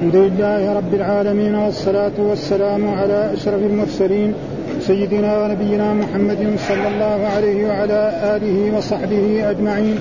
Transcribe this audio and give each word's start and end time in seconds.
الحمد 0.00 0.16
لله 0.16 0.72
رب 0.72 0.94
العالمين 0.94 1.54
والصلاة 1.54 2.12
والسلام 2.18 2.88
على 2.88 3.32
أشرف 3.32 3.62
المرسلين 3.62 4.34
سيدنا 4.80 5.44
ونبينا 5.44 5.94
محمد 5.94 6.56
صلى 6.68 6.88
الله 6.88 7.26
عليه 7.36 7.68
وعلى 7.68 8.12
آله 8.36 8.76
وصحبه 8.76 9.50
أجمعين. 9.50 9.98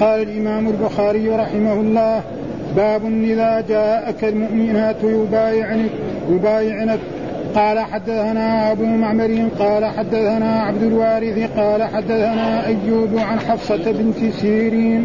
قال 0.00 0.22
الإمام 0.22 0.68
البخاري 0.68 1.28
رحمه 1.28 1.72
الله 1.72 2.20
باب 2.76 3.02
إذا 3.04 3.64
جاءك 3.68 4.24
المؤمنات 4.24 4.96
يبايعنك 5.04 5.90
يبايعنك. 6.30 7.00
قال 7.54 7.78
حدثنا 7.78 8.72
أبو 8.72 8.84
معمر 8.84 9.48
قال 9.58 9.84
حدثنا 9.84 10.62
عبد 10.62 10.82
الوارث 10.82 11.50
قال 11.56 11.82
حدثنا 11.82 12.66
أيوب 12.66 13.18
عن 13.18 13.40
حفصة 13.40 13.92
بنت 13.92 14.32
سيرين 14.40 15.04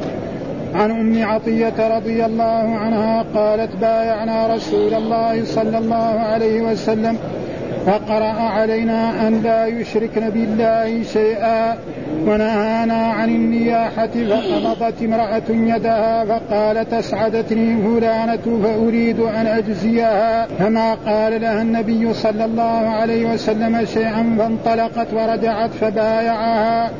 عن 0.75 0.91
أم 0.91 1.23
عطية 1.23 1.97
رضي 1.97 2.25
الله 2.25 2.75
عنها 2.77 3.25
قالت 3.35 3.75
بايعنا 3.75 4.55
رسول 4.55 4.93
الله 4.93 5.45
صلى 5.45 5.77
الله 5.77 6.19
عليه 6.19 6.61
وسلم 6.61 7.17
فقرأ 7.85 8.33
علينا 8.33 9.27
أن 9.27 9.41
لا 9.41 9.65
يشركن 9.65 10.29
بالله 10.29 11.03
شيئا 11.03 11.77
ونهانا 12.27 13.07
عن 13.07 13.29
النياحة 13.29 14.07
فقبضت 14.07 15.03
امرأة 15.03 15.49
يدها 15.49 16.25
فقالت 16.25 16.93
أسعدتني 16.93 17.81
فلانة 17.81 18.61
فأريد 18.63 19.19
أن 19.19 19.47
أجزيها 19.47 20.45
فما 20.59 20.93
قال 20.93 21.41
لها 21.41 21.61
النبي 21.61 22.13
صلى 22.13 22.45
الله 22.45 22.89
عليه 22.89 23.33
وسلم 23.33 23.85
شيئا 23.85 24.35
فانطلقت 24.39 25.13
ورجعت 25.13 25.69
فبايعها 25.69 26.91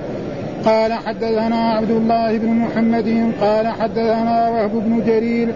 قال 0.66 0.94
حدثنا 0.94 1.72
عبد 1.72 1.92
الله 1.92 2.38
بن 2.38 2.50
محمد 2.50 3.32
قال 3.42 3.68
حدثنا 3.68 4.50
وهب 4.50 4.72
بن 4.72 5.04
جرير 5.06 5.54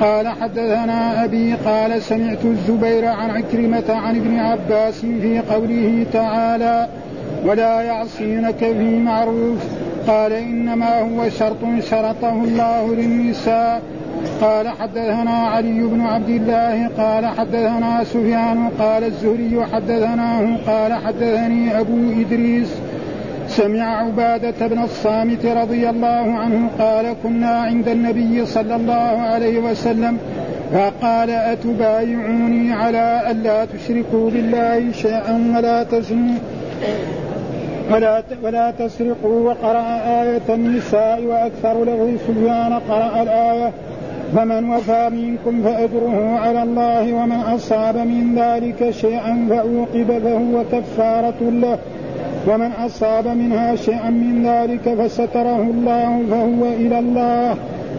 قال 0.00 0.28
حدثنا 0.28 1.24
أبي 1.24 1.54
قال 1.54 2.02
سمعت 2.02 2.44
الزبير 2.44 3.04
عن 3.04 3.30
عكرمة 3.30 3.84
عن 3.88 4.16
ابن 4.16 4.38
عباس 4.38 5.00
في 5.00 5.40
قوله 5.50 6.06
تعالى 6.12 6.88
ولا 7.44 7.82
يعصينك 7.82 8.58
في 8.58 8.98
معروف 8.98 9.58
قال 10.06 10.32
إنما 10.32 11.00
هو 11.00 11.28
شرط 11.28 11.58
شرطه 11.90 12.44
الله 12.44 12.94
للنساء 12.94 13.82
قال 14.40 14.68
حدثنا 14.68 15.30
علي 15.30 15.82
بن 15.82 16.00
عبد 16.00 16.28
الله 16.28 16.88
قال 16.88 17.26
حدثنا 17.26 18.04
سفيان 18.04 18.68
قال 18.78 19.04
الزهري 19.04 19.66
حدثناه 19.72 20.56
قال 20.66 20.92
حدثني 20.92 21.80
أبو 21.80 22.20
إدريس 22.20 22.68
سمع 23.48 24.06
عبادة 24.06 24.66
بن 24.66 24.82
الصامت 24.82 25.46
رضي 25.46 25.90
الله 25.90 26.38
عنه 26.38 26.68
قال 26.78 27.14
كنا 27.22 27.50
عند 27.50 27.88
النبي 27.88 28.46
صلى 28.46 28.76
الله 28.76 29.20
عليه 29.22 29.58
وسلم 29.58 30.18
فقال 30.72 31.30
أتبايعوني 31.30 32.72
على 32.72 33.22
ألا 33.30 33.64
تشركوا 33.64 34.30
بالله 34.30 34.92
شيئا 34.92 35.52
ولا 35.56 35.82
تزنوا 35.82 36.38
ولا 37.90 38.22
ولا 38.42 38.70
تسرقوا 38.70 39.50
وقرأ 39.50 40.00
آية 40.22 40.54
النساء 40.54 41.22
وأكثر 41.24 41.84
له 41.84 42.16
سفيان 42.28 42.72
قرأ 42.88 43.22
الآية 43.22 43.72
فمن 44.36 44.70
وفى 44.70 45.10
منكم 45.12 45.62
فأجره 45.62 46.38
على 46.38 46.62
الله 46.62 47.12
ومن 47.12 47.40
أصاب 47.40 47.96
من 47.96 48.34
ذلك 48.38 48.90
شيئا 48.90 49.46
فأوقب 49.50 50.22
فهو 50.24 50.64
كفارة 50.72 51.40
له 51.40 51.78
ومن 52.46 52.72
أصاب 52.72 53.28
منها 53.28 53.76
شيئا 53.76 54.10
من 54.10 54.46
ذلك 54.46 54.94
فستره 54.94 55.62
الله 55.62 56.22
فهو 56.30 56.72
إلى 56.72 56.98
الله. 56.98 57.56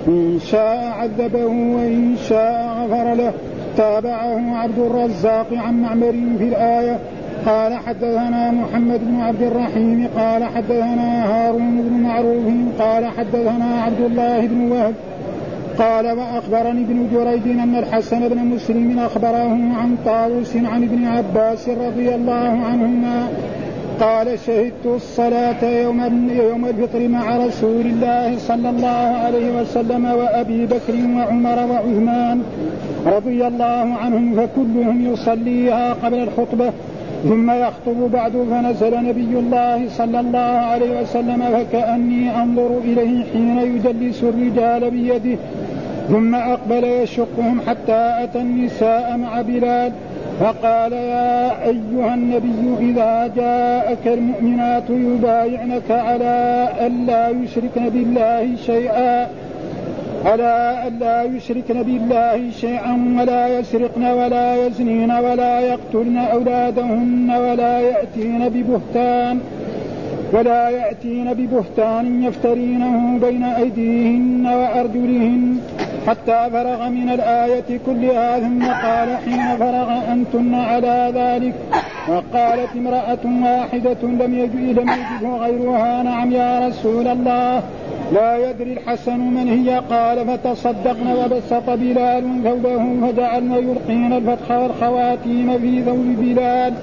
إن 0.08 0.40
شاء 0.52 0.86
عذبه 0.86 1.46
وإن 1.46 2.16
شاء 2.30 2.88
غفر 2.90 3.14
له. 3.14 3.34
تابعه 3.78 4.56
عبد 4.56 4.80
الرزاق 4.80 5.48
عن 5.54 5.82
معمر 5.82 6.12
في 6.38 6.44
الآية. 6.44 7.00
قال 7.46 7.74
حدثنا 7.74 8.52
محمد 8.52 9.00
بن 9.00 9.22
عبد 9.22 9.42
الرحيم 9.42 10.08
قال 10.18 10.44
حدثنا 10.44 11.26
هارون 11.26 11.82
بن 11.82 12.04
معروف 12.04 12.46
قال 12.80 13.06
حدثنا 13.06 13.82
عبد 13.82 14.02
الله 14.02 14.48
بن 14.48 14.72
وهب. 14.72 14.94
قال 15.80 16.12
وأخبرني 16.12 16.82
ابن 16.82 17.08
جريج 17.14 17.60
أن 17.60 17.76
الحسن 17.76 18.30
بن 18.30 18.38
مسلم 18.38 19.00
أخبره 19.00 19.58
عن 19.80 19.96
طاووس 20.06 20.56
عن 20.56 20.84
ابن 20.84 21.06
عباس 21.06 21.70
رضي 21.70 22.16
الله 22.16 22.66
عنهما 22.66 23.28
قال 24.00 24.40
شهدت 24.40 24.86
الصلاة 24.86 25.66
يوم 25.66 26.30
يوم 26.30 26.66
الفطر 26.66 27.08
مع 27.08 27.38
رسول 27.38 27.86
الله 27.86 28.38
صلى 28.38 28.70
الله 28.70 29.18
عليه 29.24 29.62
وسلم 29.62 30.06
وأبي 30.06 30.66
بكر 30.66 30.94
وعمر 31.16 31.72
وعثمان 31.72 32.42
رضي 33.06 33.48
الله 33.48 33.96
عنهم 34.02 34.36
فكلهم 34.36 35.14
يصليها 35.14 35.94
قبل 35.94 36.18
الخطبة. 36.18 36.72
ثم 37.24 37.52
يخطب 37.52 38.12
بعد 38.14 38.32
فنزل 38.52 39.04
نبي 39.04 39.40
الله 39.40 39.90
صلى 39.90 40.20
الله 40.20 40.38
عليه 40.72 41.02
وسلم 41.02 41.44
فكأني 41.54 42.42
أنظر 42.42 42.78
إليه 42.84 43.24
حين 43.34 43.58
يجلس 43.58 44.24
الرجال 44.24 44.92
بيده. 44.92 45.38
ثم 46.10 46.36
أقبل 46.36 46.84
يشقهم 46.84 47.62
حتى 47.68 48.16
أتى 48.24 48.42
النساء 48.42 49.18
مع 49.18 49.42
بلال. 49.42 49.92
فقال 50.40 50.94
يا 50.94 51.64
أيها 51.64 52.14
النبي 52.14 52.92
إذا 52.92 53.32
جاءك 53.36 54.08
المؤمنات 54.08 54.90
يبايعنك 54.90 55.92
على 55.92 56.68
ألا 56.82 57.30
يشركن 57.30 57.90
بالله 57.90 58.56
شيئا 58.56 59.28
على 60.26 60.84
ألا 60.88 61.24
يشركن 61.24 61.84
بالله 61.84 62.52
شيئا 62.52 63.16
ولا 63.20 63.60
يسرقن 63.60 64.04
ولا 64.06 64.66
يزنين 64.66 65.12
ولا 65.12 65.60
يقتلن 65.60 66.18
أولادهن 66.18 67.32
ولا 67.32 67.80
يأتين 67.80 68.50
ببهتان 68.50 69.40
ولا 70.34 70.70
يأتين 70.70 71.34
ببهتان 71.34 72.24
يفترينه 72.24 73.20
بين 73.22 73.44
أيديهن 73.44 74.48
وأرجلهن. 74.48 75.58
حتى 76.08 76.50
فرغ 76.52 76.90
من 76.90 77.10
الآية 77.10 77.80
كلها 77.86 78.40
ثم 78.40 78.66
قال 78.66 79.18
حين 79.18 79.58
فرغ 79.58 80.12
أنتن 80.12 80.54
على 80.54 81.12
ذلك. 81.16 81.54
وقالت 82.08 82.76
امرأة 82.76 83.24
واحدة 83.44 83.98
لم 84.04 84.40
يجد 84.40 84.80
لم 84.80 84.90
يجده 84.90 85.38
غيرها. 85.38 86.04
نعم 86.04 86.32
يا 86.32 86.68
رسول 86.68 87.08
الله. 87.08 87.64
لا 88.14 88.50
يدري 88.50 88.74
الحسن 88.74 89.20
من 89.20 89.48
هي. 89.48 89.82
قال 89.90 90.28
فتصدقن 90.28 91.08
وبسط 91.08 91.70
بلال 91.70 92.44
ثوبه 92.44 93.08
فجعلن 93.08 93.54
يلقين 93.54 94.14
الفتح 94.14 94.52
والخواتيم 94.52 95.60
في 95.60 95.84
ثوب 95.84 96.16
بلال. 96.20 96.74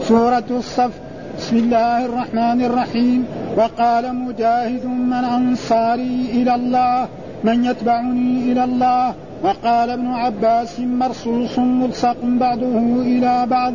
سورة 0.00 0.44
الصف. 0.50 1.07
بسم 1.48 1.56
الله 1.56 2.04
الرحمن 2.04 2.64
الرحيم. 2.64 3.24
وقال 3.56 4.14
مجاهد 4.14 4.84
من 4.84 5.12
أنصاري 5.12 6.28
إلى 6.32 6.54
الله 6.54 7.08
من 7.44 7.64
يتبعني 7.64 8.52
إلى 8.52 8.64
الله. 8.64 9.14
وقال 9.42 9.90
ابن 9.90 10.06
عباس 10.06 10.80
مرصوص 10.80 11.58
ملصق 11.58 12.16
بعضه 12.22 12.78
إلى 13.00 13.46
بعض. 13.50 13.74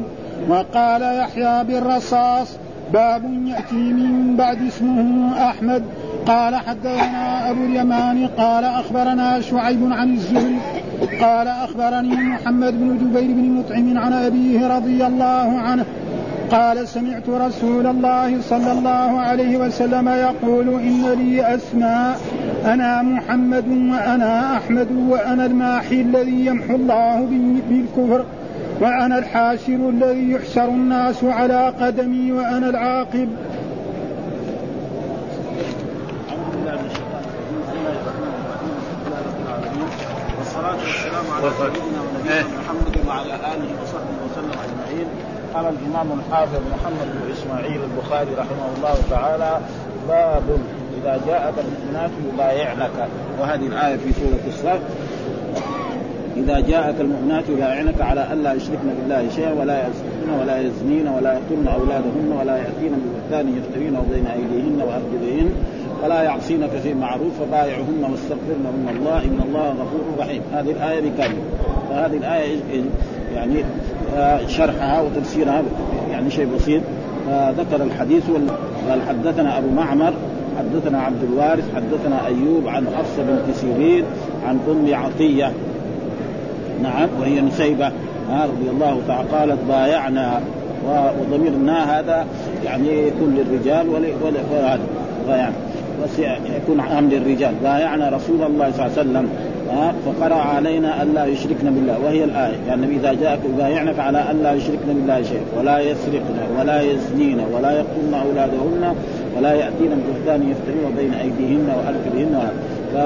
وقال 0.49 1.01
يحيى 1.01 1.63
بالرصاص 1.63 2.47
باب 2.93 3.23
يأتي 3.45 3.75
من 3.75 4.35
بعد 4.37 4.57
اسمه 4.67 5.33
أحمد. 5.49 5.83
قال 6.25 6.55
حدثنا 6.55 7.49
أبو 7.49 7.65
اليمان 7.65 8.27
قال 8.37 8.63
أخبرنا 8.63 9.41
شعيب 9.41 9.81
عن 9.91 10.13
الزهري. 10.13 10.59
قال 11.21 11.47
أخبرني 11.47 12.15
محمد 12.15 12.73
بن 12.79 12.97
جبير 12.97 13.33
بن 13.33 13.45
مطعم 13.57 13.97
عن 13.97 14.13
أبيه 14.13 14.67
رضي 14.77 15.05
الله 15.07 15.59
عنه. 15.59 15.85
قال 16.53 16.87
سمعت 16.87 17.29
رسول 17.29 17.87
الله 17.87 18.41
صلى 18.41 18.71
الله 18.71 19.19
عليه 19.19 19.57
وسلم 19.57 20.09
يقول 20.09 20.67
إن 20.67 21.13
لي 21.13 21.55
أسماء 21.55 22.19
أنا 22.65 23.01
محمد 23.01 23.67
وأنا 23.67 24.57
أحمد 24.57 24.87
وأنا 24.91 25.45
الماحي 25.45 26.01
الذي 26.01 26.45
يمحو 26.45 26.75
الله 26.75 27.27
بالكفر 27.69 28.25
وأنا 28.81 29.17
الحاشر 29.17 29.89
الذي 29.89 30.31
يحشر 30.31 30.65
الناس 30.65 31.23
على 31.23 31.69
قدمي 31.69 32.31
وأنا 32.31 32.69
العاقب. 32.69 33.29
والصلاة 40.39 40.77
والسلام 40.77 41.25
على 41.35 41.51
سيدنا 41.57 42.01
ونبينا 42.01 42.59
محمد 42.59 43.07
وعلى 43.07 43.33
آله 43.35 43.69
وصحبه 43.81 44.17
وسلم 44.25 44.51
أجمعين. 44.65 45.32
قال 45.53 45.65
الإمام 45.65 46.19
الحافظ 46.19 46.59
محمد 46.73 47.07
بن 47.13 47.31
إسماعيل 47.31 47.81
البخاري 47.83 48.29
رحمه 48.37 48.67
الله 48.77 48.95
تعالى 49.09 49.59
باب 50.07 50.43
إذا 51.01 51.19
جاءت 51.27 51.53
المؤمنات 51.59 52.11
يبايعنك. 52.33 53.07
وهذه 53.39 53.67
الآية 53.67 53.97
في 53.97 54.13
سورة 54.13 54.47
الصف. 54.47 54.79
إذا 56.37 56.59
جاءك 56.59 57.01
المؤمنات 57.01 57.43
يبايعنك 57.49 58.01
على 58.01 58.33
ألا 58.33 58.53
يشركن 58.53 58.87
بالله 58.99 59.29
شيئا 59.35 59.53
ولا 59.53 59.87
يسرقن 59.87 60.39
ولا 60.41 60.61
يزنين 60.61 61.07
ولا 61.07 61.33
يقتلن 61.33 61.67
أولادهن 61.67 62.31
ولا 62.39 62.57
يأتين 62.57 62.91
ببهتان 62.91 63.57
يفترينه 63.57 64.05
بين 64.11 64.27
أيديهن 64.27 64.81
وأرجلهن 64.81 65.49
ولا 66.03 66.23
يعصينك 66.23 66.69
في 66.69 66.93
معروف 66.93 67.39
فبايعهن 67.39 68.03
واستغفرن 68.11 68.87
الله 68.97 69.17
إن 69.17 69.39
الله 69.47 69.69
غفور 69.69 70.01
رحيم. 70.19 70.41
هذه 70.53 70.71
الآية 70.71 71.01
بكامل 71.01 71.37
فهذه 71.89 72.17
الآية 72.17 72.59
يعني 73.35 73.63
شرحها 74.47 75.01
وتفسيرها 75.01 75.63
يعني 76.11 76.29
شيء 76.29 76.47
بسيط. 76.55 76.81
آه، 77.29 77.51
ذكر 77.51 77.83
الحديث 77.83 78.23
قال 78.89 79.01
حدثنا 79.07 79.57
أبو 79.57 79.69
معمر 79.69 80.13
حدثنا 80.57 81.01
عبد 81.01 81.23
الوارث 81.23 81.75
حدثنا 81.75 82.27
أيوب 82.27 82.67
عن 82.67 82.87
حفصه 82.97 83.23
بنت 83.23 83.55
سيرين 83.55 84.03
عن 84.47 84.59
أم 84.69 84.95
عطية. 84.95 85.51
نعم 86.83 87.09
وهي 87.19 87.41
نسيبة. 87.41 87.91
رضي 88.31 88.69
الله 88.69 89.01
تعالى 89.07 89.29
قالت 89.31 89.59
بايعنا. 89.69 90.41
وضميرنا 91.21 91.99
هذا 91.99 92.25
يعني 92.65 93.07
يكون 93.07 93.35
للرجال 93.35 93.89
وهذا 93.89 94.79
بايعنا. 95.27 95.53
بس 96.03 96.19
يكون 96.55 96.79
عام 96.79 97.09
للرجال. 97.09 97.53
بايعنا 97.63 98.09
رسول 98.09 98.43
الله 98.43 98.71
صلى 98.71 98.85
الله 98.85 98.97
عليه 98.97 99.09
وسلم. 99.09 99.29
فقرأ 100.05 100.35
علينا 100.35 101.03
ألا 101.03 101.25
يشركن 101.25 101.73
بالله. 101.75 101.99
وهي 102.05 102.23
الآية. 102.23 102.55
يعني 102.67 102.87
إذا 102.87 103.13
جاءك 103.13 103.39
يبايعنك 103.53 103.99
على 103.99 104.31
ألا 104.31 104.53
يشركن 104.53 104.87
بالله 104.87 105.21
شيء 105.21 105.41
ولا 105.59 105.79
يسرقن 105.79 106.37
ولا 106.59 106.81
يزنين 106.81 107.39
ولا 107.53 107.71
يقتلن 107.71 108.13
أولادهن 108.13 108.95
ولا 109.37 109.53
يأتين 109.53 109.89
ببهتان 109.89 110.49
يفترين 110.51 110.95
بين 110.97 111.13
أيديهن 111.13 111.67
وأرجلهن 111.77 112.51
ف 112.93 112.97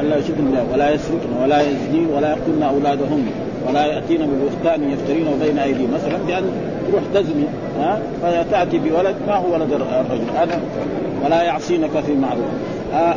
ألا 0.00 0.16
يشركن 0.16 0.44
بالله. 0.44 0.64
ولا 0.72 0.90
يسرقن 0.90 1.42
ولا 1.42 1.60
يزنين 1.60 2.06
ولا 2.16 2.30
يقتلن 2.30 2.62
أولادهن 2.62 3.26
ولا 3.68 3.86
يأتين 3.86 4.20
ببهتان 4.26 4.90
يفترين 4.90 5.26
بين 5.42 5.58
أيديهم 5.58 5.90
مثلا 5.94 6.18
بأن 6.26 6.44
تروح 6.88 7.02
تزني 7.14 7.44
ها 7.80 7.98
فتأتي 8.22 8.78
بولد 8.78 9.14
ما 9.26 9.34
هو 9.34 9.54
ولد 9.54 9.72
الرجل؟ 9.72 10.24
هذا 10.36 10.60
ولا 11.24 11.42
يعصينك 11.42 11.90
في 12.06 12.14
معروف. 12.14 12.67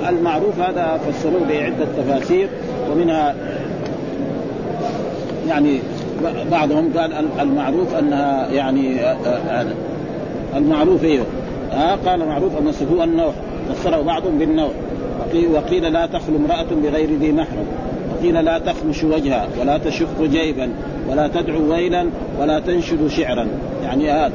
المعروف 0.09 0.59
هذا 0.59 0.99
فسروه 1.07 1.41
بعدة 1.49 1.85
تفاسير 1.97 2.49
ومنها 2.91 3.35
يعني 5.47 5.79
بعضهم 6.51 6.93
قال 6.97 7.13
المعروف 7.39 7.95
أنها 7.95 8.47
يعني 8.47 8.99
آه، 8.99 9.15
آه، 9.49 9.65
المعروف 10.55 11.03
أيوه 11.03 11.25
آه 11.73 11.95
قال 11.95 12.27
معروف 12.27 12.51
أن 12.57 12.73
هو 12.93 13.03
النوع 13.03 13.33
فسره 13.69 14.01
بعضهم 14.01 14.37
بالنوع 14.37 14.71
وقيل 15.53 15.93
لا 15.93 16.05
تخلو 16.05 16.35
امرأة 16.37 16.65
بغير 16.83 17.09
ذي 17.19 17.31
محرم. 17.31 17.65
وقيل 18.11 18.45
لا 18.45 18.59
تخمش 18.59 19.03
وجهها 19.03 19.47
ولا 19.59 19.77
تشق 19.77 20.21
جيبا 20.21 20.69
ولا 21.09 21.27
تدعو 21.27 21.71
ويلا 21.71 22.05
ولا 22.39 22.59
تنشد 22.59 23.07
شعرا. 23.07 23.47
يعني 23.83 24.11
هذا 24.11 24.31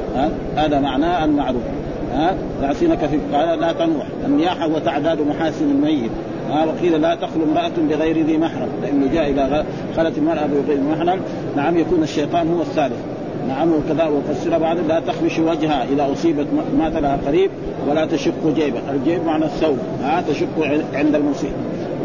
هذا 0.55 0.79
معناه 0.79 1.25
المعروف. 1.25 1.61
ها؟ 2.13 2.35
يعصينك 2.61 2.97
في 2.97 3.19
قال 3.33 3.59
لا 3.59 3.71
تنوح 3.71 4.05
النياحة 4.25 4.67
وتعداد 4.67 5.21
محاسن 5.21 5.71
الميت. 5.71 6.11
ها؟ 6.49 6.65
وقيل 6.65 7.01
لا 7.01 7.15
تخلو 7.15 7.43
امرأة 7.43 7.71
بغير 7.89 8.25
ذي 8.25 8.37
محرم. 8.37 8.69
لأنه 8.83 9.13
جاء 9.13 9.29
إذا 9.29 9.65
خلت 9.97 10.17
المرأة 10.17 10.45
بغير 10.45 10.79
محرم. 10.81 11.19
نعم 11.55 11.77
يكون 11.77 12.03
الشيطان 12.03 12.53
هو 12.53 12.61
الثالث. 12.61 12.99
نعم 13.47 13.71
وكذا 13.73 14.05
وفسر 14.07 14.57
بعد 14.57 14.77
لا 14.87 14.99
تخمش 14.99 15.39
وجهها 15.39 15.85
إذا 15.93 16.13
أصيبت 16.13 16.47
مات 16.79 16.95
لها 16.95 17.19
قريب 17.27 17.51
ولا 17.89 18.05
تشق 18.05 18.53
جيبا 18.55 18.79
الجيب 18.93 19.25
معنى 19.25 19.45
الثوب. 19.45 19.77
ها؟ 20.03 20.23
تشق 20.29 20.81
عند 20.93 21.15
المصيب. 21.15 21.51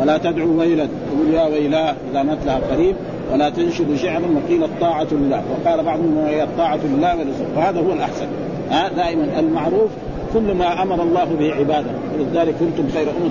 ولا 0.00 0.19
تدعو 0.19 0.58
ويلا 0.58 0.87
تقول 0.87 1.34
يا 1.34 1.46
ويلاه 1.46 1.94
إذا 2.10 2.22
مات 2.22 2.38
لها 2.46 2.60
قريب 2.70 2.96
ولا 3.32 3.50
تنشد 3.50 3.96
شعرا 3.96 4.26
وقيل 4.37 4.64
الطاعة 4.64 5.06
لله. 5.12 5.43
وقال 5.50 5.84
بعضهم 5.84 6.25
هي 6.26 6.43
الطاعة 6.43 6.78
لله 6.84 7.16
ورسوله 7.16 7.48
وهذا 7.56 7.81
هو 7.81 7.93
الأحسن. 7.93 8.26
ها 8.70 8.88
دائما 8.88 9.38
المعروف 9.38 9.90
كل 10.34 10.54
ما 10.54 10.82
أمر 10.82 11.02
الله 11.02 11.24
به 11.24 11.54
عبادة. 11.54 11.90
ولذلك 12.18 12.54
كنتم 12.60 12.88
خير 12.94 13.02
أمة. 13.02 13.30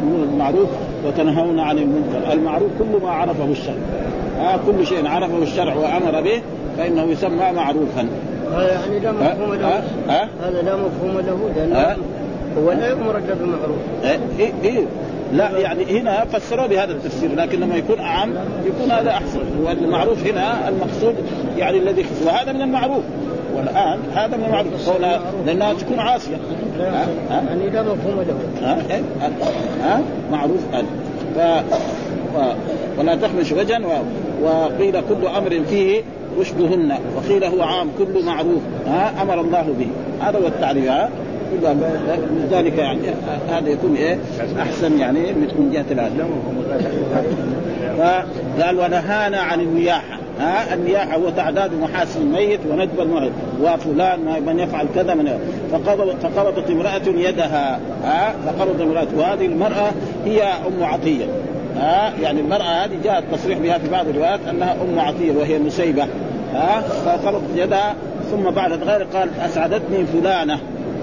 تأمرون 0.00 0.26
بالمعروف 0.26 0.68
وتنهون 1.06 1.60
عن 1.60 1.78
المنكر. 1.78 2.32
المعروف 2.32 2.70
كل 2.78 3.02
ما 3.02 3.10
عرفه 3.10 3.44
الشرع. 3.44 3.74
ها 4.38 4.58
كل 4.66 4.86
شيء 4.86 5.06
عرفه 5.06 5.42
الشرع 5.42 5.74
وأمر 5.74 6.20
به 6.20 6.42
فإنه 6.78 7.02
يسمى 7.02 7.52
معروفا. 7.56 8.08
هذا 8.52 8.72
يعني 8.72 8.98
لا 8.98 9.12
مفهوم 9.12 9.54
له. 9.54 9.82
هذا 10.40 10.62
لا 10.62 10.76
مفهوم 10.76 11.18
له 11.18 11.96
هو 12.58 12.72
لا 12.72 12.88
يأمر 12.88 13.16
إلا 13.16 13.34
بالمعروف. 13.34 13.78
إيه 14.38 14.52
إيه 14.64 14.84
لا 15.32 15.58
يعني 15.58 16.00
هنا 16.00 16.24
فسروه 16.24 16.66
بهذا 16.66 16.92
التفسير 16.92 17.34
لكن 17.34 17.60
لما 17.60 17.76
يكون 17.76 17.98
اعم 17.98 18.30
يكون 18.66 18.90
هذا 18.90 19.10
أحسن. 19.10 19.40
والمعروف 19.64 20.26
هنا 20.26 20.68
المقصود 20.68 21.14
يعني 21.58 21.78
الذي 21.78 22.06
وهذا 22.26 22.52
من 22.52 22.62
المعروف. 22.62 23.02
والآن 23.56 23.98
هذا 24.14 24.36
من 24.36 24.44
المعروف 24.44 24.72
لانها 25.46 25.72
تكون 25.72 25.98
عاصية. 26.00 26.36
يعني 27.30 27.70
لا 27.70 27.82
مفهوم 27.82 28.24
له 28.28 28.36
ها؟ 28.62 28.78
إيه؟ 28.90 29.02
ها؟ 29.82 30.00
معروف. 30.32 30.60
هذا 31.36 31.64
ف 32.34 32.38
ولا 32.98 33.16
تخمش 33.16 33.52
وجها 33.52 34.02
وقيل 34.42 35.00
كل 35.00 35.26
أمر 35.36 35.60
فيه 35.70 36.02
رشدهن. 36.40 36.98
وقيل 37.16 37.44
هو 37.44 37.62
عام 37.62 37.88
كل 37.98 38.24
معروف. 38.24 38.62
ها؟ 38.86 39.22
أمر 39.22 39.40
الله 39.40 39.74
به. 39.78 39.88
هذا 40.26 40.38
هو 40.38 40.46
التعريف. 40.46 40.88
ها؟ 40.88 41.10
لذلك 42.50 42.78
يعني 42.78 43.00
هذا 43.48 43.68
يكون 43.68 43.96
إيه؟ 43.96 44.18
أحسن 44.60 44.98
يعني 44.98 45.20
من 45.32 45.70
جهة 45.72 45.84
العدل 45.90 46.24
فقال 47.98 48.78
ونهانا 48.78 49.40
عن 49.40 49.60
النياحه 49.60 50.19
ها 50.40 50.74
النياحه 50.74 51.16
هو 51.16 51.30
تعداد 51.30 51.74
محاسن 51.74 52.20
الميت 52.20 52.60
وندب 52.68 53.00
الميت 53.00 53.32
وفلان 53.62 54.42
من 54.46 54.58
يفعل 54.58 54.86
كذا 54.94 55.14
من 55.14 55.38
فقبضت 56.22 56.70
امرأة 56.70 57.02
يدها 57.06 57.80
ها 58.04 58.34
فقبضت 58.46 58.80
امرأة. 58.80 59.06
وهذه 59.16 59.46
المرأة 59.46 59.92
هي 60.24 60.42
أم 60.42 60.84
عطية 60.84 61.24
ها 61.76 62.12
يعني 62.22 62.40
المرأة 62.40 62.84
هذه 62.84 62.98
جاء 63.04 63.18
التصريح 63.18 63.58
بها 63.58 63.78
في 63.78 63.90
بعض 63.90 64.08
الروايات 64.08 64.40
أنها 64.50 64.76
أم 64.82 65.00
عطية 65.00 65.32
وهي 65.32 65.58
نسيبة 65.58 66.06
ها 66.54 66.80
فقبضت 66.80 67.56
يدها 67.56 67.94
ثم 68.30 68.50
بعد 68.50 68.72
غير 68.72 69.02
قال 69.02 69.28
أسعدتني 69.40 70.04
فلانة. 70.06 70.58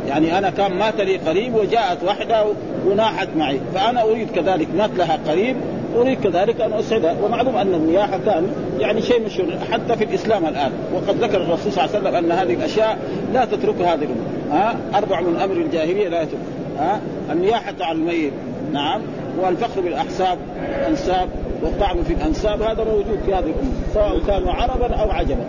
يعني 0.08 0.38
أنا 0.38 0.50
كان 0.50 0.74
مات 0.74 1.02
لي 1.02 1.18
قريب 1.18 1.56
وجاءت 1.56 2.04
واحدة 2.04 2.46
وناحت 2.86 3.28
معي 3.38 3.60
فأنا 3.76 4.02
أريد 4.02 4.32
كذلك 4.32 4.68
مات 4.78 4.90
لها 4.98 5.20
قريب 5.28 5.56
أريد 5.96 6.20
كذلك 6.20 6.62
أن 6.62 6.74
اسعدها 6.74 7.16
ومعلوم 7.24 7.56
أن 7.56 7.74
النياحة 7.74 8.20
كان 8.26 8.48
يعني 8.80 9.02
شيء 9.02 9.26
مشهور 9.26 9.48
حتى 9.72 9.96
في 9.96 10.04
الإسلام 10.04 10.46
الآن. 10.46 10.72
وقد 10.94 11.24
ذكر 11.24 11.38
الرسول 11.38 11.72
صلى 11.72 11.86
الله 11.86 11.96
عليه 11.96 12.00
وسلم 12.00 12.16
أن 12.16 12.32
هذه 12.32 12.54
الأشياء 12.54 12.98
لا 13.34 13.46
تتركها 13.46 13.94
هذه 13.94 14.04
الأمة. 14.04 14.52
ها؟ 14.52 14.76
أربع 14.96 15.22
من 15.22 15.36
أمر 15.36 15.56
الجاهلية 15.56 16.08
لا 16.08 16.22
يترك. 16.22 16.40
ها؟ 16.80 17.02
النياحة 17.32 17.76
على 17.82 17.98
الميت. 17.98 18.34
نعم. 18.74 19.02
والفخر 19.42 19.82
بالأحساب 19.82 20.38
الأنساب 20.80 21.30
والطعن 21.64 22.04
في 22.04 22.14
الأنساب 22.14 22.62
هذا 22.62 22.84
موجود 22.84 23.20
في 23.26 23.34
هذه 23.34 23.40
الأمة 23.40 23.72
سواء 23.94 24.20
كانوا 24.28 24.54
عربا 24.54 24.96
أو 24.96 25.12
عجبا 25.12 25.46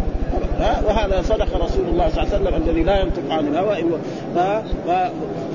وهذا 0.86 1.22
صدق 1.22 1.64
رسول 1.64 1.84
الله 1.88 2.08
صلى 2.08 2.22
الله 2.22 2.34
عليه 2.34 2.44
وسلم 2.44 2.62
الذي 2.68 2.82
لا 2.82 3.00
ينطق 3.00 3.22
عن 3.30 3.46
الهوى 3.48 3.84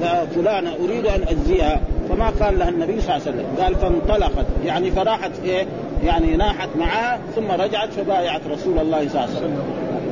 ففلانة 0.01 0.71
أريد 0.85 1.05
أن 1.05 1.21
أجزيها. 1.27 1.81
فما 2.13 2.29
قال 2.29 2.59
لها 2.59 2.69
النبي 2.69 3.01
صلى 3.01 3.15
الله 3.15 3.27
عليه 3.27 3.37
وسلم. 3.37 3.45
قال 3.63 3.75
فانطلقت. 3.75 4.45
يعني 4.65 4.91
فراحت 4.91 5.31
إيه؟ 5.45 5.65
يعني 6.03 6.37
ناحت 6.37 6.69
معها 6.79 7.19
ثم 7.35 7.51
رجعت 7.51 7.93
فبايعت 7.93 8.41
رسول 8.51 8.79
الله 8.79 8.97
صلى 8.97 9.07
الله 9.07 9.21
عليه 9.21 9.35
وسلم. 9.35 9.59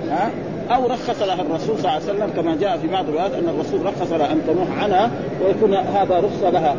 ها؟ 0.10 0.31
أو 0.75 0.88
رخص 0.88 1.22
لها 1.22 1.41
الرسول 1.41 1.77
صلى 1.77 1.79
الله 1.79 1.89
عليه 1.89 2.03
وسلم 2.03 2.29
كما 2.36 2.55
جاء 2.55 2.77
في 2.77 2.88
بعض 2.88 3.08
الروايات 3.10 3.34
أن 3.34 3.50
الرسول 3.50 3.86
رخص 3.86 4.12
لها 4.12 4.31
أن 4.31 4.41
تنوح 4.48 4.84
عنها 4.84 5.12
ويكون 5.46 5.74
هذا 5.74 6.20
رخصه 6.20 6.50
لها. 6.50 6.75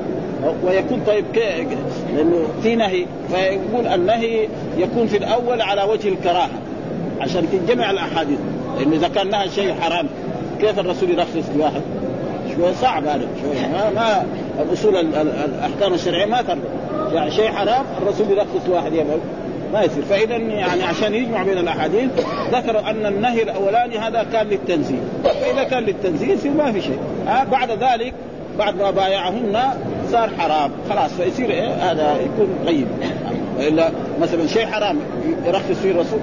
ويكون 0.65 1.03
طيب 1.07 1.25
لأنه 2.17 2.47
في 2.63 2.77
نهي. 2.77 3.07
فيقول 3.29 3.87
النهي 3.87 4.49
يكون 4.79 5.07
في 5.07 5.17
الأول 5.17 5.61
على 5.61 5.83
وجه 5.83 6.09
الكراهة. 6.09 6.51
عشان 7.21 7.47
تنجمع 7.53 7.91
الأحاديث. 7.91 8.39
لأنه 8.79 8.97
إذا 8.97 9.09
كان 9.09 9.31
نهى 9.31 9.49
شيء 9.49 9.75
حرام 9.81 10.07
كيف 10.61 10.79
الرسول 10.79 11.11
يرخص 11.11 11.51
لواحد؟ 11.57 11.83
شوي 12.57 12.75
صعب 12.75 13.05
هذا 13.05 13.29
شوي. 13.43 13.69
ما, 13.73 13.91
ما 13.91 14.25
الأصول 14.61 14.97
الأحكام 14.97 15.95
الشرعية 15.95 16.27
ما 16.27 16.43
ترضى 16.43 16.61
يعني 17.13 17.31
شيء 17.31 17.51
حرام 17.51 17.85
الرسول 18.03 18.31
يرخص 18.31 18.69
واحد 18.69 18.93
يبغى 18.93 19.19
ما 19.73 19.83
يصير. 19.83 20.03
فاذا 20.03 20.37
يعني 20.37 20.83
عشان 20.83 21.15
يجمع 21.15 21.43
بين 21.43 21.59
الأحاديث 21.59 22.11
ذكروا 22.53 22.91
أن 22.91 23.07
النهي 23.07 23.43
الأولاني 23.43 23.99
هذا 23.99 24.27
كان 24.33 24.47
للتنزيل. 24.47 25.01
فإذا 25.25 25.63
كان 25.65 25.83
للتنزيل 25.83 26.31
يصير 26.31 26.53
ما 26.53 26.73
في 26.73 26.81
شيء. 26.81 26.99
آه 27.29 27.45
بعد 27.45 27.71
ذلك 27.71 28.15
بعد 28.59 28.77
ما 28.77 28.91
بايعهن 28.91 29.61
صار 30.13 30.31
حرام. 30.39 30.71
خلاص 30.91 31.11
فيصير 31.11 31.51
إيه؟ 31.51 31.69
هذا 31.69 32.17
يكون 32.21 32.49
غيب 32.67 32.87
وإلا 33.59 33.91
مثلا 34.23 34.47
شيء 34.47 34.67
حرام 34.67 34.97
يرخص 35.47 35.79
فيه 35.83 35.91
الرسول. 35.91 36.19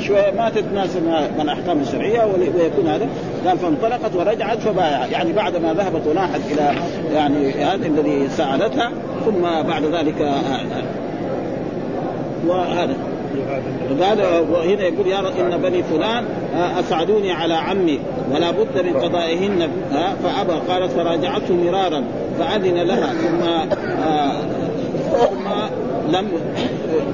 شوية 0.00 0.30
ما 0.30 0.50
تتناسب 0.50 1.06
مع 1.06 1.42
الأحكام 1.42 1.80
الشرعية 1.80 2.24
ويكون 2.24 2.86
هذا. 2.86 3.08
قال 3.46 3.58
فانطلقت 3.58 4.14
ورجعت 4.14 4.58
فبايعها 4.58 5.06
يعني 5.06 5.32
بعد 5.32 5.56
ما 5.56 5.74
ذهبت 5.74 6.06
وناحت 6.06 6.40
إلى 6.50 6.70
يعني 7.14 7.50
هذا 7.52 7.86
الذي 7.86 8.28
ساعدتها 8.28 8.90
ثم 9.24 9.42
بعد 9.42 9.84
ذلك 9.84 10.32
وهذا. 12.46 12.96
قال 14.00 14.20
وهنا 14.50 14.82
يقول 14.82 15.06
يا 15.06 15.20
إن 15.20 15.62
بني 15.62 15.82
فلان 15.82 16.24
آه، 16.56 16.80
أسعدوني 16.80 17.32
على 17.32 17.54
عمي 17.54 18.00
ولا 18.34 18.50
بد 18.50 18.86
من 18.86 19.00
قضائهن. 19.00 19.62
آه، 19.92 20.14
فأبى 20.24 20.52
قالت 20.68 20.92
فراجعته 20.92 21.54
مرارا 21.54 22.04
فأذن 22.38 22.74
لها 22.74 23.06
ثم 23.06 23.42
آه، 24.02 24.32
ثم 25.12 25.48
لم 26.12 26.28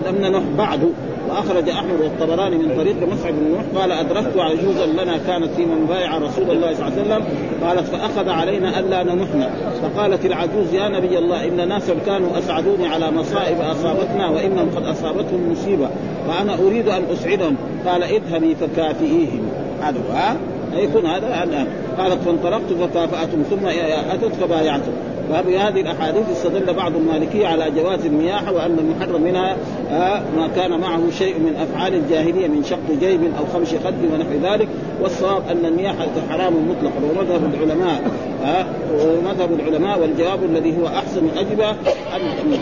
لم 0.07 0.17
ننح 0.21 0.43
بعد. 0.59 0.93
وأخرج 1.31 1.69
أحمد 1.69 2.01
والطبراني 2.01 2.57
من 2.57 2.77
طريق 2.77 2.97
مصعب 3.13 3.35
بن 3.35 3.51
نوح 3.51 3.83
قال 3.83 3.93
أدركت 3.93 4.37
عجوزا 4.37 4.87
لنا 4.87 5.19
كانت 5.27 5.51
في 5.57 5.67
من 5.67 5.87
بايع 5.89 6.19
رسول 6.19 6.51
الله 6.51 6.75
صلى 6.75 6.89
الله 6.89 6.99
عليه 6.99 7.03
وسلم. 7.03 7.25
قالت 7.67 7.87
فأخذ 7.89 8.29
علينا 8.29 8.79
ألا 8.79 9.03
ننحنا 9.03 9.51
فقالت 9.83 10.27
العجوز 10.27 10.75
يا 10.75 10.89
نبي 10.89 11.19
الله 11.19 11.49
إن 11.49 11.69
ناسا 11.69 11.95
كانوا 12.07 12.39
أسعدوني 12.39 12.87
على 12.87 13.11
مصائب 13.11 13.61
أصابتنا 13.61 14.29
وإنهم 14.29 14.71
قد 14.77 14.87
أصابتهم 14.87 15.53
مصيبة 15.53 15.89
فأنا 16.29 16.55
أريد 16.55 16.89
أن 16.89 17.03
أسعدهم. 17.13 17.57
قال 17.87 18.03
اذهبي 18.03 18.55
فكافئيهم. 18.55 19.49
هذا 19.83 19.99
ها؟ 20.13 20.37
يكون 20.75 21.07
هذا. 21.07 21.67
قالت 21.99 22.23
فانطلقت 22.23 22.73
فكافأتهم. 22.81 23.43
ثم 23.51 23.67
أتت 24.13 24.35
فبايعتهم. 24.35 24.95
وبهذه 25.31 25.81
الأحاديث 25.81 26.31
استدل 26.33 26.75
بعض 26.75 26.97
المالكية 26.97 27.47
على 27.47 27.71
جواز 27.71 28.07
المياح 28.07 28.49
وأن 28.49 28.79
المحرم 28.79 29.23
منها 29.23 29.57
آه، 29.91 30.23
ما 30.37 30.49
كان 30.57 30.81
معه 30.81 31.11
شيء 31.11 31.39
من 31.39 31.57
أفعال 31.57 31.95
الجاهلية 31.95 32.49
من 32.49 32.65
شق 32.65 32.99
جيب 33.01 33.21
أو 33.39 33.47
خمش 33.53 33.69
خد 33.69 33.95
ونحو 34.15 34.53
ذلك 34.53 34.69
والصواب 35.03 35.43
أن 35.51 35.67
المياح 35.67 35.95
حرام 36.31 36.53
مطلقا 36.69 37.01
ومذهب 37.11 37.55
العلماء 37.55 38.03
آه، 38.45 38.67
ومذهب 38.93 39.53
العلماء 39.53 40.01
والجواب 40.01 40.45
الذي 40.45 40.77
هو 40.81 40.87
أحسن 40.87 41.25
الاجوبه 41.25 41.71
أن 41.71 42.59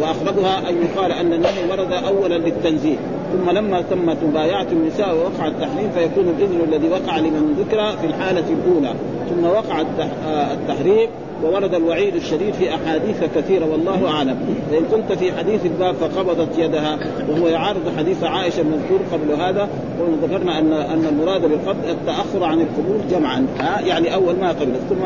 واخرجها 0.00 0.68
أن 0.68 0.74
يقال 0.82 1.12
أن 1.12 1.32
النهي 1.32 1.70
ورد 1.70 1.92
اولا 1.92 2.34
للتنزيه 2.34 2.96
ثم 3.32 3.50
لما 3.50 3.82
تمت 3.82 4.16
مبايعه 4.22 4.66
النساء 4.72 5.14
ووقع 5.14 5.46
التحريم 5.46 5.90
فيكون 5.94 6.34
الإذن 6.38 6.60
الذي 6.68 6.88
وقع 6.88 7.18
لمن 7.18 7.54
ذكر 7.58 7.96
في 7.96 8.06
الحالة 8.06 8.44
الأولى 8.48 8.94
ثم 9.30 9.44
وقع 9.44 9.80
آه، 9.80 10.52
التحريم 10.52 11.08
وورد 11.44 11.74
الوعيد 11.74 12.14
الشديد 12.14 12.54
في 12.54 12.74
أحاديث 12.74 13.24
كثيرة 13.36 13.66
والله 13.66 14.08
أعلم. 14.08 14.38
فإن 14.70 14.84
كنت 14.84 15.18
في 15.18 15.32
حديث 15.32 15.66
الباب 15.66 15.94
فقبضت 15.94 16.58
يدها 16.58 16.98
وهو 17.28 17.48
يعارض 17.48 17.96
حديث 17.98 18.24
عائشة 18.24 18.60
المذكور 18.60 19.00
قبل 19.12 19.42
هذا 19.42 19.68
وذكرنا 20.00 20.58
ان 20.58 20.72
أن 20.72 21.04
المراد 21.08 21.40
بالقبض 21.40 21.88
التأخر 21.88 22.44
عن 22.44 22.60
القبول 22.60 23.00
جمعا. 23.10 23.46
ها؟ 23.58 23.80
يعني 23.80 24.14
أول 24.14 24.34
ما 24.40 24.48
قبلت 24.48 24.80
ثم 24.90 25.04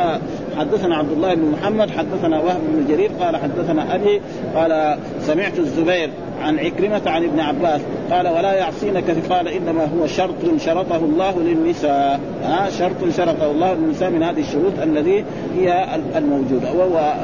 حدثنا 0.58 0.96
عبد 0.96 1.12
الله 1.12 1.34
بن 1.34 1.50
محمد 1.50 1.90
حدثنا 1.90 2.40
وهب 2.40 2.60
بن 2.68 2.86
جرير 2.88 3.10
قال 3.20 3.36
حدثنا 3.36 3.94
أبي 3.94 4.20
قال 4.54 4.98
سمعت 5.20 5.58
الزبير 5.58 6.10
عن 6.42 6.58
عكرمة 6.58 7.02
عن 7.06 7.24
ابن 7.24 7.40
عباس 7.40 7.80
قال 8.10 8.28
ولا 8.28 8.54
يعصينك 8.54 9.04
قال 9.30 9.48
إنما 9.48 9.84
هو 9.84 10.06
شرط 10.06 10.58
شرطه 10.58 10.96
الله 10.96 11.38
للنساء. 11.40 12.20
ها 12.44 12.70
شرط 12.70 13.16
شرطه 13.16 13.50
الله 13.50 13.74
للنساء 13.74 14.10
من 14.10 14.22
هذه 14.22 14.40
الشروط 14.40 14.72
الذي 14.82 15.24
هي 15.56 15.86
الموجودة 16.16 16.72
وهو 16.72 17.14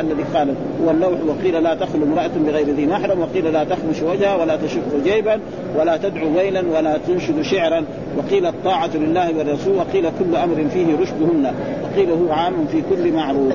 الذي 0.00 0.22
قال 0.34 0.54
هو 0.84 0.90
اللوح 0.90 1.18
وقيل 1.28 1.62
لا 1.62 1.74
تخلو 1.74 2.04
امرأة 2.04 2.30
بغير 2.46 2.66
ذي 2.66 2.86
محرم 2.86 3.20
وقيل 3.20 3.52
لا 3.52 3.64
تخمش 3.64 4.02
وجهها 4.02 4.36
ولا 4.36 4.56
تشق 4.56 5.04
جيبا 5.04 5.40
ولا 5.78 5.96
تدعو 5.96 6.36
ويلا 6.36 6.62
ولا 6.76 6.98
تنشد 7.06 7.42
شعرا 7.42 7.84
وقيل 8.16 8.46
الطاعة 8.46 8.90
لله 8.94 9.38
والرسول 9.38 9.76
وقيل 9.76 10.04
كل 10.18 10.36
أمر 10.36 10.68
فيه 10.72 10.86
رشدهن 11.00 11.54
وقيل 11.84 12.10
هو 12.10 12.32
في 12.72 12.82
كل 12.90 13.12
معروف. 13.12 13.52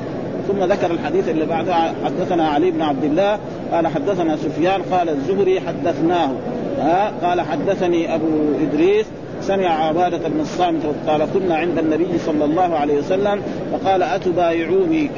ثم 0.47 0.63
ذكر 0.63 0.91
الحديث 0.91 1.29
اللي 1.29 1.45
بعده 1.45 1.73
حدثنا 2.05 2.47
علي 2.47 2.71
بن 2.71 2.81
عبد 2.81 3.03
الله 3.03 3.39
قال 3.71 3.87
حدثنا 3.87 4.35
سفيان 4.35 4.81
قال 4.91 5.09
الزهري 5.09 5.59
حدثناه. 5.59 6.31
قال 7.23 7.41
حدثني 7.41 8.15
أبو 8.15 8.25
إدريس 8.61 9.05
سمع 9.41 9.87
عبادة 9.87 10.29
بن 10.29 10.39
الصامت 10.39 10.81
قال 11.07 11.27
كنا 11.33 11.55
عند 11.55 11.77
النبي 11.77 12.17
صلى 12.25 12.45
الله 12.45 12.75
عليه 12.75 12.99
وسلم 12.99 13.41
فقال 13.71 14.03
أتبايعوني؟ 14.03 15.09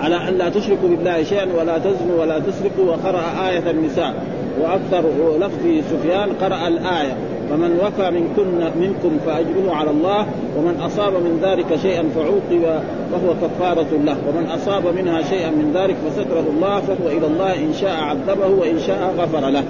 على 0.00 0.28
أن 0.28 0.34
لا 0.34 0.48
تشركوا 0.48 0.88
بالله 0.88 1.22
شيئا 1.22 1.46
ولا 1.60 1.78
تزنوا 1.78 2.20
ولا 2.20 2.38
تسرقوا 2.38 2.84
وقرأ 2.84 3.48
آية 3.48 3.70
النساء. 3.70 4.14
وأكثر 4.60 5.04
لفظ 5.38 5.84
سفيان 5.90 6.32
قرأ 6.32 6.68
الآية. 6.68 7.16
فمن 7.50 7.78
وفى 7.82 8.10
منكن 8.10 8.70
منكم 8.80 9.18
فأجره 9.26 9.74
على 9.74 9.90
الله 9.90 10.26
ومن 10.56 10.80
أصاب 10.80 11.12
من 11.12 11.40
ذلك 11.42 11.76
شيئا 11.82 12.04
فعوقب 12.14 12.82
فهو 13.12 13.34
كفارة 13.42 13.86
له. 14.04 14.16
ومن 14.28 14.46
أصاب 14.46 14.86
منها 14.86 15.22
شيئا 15.22 15.50
من 15.50 15.72
ذلك 15.74 15.96
فستره 16.06 16.44
الله 16.56 16.80
فهو 16.80 17.08
إلى 17.08 17.26
الله 17.26 17.54
إن 17.54 17.72
شاء 17.80 18.00
عذبه 18.00 18.46
وإن 18.46 18.78
شاء 18.78 19.14
غفر 19.18 19.48
له. 19.50 19.64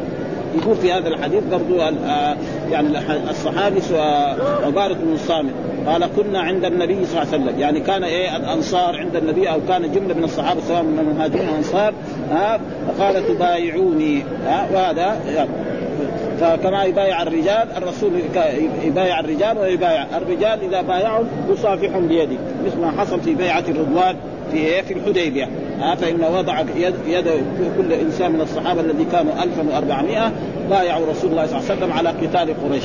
يقول 0.55 0.77
في 0.77 0.93
هذا 0.93 1.09
الحديث 1.09 1.45
برضو 1.45 1.81
آه، 1.81 2.37
يعني 2.71 2.89
الصحابي 3.31 3.81
عبارة 4.65 4.95
بن 4.95 5.13
الصامت 5.13 5.53
قال 5.87 6.05
كنا 6.17 6.41
عند 6.41 6.65
النبي 6.65 7.05
صلى 7.05 7.23
الله 7.23 7.33
عليه 7.33 7.45
وسلم. 7.45 7.61
يعني 7.61 7.81
كان 7.81 8.05
إيه 8.05 8.37
الأنصار 8.37 8.97
عند 8.97 9.17
النبي 9.17 9.51
أو 9.51 9.59
كان 9.69 9.93
جملة 9.93 10.15
من 10.15 10.25
الصحابة 10.25 10.61
سواء 10.69 10.83
من 10.83 10.99
المهاجرين 10.99 11.49
والأنصار 11.49 11.95
ها 12.31 12.61
فقال 12.89 13.29
تبايعوني. 13.29 14.23
ها 14.47 14.69
وهذا 14.75 15.21
يعني 15.35 15.49
فكما 16.41 16.85
يبايع 16.85 17.23
الرجال 17.23 17.69
الرسول 17.77 18.13
يبايع 18.85 19.21
الرجال 19.21 19.59
ويبايع. 19.59 20.07
الرجال 20.17 20.59
إذا 20.63 20.83
بايعوا 20.83 21.25
يصافح 21.51 21.99
بيده 21.99 22.37
مثل 22.67 22.79
ما 22.79 22.91
حصل 22.91 23.21
في 23.21 23.35
بيعة 23.35 23.65
الرضوان 23.69 24.17
في 24.53 24.83
في 24.83 24.95
الحديبية. 24.95 25.49
ها 25.81 25.95
فإن 25.95 26.25
وضع 26.25 26.61
يد, 26.61 26.95
يد 27.07 27.29
كل 27.79 27.93
إنسان 27.93 28.33
من 28.33 28.41
الصحابة 28.41 28.81
الذي 28.81 29.05
كانوا 29.13 29.43
1400 29.43 30.33
بايعوا 30.71 31.07
رسول 31.07 31.31
الله 31.31 31.47
صلى 31.47 31.59
الله 31.59 31.71
عليه 31.71 31.81
وسلم 31.81 31.93
على 31.93 32.09
قتال 32.09 32.55
قريش. 32.69 32.85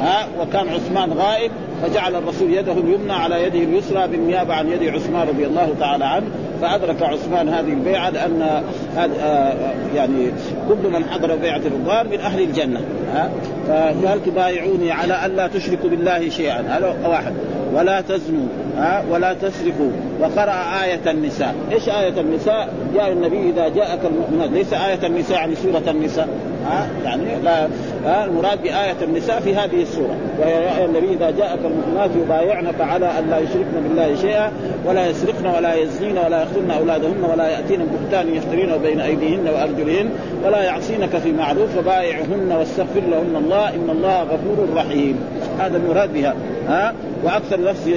ها 0.00 0.28
وكان 0.40 0.68
عثمان 0.68 1.12
غائب 1.12 1.50
فجعل 1.82 2.14
الرسول 2.14 2.54
يده 2.54 2.72
اليمنى 2.72 3.12
على 3.12 3.44
يده 3.44 3.58
اليسرى 3.58 4.08
بالنيابة 4.08 4.54
عن 4.54 4.68
يد 4.68 4.94
عثمان 4.94 5.28
رضي 5.28 5.46
الله 5.46 5.74
تعالى 5.80 6.04
عنه 6.04 6.26
فأدرك 6.60 7.02
عثمان 7.02 7.48
هذه 7.48 7.68
البيعة 7.68 8.10
لأن 8.10 8.62
آه، 8.98 9.54
يعني 9.94 10.30
كل 10.68 10.90
من 10.90 11.04
حضر 11.04 11.36
بيعة 11.36 11.56
الرضوان 11.56 12.06
من 12.06 12.20
أهل 12.20 12.40
الجنة 12.40 12.80
ها. 13.14 13.30
فقال 13.68 14.24
تبايعوني 14.24 14.92
على 14.92 15.26
ألا 15.26 15.46
تشركوا 15.46 15.90
بالله 15.90 16.28
شيئا؟ 16.28 16.60
هذا 16.60 16.96
واحد. 17.08 17.32
ولا 17.74 18.00
تزنوا 18.00 18.46
ها 18.76 19.04
ولا 19.10 19.32
تسرقوا. 19.32 19.90
وقرأ 20.20 20.82
آية 20.84 21.10
النساء، 21.10 21.54
إيش 21.72 21.88
آية 21.88 22.20
النساء؟ 22.20 22.74
جاء 22.94 23.12
النبي 23.12 23.50
إذا 23.50 23.68
جاءك 23.68 24.00
المؤمنات، 24.04 24.50
ليس 24.50 24.72
آية 24.72 25.06
النساء 25.06 25.36
يعني 25.36 25.54
سورة 25.54 25.82
النساء، 25.90 26.28
ها 26.70 26.86
يعني 27.04 27.24
لا 27.44 27.68
ها 28.04 28.24
المراد 28.24 28.62
بآية 28.62 28.96
النساء 29.02 29.40
في 29.40 29.54
هذه 29.54 29.82
السورة، 29.82 30.16
وهي 30.38 30.52
يا 30.52 30.84
النبي 30.84 31.14
إذا 31.14 31.30
جاءك 31.30 31.58
المؤمنات 31.64 32.10
يبايعنك 32.24 32.80
على 32.80 33.06
أن 33.18 33.30
لا 33.30 33.38
يشركن 33.38 33.88
بالله 33.88 34.16
شيئا 34.20 34.52
ولا 34.86 35.06
يسرقن 35.06 35.46
ولا 35.46 35.74
يزنين 35.74 36.18
ولا 36.18 36.42
يقتلن 36.42 36.70
أولادهن 36.70 37.24
ولا 37.32 37.48
يأتين 37.48 37.80
بهتان 37.86 38.34
يفترين 38.34 38.76
بين 38.82 39.00
أيديهن 39.00 39.48
وأرجلهن 39.48 40.10
ولا 40.44 40.62
يعصينك 40.62 41.16
في 41.16 41.32
معروف 41.32 41.76
فبايعهن 41.76 42.52
واستغفر 42.52 43.00
لهن 43.10 43.36
الله 43.44 43.68
إن 43.68 43.90
الله 43.90 44.22
غفور 44.22 44.68
رحيم، 44.76 45.20
هذا 45.58 45.76
المراد 45.76 46.12
بها، 46.12 46.34
ها 46.68 46.94
وأكثر 47.24 47.56
لفظ 47.56 47.90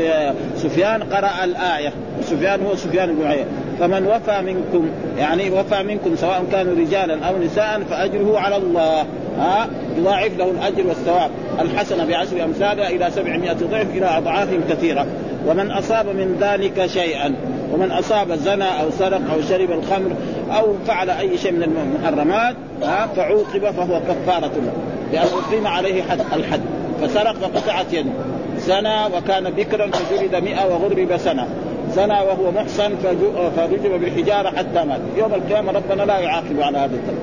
سفيان 0.55 1.03
قرأ 1.03 1.43
الآية. 1.43 1.93
سفيان 2.21 2.65
هو 2.65 2.75
سفيان 2.75 3.15
بن 3.15 3.27
عيينة. 3.27 3.45
فمن 3.83 4.07
وفى 4.07 4.41
منكم 4.41 4.89
يعني 5.17 5.49
وفى 5.51 5.83
منكم 5.83 6.15
سواء 6.15 6.45
كانوا 6.51 6.75
رجالا 6.75 7.25
أو 7.25 7.37
نساء 7.37 7.81
فأجره 7.89 8.39
على 8.39 8.57
الله. 8.57 9.05
ها؟ 9.39 9.67
يضاعف 9.97 10.37
له 10.37 10.51
الأجر 10.51 10.87
والثواب. 10.87 11.31
الحسنة 11.61 12.05
بعشر 12.05 12.43
أمثالها 12.43 12.89
إلى 12.89 13.11
سبعمائة 13.11 13.53
ضعف 13.53 13.87
إلى 13.89 14.17
أضعاف 14.17 14.49
كثيرة. 14.69 15.05
ومن 15.47 15.71
أصاب 15.71 16.05
من 16.05 16.37
ذلك 16.41 16.85
شيئا 16.85 17.35
ومن 17.73 17.91
أصاب 17.91 18.35
زنى 18.35 18.81
أو 18.81 18.91
سرق 18.99 19.21
أو 19.33 19.41
شرب 19.49 19.71
الخمر 19.71 20.11
أو 20.51 20.75
فعل 20.87 21.09
أي 21.09 21.37
شيء 21.37 21.51
من 21.51 21.63
المحرمات 21.63 22.55
ها؟ 22.83 23.07
فعوقب 23.15 23.71
فهو 23.71 23.99
كفارة 23.99 24.51
له 24.55 24.73
لأن 25.13 25.27
أقيم 25.47 25.67
عليه 25.67 26.03
حد 26.03 26.19
الحد. 26.33 26.61
فسرق 27.01 27.33
فقطعت 27.33 27.93
يده. 27.93 28.11
زنى 28.57 29.05
وكان 29.17 29.49
بكرا 29.49 29.91
فجلد 29.91 30.35
مئة 30.35 30.65
وغرب 30.65 31.17
سنة. 31.17 31.47
زنى 31.95 32.13
وهو 32.13 32.51
محصن 32.51 32.95
فرجم 33.55 33.97
بالحجارة 33.97 34.49
حتى 34.49 34.83
مات. 34.87 34.99
يوم 35.17 35.33
القيامة 35.33 35.71
ربنا 35.71 36.03
لا 36.03 36.19
يعاقب 36.19 36.61
على 36.61 36.77
هذا 36.77 36.95
الذنب 36.95 37.19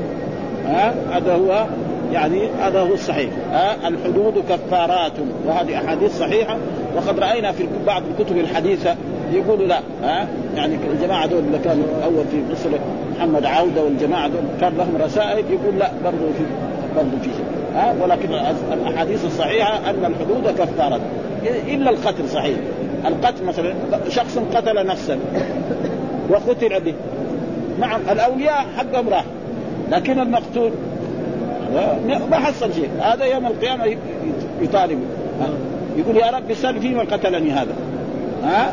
ها؟ 0.67 0.95
هذا 1.13 1.35
هو 1.35 1.67
يعني 2.13 2.49
هذا 2.63 2.81
هو 2.81 2.95
الصحيح. 2.95 3.31
ها؟ 3.53 3.89
الحدود 3.89 4.45
كفارات 4.49 5.13
وهذه 5.47 5.79
أحاديث 5.79 6.19
صحيحة. 6.19 6.57
وقد 6.97 7.19
رأينا 7.19 7.53
في 7.53 7.67
بعض 7.87 8.03
الكتب 8.11 8.39
الحديثة 8.39 8.97
يقولوا 9.33 9.67
لا. 9.67 9.81
ها؟ 10.03 10.27
يعني 10.57 10.77
الجماعة 10.93 11.27
دول 11.27 11.39
اللي 11.39 11.59
كانوا 11.59 11.85
أول 12.05 12.25
في 12.31 12.43
مصر 12.53 12.71
محمد 13.17 13.45
عوده 13.45 13.83
والجماعة 13.83 14.29
دول 14.29 14.43
كان 14.61 14.73
لهم 14.79 14.97
رسائل 15.03 15.45
يقول 15.51 15.79
لا 15.79 15.91
برضه 16.05 16.17
في 16.19 16.45
برضه 16.97 17.19
في 17.23 17.29
شيء 17.37 17.45
ها؟ 17.75 17.95
ولكن 18.03 18.29
الأحاديث 18.73 19.25
الصحيحة 19.25 19.91
أن 19.91 20.05
الحدود 20.05 20.55
كفارات 20.59 21.01
إلا 21.69 21.91
القتل 21.91 22.29
صحيح. 22.29 22.57
القتل 23.07 23.45
مثلا 23.45 23.75
شخص 24.09 24.39
قتل 24.55 24.87
نفسا 24.87 25.19
وقتل 26.31 26.81
به. 26.81 26.95
نعم 27.81 28.01
الأولياء 28.11 28.67
حقهم 28.77 29.09
راح 29.09 29.25
لكن 29.91 30.19
المقتول 30.19 30.71
ما 32.31 32.37
حصل 32.37 32.75
شيء. 32.75 32.89
هذا 33.01 33.25
يوم 33.25 33.47
القيامة 33.47 33.97
يطالب. 34.63 34.99
يقول 35.97 36.17
يا 36.17 36.31
رب 36.31 36.55
سل 36.55 36.81
فيما 36.81 37.03
قتلني 37.03 37.51
هذا. 37.51 37.75
ها؟ 38.45 38.73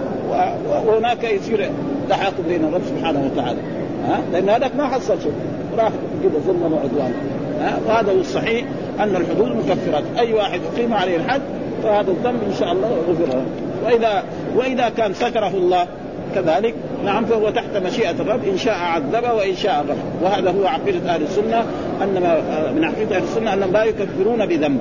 وهناك 0.88 1.24
يصير 1.24 1.70
تحاكم 2.10 2.44
بين 2.48 2.64
الرب 2.64 2.82
سبحانه 2.86 3.32
وتعالى. 3.32 3.60
ها؟ 4.08 4.20
لأن 4.34 4.50
هذاك 4.50 4.76
ما 4.76 4.88
حصل 4.88 5.22
شيء. 5.22 5.34
راح 5.78 5.92
كذا 6.24 6.40
ظلما 6.48 6.76
وعدوانا 6.76 7.16
ها؟ 7.62 7.80
وهذا 7.88 8.12
هو 8.12 8.20
الصحيح 8.20 8.66
أن 9.00 9.16
الحدود 9.16 9.52
مكفرات 9.52 10.04
أي 10.20 10.34
واحد 10.34 10.60
اقيم 10.74 10.94
عليه 10.94 11.16
الحد 11.16 11.42
فهذا 11.84 12.12
الذنب 12.12 12.44
إن 12.48 12.54
شاء 12.60 12.72
الله 12.72 12.88
غفر 13.10 13.26
له. 13.26 13.46
وإذا 13.88 14.24
وإذا 14.56 14.90
كان 14.90 15.14
ستره 15.14 15.48
الله 15.48 15.88
كذلك 16.36 16.74
نعم 17.06 17.26
فهو 17.26 17.50
تحت 17.50 17.78
مشيئة 17.78 18.12
الرب 18.12 18.48
إن 18.48 18.58
شاء 18.58 18.74
عذبه 18.74 19.34
وإن 19.34 19.56
شاء 19.56 19.82
غفر 19.82 20.24
وهذا 20.24 20.52
هو 20.52 20.68
عقيدة 20.68 21.16
أهل 21.16 21.22
السنة 21.22 21.66
أن 22.02 22.42
من 22.76 22.84
عقيدة 22.84 23.16
أهل 23.16 23.24
السنة 23.24 23.54
أنهم 23.54 23.74
لا 23.74 23.84
يكفرون 23.84 24.46
بذنب 24.46 24.80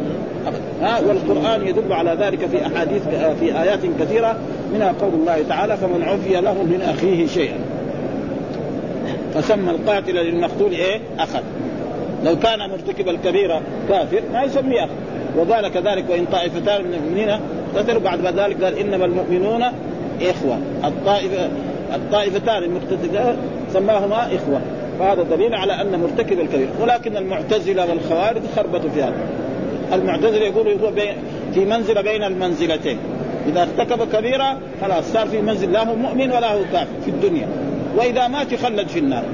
ها 0.83 1.01
والقرآن 1.01 1.67
يدل 1.67 1.93
على 1.93 2.17
ذلك 2.21 2.47
في 2.47 2.67
أحاديث 2.67 3.03
في 3.41 3.63
آيات 3.63 3.81
كثيرة 4.01 4.37
منها 4.75 4.95
قول 5.01 5.15
الله 5.15 5.45
تعالى 5.49 5.77
فمن 5.77 6.03
عفي 6.03 6.41
له 6.41 6.55
من 6.63 6.83
أخيه 6.83 7.27
شيئا 7.27 7.59
فسمى 9.35 9.71
القاتل 9.71 10.15
للمقتول 10.15 10.73
إيه؟ 10.73 11.01
أخذ 11.19 11.43
لو 12.25 12.39
كان 12.39 12.59
مرتكب 12.71 13.09
الكبيرة 13.09 13.61
كافر 13.89 14.23
ما 14.33 14.43
يسميه 14.43 14.85
أخ 14.85 14.91
وقال 15.37 15.69
كذلك 15.69 16.05
وإن 16.11 16.25
طائفتان 16.33 16.85
من 16.85 16.95
المؤمنين 16.95 17.41
قتلوا 17.77 18.01
بعد 18.01 18.27
ذلك 18.39 18.65
قال 18.65 18.79
إنما 18.79 19.05
المؤمنون 19.05 19.63
إخوة. 20.23 20.59
الطائفة 20.85 21.49
الطائفتان 21.95 22.63
المقتتلان 22.63 23.37
سماهما 23.73 24.17
إخوة. 24.17 24.61
فهذا 24.99 25.23
دليل 25.23 25.55
على 25.55 25.73
أن 25.73 26.01
مرتكب 26.01 26.41
الكبير. 26.41 26.69
ولكن 26.81 27.17
المعتزلة 27.17 27.91
والخوارج 27.91 28.43
خربطوا 28.57 28.91
في 28.91 29.03
هذا. 29.03 29.15
المعتزلة 29.93 30.47
يقولوا 30.47 30.73
هو 30.73 30.93
في 31.55 31.65
منزلة 31.65 32.01
بين 32.01 32.25
المنزلتين. 32.25 32.99
إذا 33.49 33.63
ارتكب 33.63 34.13
كبيرة 34.13 34.59
خلاص 34.83 35.13
صار 35.13 35.29
في 35.29 35.43
منزل 35.43 35.73
لا 35.73 35.89
هو 35.89 35.95
مؤمن 35.95 36.31
ولا 36.31 36.55
هو 36.55 36.61
كافر 36.73 37.01
في 37.05 37.11
الدنيا. 37.11 37.49
وإذا 37.97 38.29
مات 38.29 38.53
يخلد 38.53 38.89
في 38.89 38.99
النار. 38.99 39.25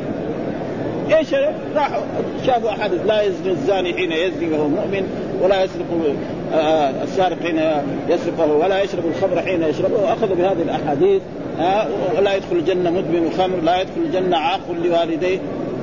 إيش 1.16 1.34
راحوا؟ 1.76 2.02
شافوا 2.46 2.70
أحد 2.70 2.90
لا 3.06 3.22
يزني 3.22 3.50
الزاني 3.50 3.94
حين 3.94 4.12
يزني 4.12 4.52
وهو 4.52 4.68
مؤمن. 4.68 5.31
ولا 5.42 5.64
يسرق 5.64 6.14
آه، 6.54 6.90
السارق 7.02 7.42
حين 7.42 7.60
يسرق 8.08 8.64
ولا 8.64 8.82
يشرب 8.82 9.04
الخمر 9.06 9.42
حين 9.42 9.62
يشربه. 9.62 10.02
وأخذوا 10.02 10.36
بهذه 10.36 10.62
الأحاديث 10.62 11.22
آه، 11.60 11.86
ولا 12.18 12.34
يدخل 12.34 12.56
الجنة 12.56 12.90
مدمن 12.90 13.30
الخمر 13.32 13.56
لا 13.64 13.80
يدخل 13.80 14.00
الجنة 14.06 14.36
عاق 14.36 14.60
لوالديه. 14.84 15.38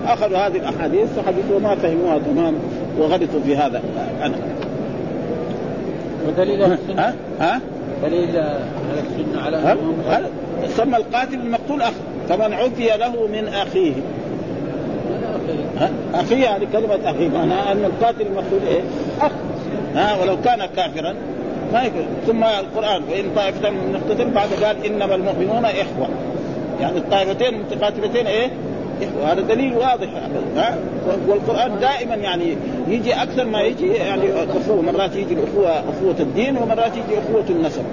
أخذوا 0.08 0.38
هذه 0.38 0.58
الأحاديث 0.58 1.08
فحدثوا 1.18 1.56
وما 1.56 1.75
فهموها 1.75 2.20
تمام 2.20 2.54
وغلطوا 3.00 3.39
في 3.46 3.56
هذا. 3.56 3.82
أنا. 4.22 4.36
ودليل 6.28 6.62
ها؟ 6.98 7.13
ها؟ 7.39 7.62
دليل 8.04 8.38
على 8.38 9.00
السنة 9.00 9.42
على 10.10 10.28
سمى 10.78 10.98
القاتل 10.98 11.34
المقتول 11.34 11.82
أخ 11.82 11.94
فمن 12.30 12.54
عفي 12.54 12.98
له 12.98 13.28
من 13.28 13.48
أخيه. 13.48 13.94
أخي 16.13 16.42
يعني 16.42 16.66
كلمة 16.66 17.00
أخي 17.06 17.30
معناها 17.30 17.72
أن 17.72 17.86
القاتل 17.86 18.22
المقتول 18.22 18.60
إيه؟ 18.68 18.82
أخ. 19.22 19.32
ها 20.00 20.22
ولو 20.22 20.41
كان 20.41 20.65
كافرا. 20.75 21.15
ما 21.74 21.84
يكون 21.84 22.06
ثم 22.27 22.44
القرآن 22.44 23.03
وان 23.12 23.25
طائفتان 23.36 23.74
من 23.74 24.32
بعد 24.36 24.50
قال 24.63 24.86
إنما 24.86 25.15
المؤمنون 25.15 25.65
إخوة. 25.65 26.10
يعني 26.82 26.98
الطائفتين 26.98 27.53
المتقاتلتين 27.53 28.27
إيه؟ 28.27 28.51
إخوة. 29.01 29.32
هذا 29.32 29.41
دليل 29.41 29.77
واضح. 29.77 30.08
ها؟ 30.58 30.77
والقرآن 31.27 31.79
دائما 31.79 32.15
يعني 32.15 32.58
يجي 32.88 33.13
أكثر 33.13 33.46
ما 33.46 33.62
يجي 33.62 33.88
يعني 33.88 34.24
أخوة 34.34 34.82
مرات 34.82 35.15
يجي 35.15 35.34
الأخوة 35.34 35.70
أخوة 35.70 36.15
الدين 36.20 36.58
ومرات 36.58 36.91
يجي 36.91 37.20
أخوة 37.20 37.44
النسب. 37.50 37.84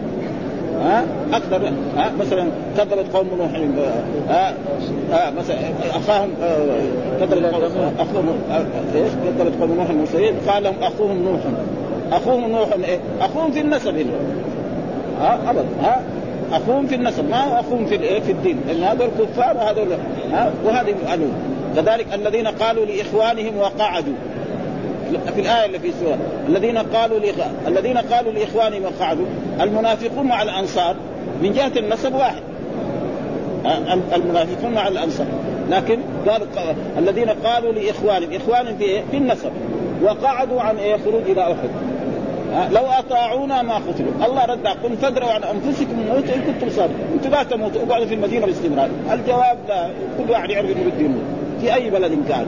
ها؟ 0.82 1.04
أكثر. 1.32 1.72
ها؟ 1.96 2.12
مثلا 2.20 2.48
كذبت 2.76 3.06
قوم 3.14 3.28
نوح 3.38 3.50
ها؟ 4.28 4.54
ها؟ 5.10 5.30
مثلا 5.30 5.56
أخاهم 5.94 6.30
آه، 6.42 6.66
أخوهم 7.98 8.38
آه، 8.50 8.64
إيش؟ 8.94 9.12
كذبت 9.38 9.60
قوم 9.60 9.74
نوح 9.76 9.90
المرسلين. 9.90 10.34
قال 10.48 10.62
لهم 10.62 10.74
أخوهم 10.82 11.22
نوح. 11.22 11.40
أخوهم 12.12 12.50
نوح 12.50 12.68
إيه؟ 12.84 12.98
أخوهم 13.20 13.52
في 13.52 13.60
النسب 13.60 13.96
هنا 13.96 14.10
ها 15.20 15.50
ابدا 15.50 15.66
ها. 15.82 16.00
أخوهم 16.52 16.86
في 16.86 16.94
النسب 16.94 17.30
ما 17.30 17.60
أخوهم 17.60 17.86
في 17.86 17.94
الايه 17.94 18.20
في 18.20 18.32
الدين. 18.32 18.60
لأن 18.68 18.82
هذول 18.82 19.08
كفار 19.18 19.56
وهذول 19.56 19.86
ها 20.32 20.52
وهذه 20.64 20.94
معلوم 21.06 21.32
كذلك 21.76 22.06
الذين 22.14 22.46
قالوا 22.46 22.84
لإخوانهم 22.84 23.56
وقعدوا. 23.58 24.14
في 25.34 25.40
الآية 25.40 25.66
اللي 25.66 25.78
في 25.78 25.88
السورة 25.88 26.18
الذين 26.48 26.78
قالوا 26.78 27.18
لإخ... 27.18 27.34
الذين 27.66 27.98
قالوا 27.98 28.32
لإخوانهم 28.32 28.82
وقعدوا. 28.82 29.26
المنافقون 29.60 30.26
مع 30.26 30.42
الأنصار 30.42 30.96
من 31.42 31.52
جهة 31.52 31.72
النسب 31.76 32.14
واحد. 32.14 32.42
المنافقون 34.14 34.72
مع 34.74 34.88
الأنصار. 34.88 35.26
لكن 35.70 35.98
قال 36.28 36.42
الذين 36.98 37.28
قالوا 37.28 37.72
لإخوانهم 37.72 38.32
إخوانهم 38.32 38.78
في 38.78 39.02
في 39.10 39.16
النسب. 39.16 39.50
وقعدوا 40.02 40.60
عن 40.60 40.76
إيه؟ 40.76 40.96
خروج 40.96 41.22
إلى 41.30 41.42
أحد. 41.42 41.70
لو 42.70 42.86
أطاعونا 42.86 43.62
ما 43.62 43.74
قتلوا، 43.74 44.26
الله 44.26 44.44
رد 44.44 44.66
قل 44.66 44.96
فادروا 44.96 45.30
عن 45.30 45.42
أنفسكم 45.42 46.00
الموت 46.00 46.30
إن 46.30 46.40
كنتم 46.40 46.70
صادقين، 46.70 47.06
أنتم 47.14 47.30
لا 47.30 47.42
تموتوا. 47.42 47.82
أقعدوا 47.82 48.06
في 48.06 48.14
المدينة 48.14 48.46
باستمرار، 48.46 48.88
الجواب 49.12 49.58
لا. 49.68 49.90
كل 50.18 50.30
واحد 50.30 50.50
يعرف 50.50 50.66
إنه 50.66 50.90
بده 50.90 51.04
يموت. 51.04 51.22
في 51.60 51.74
أي 51.74 51.90
بلد 51.90 52.12
كان، 52.28 52.46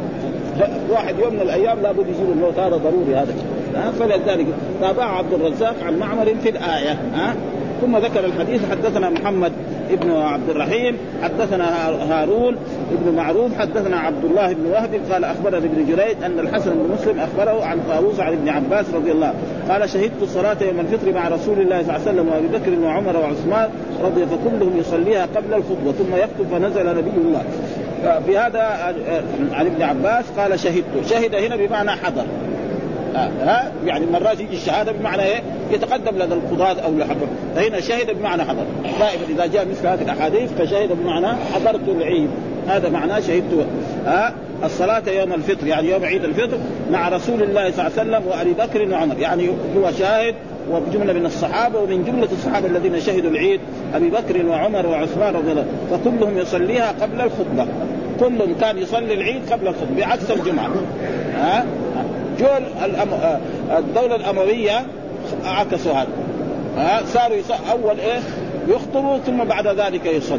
واحد 0.91 1.19
يوم 1.19 1.35
من 1.35 1.41
الأيام 1.41 1.81
لابد 1.83 2.09
يزول 2.09 2.33
الموت. 2.33 2.59
هذا 2.59 2.77
ضروري 2.77 3.15
هذا. 3.15 3.35
ها؟ 3.75 3.91
فلذلك 3.91 4.47
تابع 4.81 5.05
عبد 5.05 5.33
الرزاق 5.33 5.75
عن 5.83 5.99
معمر 5.99 6.35
في 6.43 6.49
الآية. 6.49 6.99
ها؟ 7.15 7.35
ثم 7.81 7.97
ذكر 7.97 8.25
الحديث. 8.25 8.71
حدثنا 8.71 9.11
محمد 9.11 9.53
ابن 9.91 10.11
عبد 10.11 10.51
الرحيم 10.51 10.97
حدثنا 11.23 11.89
هارون 12.11 12.57
ابن 12.93 13.17
معروف 13.17 13.59
حدثنا 13.59 13.97
عبد 13.97 14.25
الله 14.25 14.53
بن 14.53 14.67
وهب 14.71 15.01
قال 15.13 15.25
أخبرنا 15.25 15.59
ابن 15.59 15.87
جريج 15.89 16.25
أن 16.25 16.39
الحسن 16.39 16.71
بن 16.71 16.95
مسلم 16.95 17.21
أخبره 17.21 17.65
عن 17.65 17.79
طاووس 17.89 18.21
عن 18.21 18.33
ابن 18.33 18.49
عباس 18.49 18.87
رضي 18.95 19.13
الله 19.13 19.35
قال 19.69 19.91
شهدت 19.91 20.23
الصلاه 20.23 20.57
يوم 20.61 20.81
الفطر 20.81 21.13
مع 21.13 21.29
رسول 21.29 21.61
الله 21.61 21.83
صلى 21.83 21.97
الله 21.97 22.09
عليه 22.09 22.11
وسلم 22.11 22.29
وأبي 22.29 22.49
بكر 22.59 22.85
وعمر 22.85 23.17
وعثمان 23.17 23.69
رضي 24.05 24.27
فكلهم 24.27 24.79
يصليها 24.79 25.27
قبل 25.37 25.55
الخطبه 25.55 25.93
ثم 25.93 26.17
يخطب 26.17 26.47
فنزل 26.53 26.87
نبي 26.87 27.11
الله. 27.11 27.43
في 28.27 28.39
هذا 28.39 28.63
عن 29.53 29.67
ابن 29.67 29.83
عباس 29.83 30.25
قال 30.39 30.61
شهدت. 30.61 31.07
شهد 31.07 31.35
هنا 31.35 31.57
بمعنى 31.57 31.91
حضر. 31.91 32.25
ها؟ 33.15 33.73
يعني 33.87 34.07
مرات 34.07 34.41
يجي 34.41 34.57
الشهادة 34.57 34.93
بمعنى 34.93 35.23
إيه؟ 35.23 35.43
يتقدم 35.73 36.17
لدى 36.19 36.35
القضاة 36.35 36.81
أو 36.81 36.99
لحضر. 36.99 37.27
فهنا 37.57 37.81
شهد 37.81 38.19
بمعنى 38.19 38.45
حضر. 38.45 38.65
دائما 38.83 39.23
إذا 39.29 39.47
جاء 39.47 39.67
مثل 39.71 39.87
هذه 39.87 40.03
الأحاديث 40.03 40.53
فشهد 40.53 40.93
بمعنى 40.93 41.27
حضرت 41.55 41.89
العيد. 41.89 42.29
هذا 42.69 42.89
معناه 42.89 43.21
شهدت. 43.21 43.67
ها؟ 44.07 44.35
الصلاة 44.65 45.03
يوم 45.09 45.33
الفطر 45.33 45.67
يعني 45.67 45.91
يوم 45.91 46.05
عيد 46.05 46.25
الفطر 46.25 46.59
مع 46.91 47.09
رسول 47.09 47.43
الله 47.43 47.71
صلى 47.71 47.87
الله 47.87 47.99
عليه 47.99 48.11
وسلم 48.11 48.23
وأبي 48.27 48.53
بكر 48.53 48.93
وعمر. 48.93 49.19
يعني 49.19 49.49
هو 49.77 49.91
شاهد 49.99 50.35
وجمله 50.71 51.13
من 51.13 51.27
الصحابة 51.27 51.79
ومن 51.79 52.05
جملة 52.05 52.29
الصحابة 52.33 52.67
الذين 52.67 53.01
شهدوا 53.01 53.31
العيد 53.31 53.61
أبي 53.95 54.11
بكر 54.11 54.47
وعمر 54.47 54.87
وعثمان 54.87 55.35
رضي 55.35 55.53
الله 55.53 55.65
فكلهم 55.91 56.39
يصليها 56.39 56.95
قبل 57.01 57.21
الخطبة. 57.21 57.67
كل 58.21 58.55
كان 58.61 58.79
يصلي 58.79 59.15
العيد 59.15 59.53
قبل 59.53 59.69
الخطبة 59.69 59.97
بعكس 59.97 60.31
الجمعة. 60.31 60.71
ها؟ 61.37 61.65
جول 62.39 62.63
الأم... 62.85 63.09
الدولة 63.79 64.15
الأموية 64.15 64.87
عكسوا 65.45 65.93
هذا. 65.93 66.09
ها 66.77 67.03
صاروا 67.07 67.37
يص... 67.37 67.51
أول 67.71 68.01
إيه؟ 68.01 68.21
يخطبوا 68.69 69.19
ثم 69.19 69.45
بعد 69.45 69.67
ذلك 69.67 70.07
يصلوا. 70.07 70.39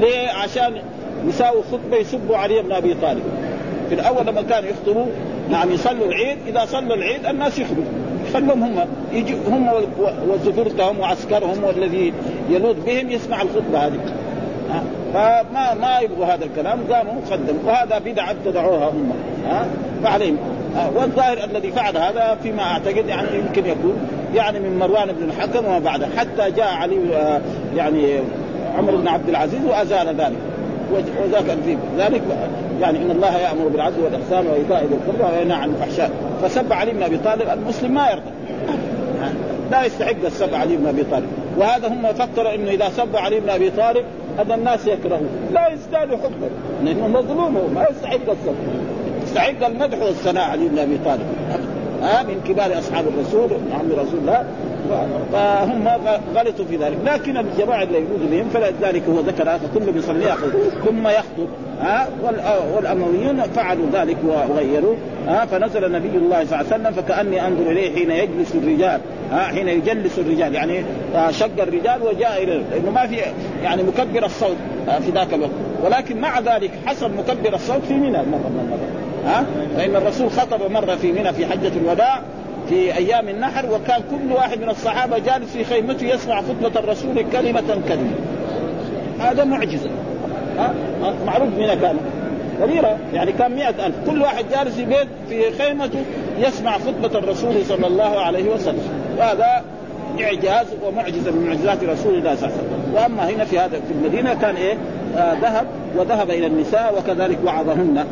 ليه؟ 0.00 0.28
عشان 0.28 0.74
يساووا 1.28 1.62
خطبة 1.72 1.96
يسبوا 1.96 2.36
علي 2.36 2.62
بن 2.62 2.72
أبي 2.72 2.94
طالب. 2.94 3.22
في 3.88 3.94
الأول 3.94 4.26
لما 4.26 4.42
كانوا 4.42 4.70
يخطبوا 4.70 5.06
نعم 5.50 5.70
يصلوا 5.70 6.06
العيد. 6.06 6.38
إذا 6.46 6.64
صلوا 6.64 6.94
العيد 6.94 7.26
الناس 7.26 7.58
يخرجوا 7.58 7.84
خلهم 8.34 8.62
هم. 8.62 8.86
يجي 9.12 9.34
هم 9.48 9.70
وزفرتهم 10.28 11.00
وعسكرهم 11.00 11.64
والذي 11.64 12.12
يلوذ 12.50 12.80
بهم 12.80 13.10
يسمع 13.10 13.42
الخطبة 13.42 13.78
هذه. 13.78 14.00
فما 15.14 15.74
ما 15.74 15.98
يبغوا 15.98 16.26
هذا 16.26 16.44
الكلام. 16.44 16.78
قاموا 16.92 17.14
قدموا. 17.30 17.60
وهذا 17.66 17.98
بدعة 17.98 18.30
ابتدعوها 18.30 18.88
هم. 18.88 19.12
ها 19.46 19.66
فعليهم. 20.04 20.38
والظاهر 20.96 21.44
الذي 21.44 21.72
فعل 21.72 21.96
هذا 21.96 22.38
فيما 22.42 22.62
أعتقد 22.62 23.06
يعني 23.08 23.28
يمكن 23.38 23.66
يكون 23.66 24.08
يعني 24.34 24.60
من 24.60 24.78
مروان 24.78 25.12
بن 25.12 25.28
الحكم 25.28 25.66
وما 25.66 25.78
بعده 25.78 26.06
حتى 26.16 26.50
جاء 26.50 26.74
علي 26.74 27.16
آه، 27.16 27.40
يعني 27.76 28.18
عمر 28.78 28.96
بن 28.96 29.08
عبد 29.08 29.28
العزيز 29.28 29.64
وأزال 29.64 30.16
ذلك 30.16 30.38
وذاك 30.92 31.44
في 31.64 31.76
ذلك 31.98 32.22
يعني 32.80 32.98
إن 32.98 33.10
الله 33.10 33.38
يأمر 33.38 33.68
بالعدل 33.68 34.00
والإحسان 34.00 34.46
وإيتاء 34.46 34.84
ذي 34.84 34.94
القربى 34.94 35.36
وينهى 35.36 35.56
عن 35.56 35.70
الفحشاء. 35.70 36.10
فسب 36.42 36.72
علي 36.72 36.92
بن 36.92 37.02
أبي 37.02 37.18
طالب 37.18 37.48
المسلم 37.48 37.94
ما 37.94 38.10
يرضى. 38.10 38.30
لا 39.70 39.84
يستحق 39.84 40.24
السب 40.24 40.54
علي 40.54 40.76
بن 40.76 40.86
أبي 40.86 41.04
طالب. 41.04 41.26
وهذا 41.58 41.88
هم 41.88 42.02
فكروا 42.12 42.54
إنه 42.54 42.70
إذا 42.70 42.88
سبوا 42.88 43.20
علي 43.20 43.40
بن 43.40 43.50
أبي 43.50 43.70
طالب 43.70 44.04
هذا 44.38 44.54
الناس 44.54 44.86
يكرهوه 44.86 45.28
لا 45.52 45.68
يزداد 45.68 46.08
حبا 46.08 46.50
لأنه 46.84 47.08
مظلوم 47.08 47.74
ما 47.74 47.86
يستحق 47.90 48.30
السب. 48.30 48.54
يستحق 49.34 49.66
المدح 49.66 50.02
والثناء 50.02 50.50
علي 50.50 50.68
بن 50.68 50.78
أبي 50.78 50.98
طالب. 51.04 51.26
ها 52.02 52.22
من 52.22 52.40
كبار 52.48 52.78
أصحاب 52.78 53.04
الرسول 53.08 53.50
عم 53.72 53.92
رسول 53.92 54.18
الله. 54.20 54.44
فهم 55.32 55.88
غلطوا 56.34 56.64
في 56.64 56.76
ذلك. 56.76 56.96
لكن 57.06 57.36
الجماعة 57.36 57.82
اللي 57.82 57.98
يجوز 57.98 58.30
بهم 58.30 58.48
فلذلك 58.48 59.02
هو 59.08 59.20
ذكر 59.20 59.42
هذا 59.42 59.70
كله 59.74 59.92
بيصلي 59.92 60.34
ثم 60.84 61.08
يخطب. 61.08 61.48
ها 61.80 62.08
والأمويون 62.74 63.42
فعلوا 63.42 63.86
ذلك 63.92 64.16
وغيروا. 64.24 64.94
ها 65.28 65.46
فنزل 65.46 65.92
نبي 65.92 66.18
الله 66.18 66.44
صلى 66.44 66.60
الله 66.60 66.72
عليه 66.72 66.82
وسلم 66.82 66.92
فكأني 66.92 67.46
أنظر 67.46 67.70
إليه 67.70 67.94
حين 67.94 68.10
يجلس 68.10 68.54
الرجال. 68.54 69.00
ها 69.32 69.42
حين 69.42 69.68
يجلس 69.68 70.18
الرجال. 70.18 70.54
يعني 70.54 70.84
شق 71.30 71.62
الرجال 71.62 72.02
وجاء 72.02 72.42
إلى 72.42 72.62
لأنه 72.70 72.90
ما 72.90 73.06
في 73.06 73.16
يعني 73.62 73.82
مكبر 73.82 74.24
الصوت 74.24 74.56
في 74.86 75.10
ذاك 75.10 75.34
الوقت. 75.34 75.50
ولكن 75.84 76.20
مع 76.20 76.40
ذلك 76.40 76.70
حصل 76.86 77.10
مكبر 77.18 77.54
الصوت 77.54 77.82
في 77.88 77.94
منى. 77.94 78.10
مره 78.10 78.48
من 78.48 78.60
المرات 78.64 79.03
ها؟ 79.26 79.44
فإن 79.76 79.96
الرسول 79.96 80.30
خطب 80.30 80.70
مرة 80.70 80.94
في 80.94 81.12
منى 81.12 81.32
في 81.32 81.46
حجة 81.46 81.72
الوداع 81.76 82.20
في 82.68 82.96
أيام 82.96 83.28
النحر 83.28 83.66
وكان 83.66 84.02
كل 84.10 84.32
واحد 84.32 84.60
من 84.60 84.68
الصحابة 84.68 85.18
جالس 85.18 85.52
في 85.52 85.64
خيمته 85.64 86.06
يسمع 86.06 86.42
خطبة 86.42 86.80
الرسول 86.80 87.24
كلمة 87.32 87.62
كلمة. 87.88 88.14
هذا 89.20 89.44
معجزة. 89.44 89.90
ها؟ 90.58 90.74
معروف 91.26 91.48
من 91.48 91.66
كان. 91.66 91.96
كبيرة. 92.62 92.98
يعني 93.14 93.32
كان 93.32 93.54
مئة 93.54 93.86
ألف. 93.86 93.94
كل 94.06 94.22
واحد 94.22 94.44
جالس 94.50 94.74
في 94.74 94.84
بيت 94.84 95.08
في 95.28 95.62
خيمته 95.62 96.04
يسمع 96.38 96.78
خطبة 96.78 97.18
الرسول 97.18 97.64
صلى 97.64 97.86
الله 97.86 98.20
عليه 98.20 98.50
وسلم. 98.50 98.88
وهذا 99.18 99.62
إعجاز 100.20 100.66
ومعجزة 100.86 101.30
من 101.30 101.46
معجزات 101.46 101.84
رسول 101.84 102.14
الله 102.14 102.34
صلى 102.34 102.48
الله 102.48 102.58
عليه 102.58 102.68
وسلم. 102.68 102.94
وأما 102.94 103.30
هنا 103.30 103.44
في 103.44 103.58
هذا 103.58 103.80
في 103.88 103.92
المدينة 103.92 104.34
كان 104.34 104.56
إيه؟ 104.56 104.76
آه 105.16 105.34
ذهب 105.42 105.66
وذهب 105.96 106.30
إلى 106.30 106.46
النساء 106.46 106.94
وكذلك 106.98 107.38
وعظهن. 107.44 108.04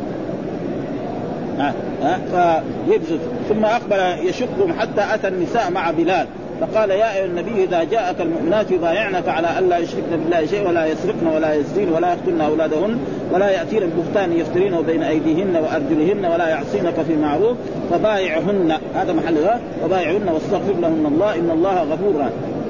فيبزد 2.31 3.19
ثم 3.49 3.65
أقبل 3.65 4.27
يشقهم 4.27 4.73
حتى 4.79 5.13
أتى 5.13 5.27
النساء 5.27 5.71
مع 5.71 5.91
بلال. 5.91 6.27
فقال 6.61 6.89
يا 6.89 7.15
أيها 7.15 7.25
النبي 7.25 7.63
إذا 7.63 7.83
جاءك 7.83 8.21
المؤمنات 8.21 8.71
يبايعنك 8.71 9.29
على 9.29 9.59
الا 9.59 9.77
يشركن 9.77 10.09
بالله 10.11 10.45
شيء 10.45 10.67
ولا 10.67 10.85
يسرقن 10.85 11.27
ولا 11.35 11.53
يزنين 11.53 11.89
ولا 11.89 12.13
يقتلن 12.13 12.41
أولادهن 12.41 12.97
ولا 13.33 13.49
يأتين 13.49 13.79
ببهتان 13.79 14.33
يفترين 14.33 14.81
بين 14.81 15.03
أيديهن 15.03 15.55
وأرجلهن 15.55 16.25
ولا 16.25 16.47
يعصينك 16.47 16.93
في 17.07 17.15
معروف 17.15 17.57
فبايعهن. 17.91 18.77
هذا 18.95 19.13
محلها 19.13 19.59
وبايعهن 19.85 20.29
واستغفر 20.29 20.73
لهن 20.73 21.05
الله 21.05 21.35
إن 21.35 21.49
الله 21.51 21.83
غفور 21.83 22.23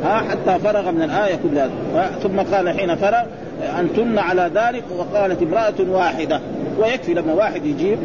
ها 0.04 0.18
حتى 0.18 0.60
فرغ 0.60 0.92
من 0.92 1.02
الآية 1.02 1.36
كلها 1.36 1.70
ثم 2.24 2.56
قال 2.56 2.80
حين 2.80 2.96
فرغ 2.96 3.24
أنتن 3.80 4.18
على 4.18 4.52
ذلك. 4.56 4.84
وقالت 4.98 5.42
امرأة 5.42 5.92
واحدة. 5.92 6.40
ويكفي 6.80 7.14
لما 7.14 7.34
واحد 7.34 7.66
يجيب. 7.66 7.98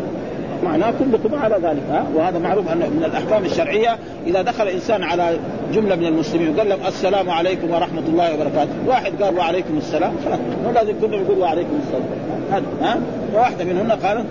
معناه 0.64 0.92
كلكم 0.99 1.35
على 1.35 1.55
ذلك 1.55 1.83
ها؟ 1.90 2.07
وهذا 2.14 2.38
معروف 2.38 2.68
أن 2.68 2.79
من 2.79 3.05
الأحكام 3.05 3.44
الشرعية 3.44 3.99
إذا 4.27 4.42
دخل 4.42 4.68
إنسان 4.68 5.03
على 5.03 5.38
جملة 5.75 5.97
من 5.97 6.07
المسلمين 6.07 6.55
وقال 6.55 6.68
لهم 6.68 6.87
السلام 6.87 7.31
عليكم 7.31 7.71
ورحمة 7.71 8.03
الله 8.09 8.35
وبركاته، 8.35 8.71
واحد 8.87 9.23
قال 9.23 9.38
وعليكم 9.38 9.77
السلام 9.77 10.12
خلاص. 10.25 10.38
مو 10.64 10.71
لازم 10.73 10.92
كلهم 11.01 11.23
يقولوا 11.23 11.42
وعليكم 11.42 11.81
السلام 11.87 12.09
هذا 12.53 12.64
ها؟ 12.83 12.99
وواحده 13.35 13.64
منهن 13.64 13.92
قالت 13.92 14.25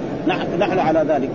نحن 0.60 0.80
على 0.80 1.06
ذلك 1.10 1.30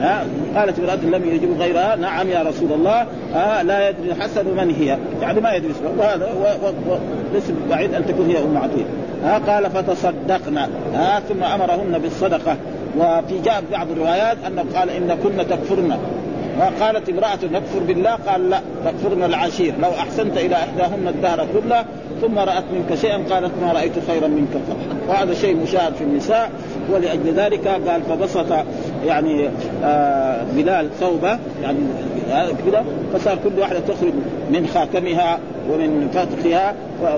ها؟ 0.00 0.24
قالت 0.56 0.78
امرأة 0.78 1.18
لم 1.18 1.28
يجب 1.28 1.60
غيرها 1.60 1.96
نعم 1.96 2.28
يا 2.28 2.42
رسول 2.42 2.72
الله 2.72 3.06
ها 3.34 3.62
لا 3.62 3.88
يدري 3.88 4.14
حسن 4.14 4.46
من 4.46 4.70
هي 4.70 4.98
يعني 5.22 5.40
ما 5.40 5.52
يدري 5.52 5.72
وهذا 5.98 6.28
ليس 7.34 7.44
بعيد 7.70 7.94
أن 7.94 8.06
تكون 8.06 8.26
هي 8.26 8.38
أم 8.38 8.56
عطية 8.56 8.84
ها؟ 9.24 9.38
قال 9.38 9.70
فتصدقنا 9.70 10.68
ها؟ 10.94 11.20
ثم 11.20 11.44
أمرهن 11.44 11.98
بالصدقة 11.98 12.56
وفي 12.98 13.40
جاء 13.44 13.62
بعض 13.72 13.90
الروايات 13.90 14.36
انه 14.46 14.64
قال 14.74 14.90
إن 14.90 15.18
كنا 15.22 15.42
تكفرن 15.42 15.98
وقالت 16.58 17.08
امرأة 17.08 17.38
نكفر 17.52 17.78
بالله؟ 17.78 18.14
قال 18.14 18.50
لا 18.50 18.60
تكفرن 18.84 19.22
العشير. 19.22 19.74
لو 19.82 19.90
أحسنت 19.90 20.36
إلى 20.38 20.56
إحداهن 20.56 21.08
الدهر 21.08 21.46
كله 21.54 21.84
ثم 22.20 22.38
رأت 22.38 22.64
منك 22.72 22.94
شيئا 22.94 23.16
قالت 23.16 23.52
ما 23.62 23.72
رأيت 23.72 23.92
خيرا 24.06 24.28
منك 24.28 24.54
قط 24.54 24.76
وهذا 25.08 25.34
شيء 25.34 25.56
مشاهد 25.56 25.94
في 25.94 26.04
النساء 26.04 26.50
ولأجل 26.90 27.34
ذلك 27.34 27.68
قال 27.68 28.02
فبسط 28.02 28.46
يعني 29.06 29.48
آه 29.84 30.44
بلال 30.56 30.90
ثوبه 31.00 31.38
يعني 31.62 31.78
كذا 32.66 32.84
فصار 33.14 33.38
كل 33.44 33.60
واحدة 33.60 33.80
تخرج 33.80 34.12
من 34.50 34.66
خاتمها 34.74 35.38
ومن 35.70 36.08
فتخها 36.12 36.74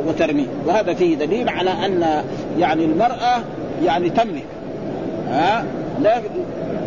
وترمي 0.09 0.47
وهذا 0.67 0.95
فيه 0.95 1.17
دليل 1.17 1.49
على 1.49 1.71
أن 1.71 2.25
يعني 2.59 2.85
المرأة 2.85 3.43
يعني 3.85 4.11
تملك. 4.11 4.45
ها؟ 5.31 5.65
لا 6.03 6.23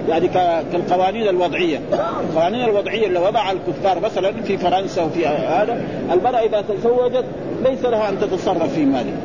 يعني 0.09 0.27
كالقوانين 0.71 1.27
الوضعية. 1.27 1.79
القوانين 2.19 2.63
الوضعية 2.63 3.07
اللي 3.07 3.19
وضعها 3.19 3.51
الكفار 3.51 3.99
مثلا 3.99 4.31
في 4.31 4.57
فرنسا 4.57 5.03
وفي 5.03 5.27
هذا 5.27 5.81
المراه 6.11 6.39
إذا 6.39 6.61
تزوجت 6.61 7.25
ليس 7.63 7.85
لها 7.85 8.09
أن 8.09 8.19
تتصرف 8.19 8.73
في 8.73 8.85
مالها 8.85 9.17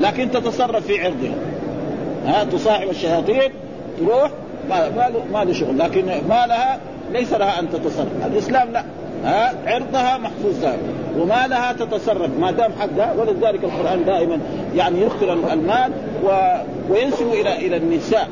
لكن 0.00 0.30
تتصرف 0.30 0.86
في 0.86 1.04
عرضها. 1.04 1.34
ها؟ 2.26 2.44
تصاحب 2.44 2.90
الشياطين 2.90 3.50
تروح 3.98 4.30
ما 4.68 4.90
ما 5.32 5.44
له 5.44 5.52
شغل 5.52 5.78
لكن 5.78 6.04
مالها 6.28 6.78
ليس 7.12 7.32
لها 7.32 7.60
أن 7.60 7.70
تتصرف. 7.70 8.26
الإسلام 8.26 8.72
لا. 8.72 8.84
ها؟ 9.24 9.54
عرضها 9.66 10.18
محفوظ 10.18 10.64
وما 11.18 11.46
لها 11.46 11.72
تتصرف. 11.72 12.30
ما 12.40 12.50
دام 12.50 12.72
حقها 12.80 13.14
ولذلك 13.18 13.64
القرآن 13.64 14.04
دائما 14.04 14.38
يعني 14.76 15.00
يذكر 15.02 15.32
المال 15.32 15.92
و... 16.24 16.28
وينسب 16.90 17.32
إلى 17.32 17.66
إلى 17.66 17.76
النساء. 17.76 18.28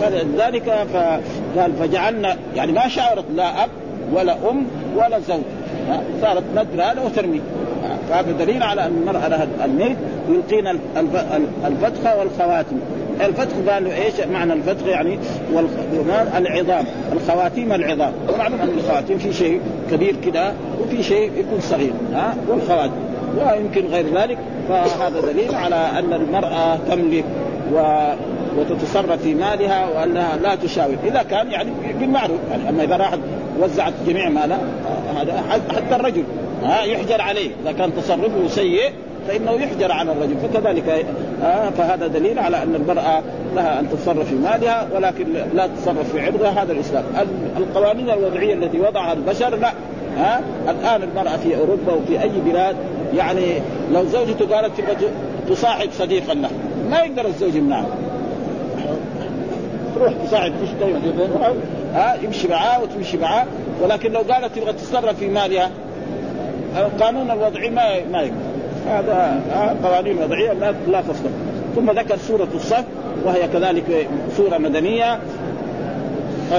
فلذلك 0.00 0.86
فقال 0.92 1.72
فجعلنا 1.80 2.36
يعني 2.56 2.72
ما 2.72 2.88
شعرت 2.88 3.24
لا 3.36 3.64
أب 3.64 3.70
ولا 4.12 4.32
أم 4.50 4.66
ولا 4.96 5.18
زوج. 5.18 5.40
صارت 6.22 6.42
ندر 6.52 6.82
هذا 6.82 7.02
وترمي. 7.04 7.40
فهذا 8.10 8.32
دليل 8.32 8.62
على 8.62 8.86
أن 8.86 8.96
المرأة 9.00 9.28
لها 9.28 9.46
الملك 9.64 9.96
يلقين 10.28 10.66
الفتخ 11.66 12.16
والخواتم. 12.18 12.76
الفتخ 13.20 13.54
قالوا 13.68 13.92
إيش 13.92 14.14
معنى 14.32 14.52
الفتخ؟ 14.52 14.86
يعني 14.86 15.18
العظام. 16.36 16.84
الخواتيم 17.12 17.72
العظام 17.72 18.12
ومعلوم 18.34 18.60
أن 18.60 18.68
الخواتيم 18.78 19.18
في 19.18 19.32
شيء 19.32 19.60
كبير 19.90 20.16
كده 20.24 20.52
وفي 20.80 21.02
شيء 21.02 21.32
يكون 21.36 21.60
صغير. 21.60 21.92
ها 22.14 22.34
والخواتم. 22.48 22.92
ويمكن 23.38 23.86
غير 23.86 24.06
ذلك. 24.14 24.38
فهذا 24.68 25.20
دليل 25.32 25.54
على 25.54 25.88
أن 25.98 26.12
المرأة 26.12 26.78
تملك 26.90 27.24
و 27.74 27.78
وتتصرف 28.58 29.22
في 29.22 29.34
مالها 29.34 29.88
وأنها 29.88 30.36
لا 30.36 30.54
تشاور. 30.54 30.96
إذا 31.06 31.22
كان 31.22 31.50
يعني 31.50 31.70
بالمعروف 32.00 32.38
يعني 32.50 32.68
أما 32.68 32.84
إذا 32.84 32.96
راحت 32.96 33.18
وزعت 33.60 33.92
جميع 34.06 34.28
مالها 34.28 34.58
هذا 35.16 35.44
حتى 35.76 35.96
الرجل 35.96 36.24
ها 36.64 36.82
يحجر 36.82 37.20
عليه. 37.20 37.50
إذا 37.62 37.72
كان 37.72 37.96
تصرفه 37.96 38.48
سيء 38.48 38.90
فإنه 39.28 39.52
يحجر 39.52 39.92
على 39.92 40.12
الرجل. 40.12 40.36
فكذلك 40.42 41.06
آه 41.42 41.70
فهذا 41.70 42.06
دليل 42.06 42.38
على 42.38 42.62
أن 42.62 42.74
المرأة 42.74 43.22
لها 43.56 43.80
أن 43.80 43.88
تتصرف 43.90 44.28
في 44.28 44.34
مالها 44.34 44.88
ولكن 44.94 45.26
لا 45.54 45.66
تتصرف 45.66 46.12
في 46.12 46.20
عرضها. 46.20 46.62
هذا 46.62 46.72
الإسلام. 46.72 47.04
القوانين 47.56 48.10
الوضعية 48.10 48.54
التي 48.54 48.80
وضعها 48.80 49.12
البشر 49.12 49.56
لا. 49.56 49.72
ها؟ 50.16 50.40
الآن 50.68 51.02
المرأة 51.02 51.36
في 51.36 51.56
أوروبا 51.56 51.92
وفي 51.92 52.22
أي 52.22 52.30
بلاد 52.46 52.76
يعني 53.16 53.62
لو 53.92 54.04
زوجته 54.04 54.54
قالت 54.54 54.72
تصاحب 55.48 55.88
صديقا 55.92 56.34
له 56.34 56.50
ما 56.90 56.98
يقدر 56.98 57.26
الزوج 57.26 57.54
يمنعها. 57.54 57.86
تروح 60.00 60.12
تصاحب 60.26 60.52
تشتري 60.62 60.94
ها 61.94 62.16
يمشي 62.22 62.48
معاه 62.48 62.82
وتمشي 62.82 63.18
معاه. 63.18 63.46
ولكن 63.82 64.12
لو 64.12 64.20
قالت 64.20 64.56
تبغى 64.56 64.72
تتصرف 64.72 65.18
في 65.18 65.28
مالها 65.28 65.70
القانون 66.76 67.30
الوضعي 67.30 67.70
ما 67.70 68.04
ما 68.12 68.30
هذا 68.88 69.44
قوانين 69.84 70.18
وضعية 70.22 70.52
لا 70.52 70.74
لا 70.88 71.00
تصدق 71.00 71.30
ثم 71.76 71.90
ذكر 71.90 72.16
سورة 72.16 72.48
الصف 72.54 72.84
وهي 73.24 73.48
كذلك 73.48 74.08
سورة 74.36 74.58
مدنية. 74.58 75.18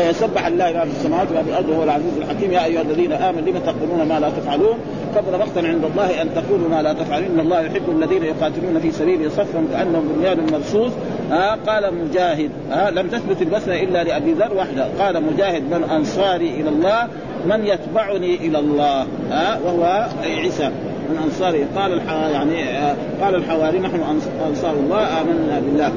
يسبح 0.10 0.47
الله 0.47 0.71
ما 0.73 0.86
في 0.86 0.91
السماوات 0.91 1.32
وما 1.32 1.43
في 1.43 1.49
الأرض 1.49 1.69
وهو 1.69 1.84
العزيز 1.84 2.17
الحكيم. 2.17 2.51
يا 2.51 2.65
أيها 2.65 2.82
الذين 2.82 3.12
آمنوا 3.13 3.41
لم 3.41 3.58
تقولون 3.58 4.08
ما 4.08 4.19
لا 4.19 4.30
تفعلون؟ 4.30 4.77
كبر 5.15 5.38
مقتا 5.38 5.60
عند 5.60 5.86
الله 5.86 6.21
أن 6.21 6.30
تقولوا 6.36 6.69
ما 6.69 6.82
لا 6.82 6.93
تفعلون. 6.93 7.27
إن 7.34 7.39
الله 7.39 7.62
يحب 7.62 7.89
الذين 7.89 8.23
يقاتلون 8.23 8.80
في 8.82 8.91
سبيله 8.91 9.30
صفا 9.30 9.65
كأنهم 9.71 10.08
بنيان 10.15 10.51
مرصوص. 10.51 10.91
آه 11.32 11.58
قال 11.67 11.94
مجاهد 11.94 12.50
آه 12.72 12.89
لم 12.89 13.08
تثبت 13.08 13.41
البسمة 13.41 13.76
إلا 13.76 14.04
لأبي 14.04 14.34
ذر 14.34 14.58
وحده. 14.58 14.88
قال 15.00 15.24
مجاهد 15.24 15.63
من 15.63 15.84
أنصاري 15.84 16.50
إلى 16.50 16.70
الله 16.70 17.08
من 17.46 17.65
يتبعني 17.65 18.36
إلى 18.36 18.60
الله 18.60 19.02
آه 19.32 19.58
وهو 19.65 20.08
عيسى. 20.24 20.72
من 21.10 21.17
انصاره 21.24 21.65
قال 21.76 22.02
يعني 22.32 22.63
آه 22.63 22.96
قال 23.22 23.36
الحواري 23.36 23.80
نحن 23.80 24.02
أنصار 24.48 24.74
الله 24.74 25.22
آمنا 25.22 25.60
بالله 25.60 25.91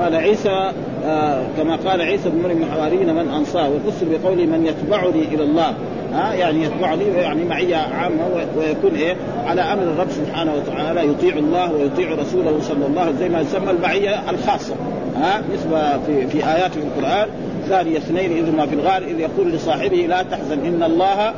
قال 0.00 0.14
عيسى 0.14 0.72
آه 1.06 1.42
كما 1.56 1.76
قال 1.76 2.02
عيسى 2.02 2.28
بن 2.28 2.42
مريم 2.42 2.56
من 2.56 2.70
حوارينا 2.72 3.12
من 3.12 3.28
أنصار. 3.30 3.70
وفسر 3.70 4.06
بقوله 4.10 4.46
من 4.46 4.66
يتبعني 4.66 5.34
إلى 5.34 5.42
الله. 5.42 5.74
ها؟ 6.14 6.34
يعني 6.34 6.64
يتبعني 6.64 7.04
يعني 7.04 7.44
معيه 7.44 7.76
عامة 7.76 8.24
ويكون 8.56 8.94
إيه؟ 8.94 9.16
على 9.46 9.60
أمر 9.62 9.82
الرب 9.82 10.10
سبحانه 10.10 10.52
وتعالى 10.54 11.08
يطيع 11.08 11.36
الله 11.36 11.72
ويطيع 11.72 12.10
رسوله 12.14 12.58
صلى 12.62 12.86
الله 12.86 13.00
عليه 13.00 13.10
وسلم 13.10 13.18
زي 13.18 13.28
ما 13.28 13.40
يسمى 13.40 13.70
المعيه 13.70 14.30
الخاصة 14.30 14.74
ها؟ 15.16 15.42
مثل 15.52 16.00
في 16.06 16.26
في 16.26 16.46
آيات 16.52 16.70
في 16.72 16.80
القرآن 16.80 17.28
ثاني 17.68 17.96
اثنين 17.96 18.32
إذ 18.32 18.56
ما 18.56 18.66
في 18.66 18.74
الغار 18.74 19.02
إذ 19.02 19.20
يقول 19.20 19.52
لصاحبه 19.52 19.96
لا 19.96 20.22
تحزن 20.22 20.66
إن 20.66 20.82
الله 20.82 21.34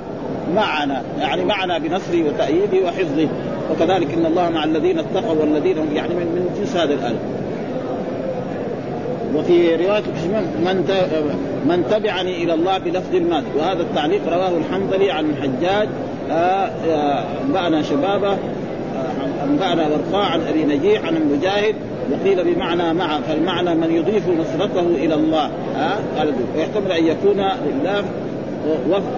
معنا. 0.55 1.03
يعني 1.21 1.45
معنا 1.45 1.79
بنصره 1.79 2.25
وتأييده 2.27 2.87
وحفظه 2.87 3.29
وكذلك 3.71 4.15
إن 4.15 4.27
الله 4.27 4.51
مع 4.51 4.65
الذين 4.65 4.99
اتقوا 4.99 5.41
والذين 5.41 5.79
هم 5.79 5.97
يعني 5.97 6.15
من 6.15 6.57
جنس 6.59 6.77
هذا 6.77 6.95
الايه 6.95 7.17
وفي 9.37 9.77
رواية 9.77 10.03
من 10.65 10.85
من 11.69 11.85
تبعني 11.91 12.45
إلى 12.45 12.55
الله 12.55 12.79
بلفظ 12.79 13.15
المال 13.15 13.43
وهذا 13.59 13.83
التعليق 13.83 14.21
رواه 14.29 14.53
الحنظلي 14.59 15.11
عن 15.11 15.31
الحجاج 15.31 15.89
انبانا 16.31 17.77
آه، 17.77 17.81
آه، 17.81 17.83
شبابه 17.83 18.31
آه، 18.31 19.45
أنبأنا 19.45 19.89
ورقاء 19.89 20.31
عن 20.31 20.41
أبي 20.41 20.65
نجيح 20.65 21.05
عن 21.05 21.17
المجاهد 21.17 21.75
وقيل 22.13 22.55
بمعنى 22.55 22.95
مع 22.95 23.21
فالمعنى 23.21 23.75
من 23.75 23.91
يضيف 23.91 24.23
نصرته 24.29 24.81
إلى 24.81 25.15
الله 25.15 25.51
ها 25.77 25.99
ويحتمل 26.57 26.93
أن 26.93 27.07
يكون 27.07 27.45
لله 27.67 28.05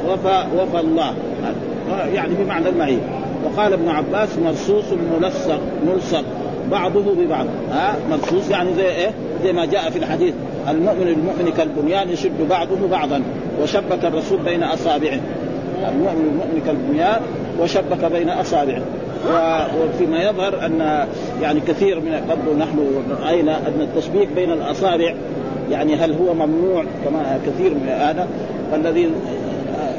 وفى 0.08 0.44
وفى 0.56 0.80
الله 0.80 1.14
يعني 2.14 2.34
بمعنى 2.34 2.68
المعيه 2.68 3.22
وقال 3.44 3.72
ابن 3.72 3.88
عباس 3.88 4.38
مرصوص 4.38 4.84
ملصق 5.18 5.60
ملصق. 5.86 6.24
بعضه 6.70 7.14
ببعض. 7.14 7.46
ها؟ 7.72 7.96
مرصوص 8.10 8.50
يعني 8.50 8.74
زي 8.74 8.86
إيه؟ 8.86 9.10
زي 9.44 9.52
ما 9.52 9.64
جاء 9.64 9.90
في 9.90 9.98
الحديث 9.98 10.34
المؤمن 10.68 11.08
المؤمن 11.08 11.52
كالبنيان 11.56 12.08
يشد 12.10 12.48
بعضه 12.50 12.88
بعضا 12.90 13.22
وشبك 13.62 14.04
الرسول 14.04 14.38
بين 14.38 14.62
أصابعه. 14.62 15.20
المؤمن 15.88 16.30
المؤمن 16.32 16.62
كالبنيان 16.66 17.20
وشبك 17.60 18.04
بين 18.12 18.28
أصابعه. 18.28 18.82
وفيما 19.80 20.22
يظهر 20.22 20.66
أن 20.66 21.06
يعني 21.42 21.60
كثير 21.60 22.00
من 22.00 22.26
برضه 22.28 22.58
نحن 22.58 23.04
رأينا 23.22 23.56
أن 23.56 23.80
التشبيك 23.80 24.28
بين 24.34 24.52
الأصابع 24.52 25.14
يعني 25.70 25.94
هل 25.94 26.12
هو 26.12 26.34
ممنوع؟ 26.34 26.84
كما 27.04 27.40
كثير 27.46 27.74
من 27.74 27.88
هذا. 27.88 28.28
فالذي 28.72 29.10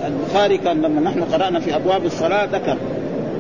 البخاري 0.08 0.58
كان 0.58 0.82
لما 0.82 1.02
نحن 1.02 1.24
قرأنا 1.24 1.60
في 1.60 1.76
أبواب 1.76 2.06
الصلاة 2.06 2.46
ذكر. 2.46 2.78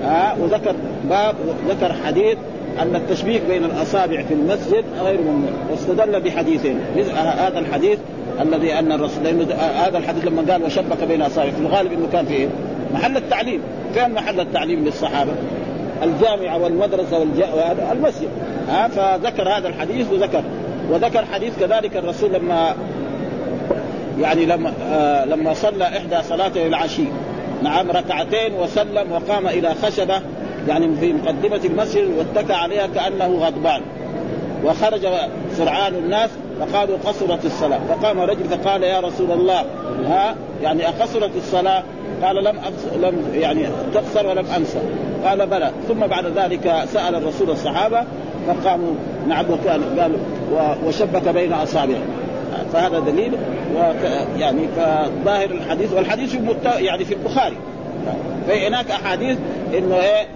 ها؟ 0.03 0.35
وذكر 0.41 0.75
باب 1.09 1.35
ذكر 1.69 1.93
حديث 2.05 2.37
أن 2.81 2.95
التشبيك 2.95 3.41
بين 3.49 3.63
الأصابع 3.65 4.23
في 4.23 4.33
المسجد 4.33 4.83
غير 5.03 5.21
ممنوع. 5.21 5.51
واستدل 5.71 6.21
بحديثين. 6.21 6.79
هذا 7.15 7.59
الحديث 7.59 7.99
الذي 8.41 8.73
أن 8.73 8.91
الرسول 8.91 9.27
هذا 9.57 9.97
الحديث 9.97 10.25
لما 10.25 10.51
قال 10.51 10.63
وشبك 10.63 11.03
بين 11.03 11.21
اصابع 11.21 11.51
في 11.51 11.59
الغالب 11.59 11.91
إنه 11.91 12.07
كان 12.11 12.25
في 12.25 12.47
محل 12.93 13.17
التعليم. 13.17 13.61
فين 13.93 14.11
محل 14.11 14.39
التعليم 14.39 14.85
للصحابة؟ 14.85 15.31
الجامعة 16.03 16.57
والمدرسة 16.57 17.19
والمسجد 17.19 17.45
المسجد. 17.91 18.29
ها 18.69 18.87
فذكر 18.87 19.49
هذا 19.49 19.67
الحديث 19.67 20.11
وذكر. 20.11 20.43
وذكر 20.91 21.25
حديث 21.25 21.59
كذلك 21.59 21.97
الرسول 21.97 22.33
لما 22.33 22.75
يعني 24.19 24.45
لما 24.45 24.73
آه 24.91 25.25
لما 25.25 25.53
صلى 25.53 25.83
إحدى 25.83 26.15
صلاته 26.29 26.67
العشي. 26.67 27.05
نعم 27.63 27.91
ركعتين 27.91 28.53
وسلم 28.53 29.11
وقام 29.11 29.47
إلى 29.47 29.73
خشبة. 29.83 30.21
يعني 30.67 30.95
في 30.95 31.13
مقدمة 31.13 31.59
المسجد 31.65 32.09
واتكى 32.17 32.53
عليها 32.53 32.87
كأنه 32.87 33.25
غضبان. 33.25 33.81
وخرج 34.65 35.07
سرعان 35.57 35.95
الناس 35.95 36.29
فقالوا 36.59 36.97
قصرت 37.05 37.45
الصلاة. 37.45 37.79
فقام 37.89 38.19
رجل 38.19 38.43
فقال 38.43 38.83
يا 38.83 38.99
رسول 38.99 39.31
الله 39.31 39.65
ها؟ 40.05 40.35
يعني 40.63 40.87
أقصرت 40.87 41.31
الصلاة؟ 41.35 41.83
قال 42.23 42.43
لم 42.43 42.55
لم 43.01 43.13
يعني 43.33 43.65
تقصر 43.93 44.27
ولم 44.27 44.45
أنسى. 44.57 44.79
قال 45.25 45.47
بلى. 45.47 45.71
ثم 45.87 45.99
بعد 45.99 46.25
ذلك 46.25 46.83
سأل 46.93 47.15
الرسول 47.15 47.49
الصحابة 47.49 48.03
فقاموا 48.47 48.93
نعم 49.27 49.45
وكان 49.51 49.81
قال 49.99 50.11
وشبك 50.85 51.27
بين 51.29 51.53
اصابعه 51.53 52.01
فهذا 52.73 52.99
دليل 52.99 53.33
يعني 54.37 54.67
فظاهر 54.75 55.51
الحديث. 55.51 55.93
والحديث 55.93 56.35
يعني 56.65 57.05
في 57.05 57.13
البخاري. 57.13 57.57
فهناك 58.47 58.91
أحاديث 58.91 59.37
إنه 59.77 59.95
إيه 59.95 60.27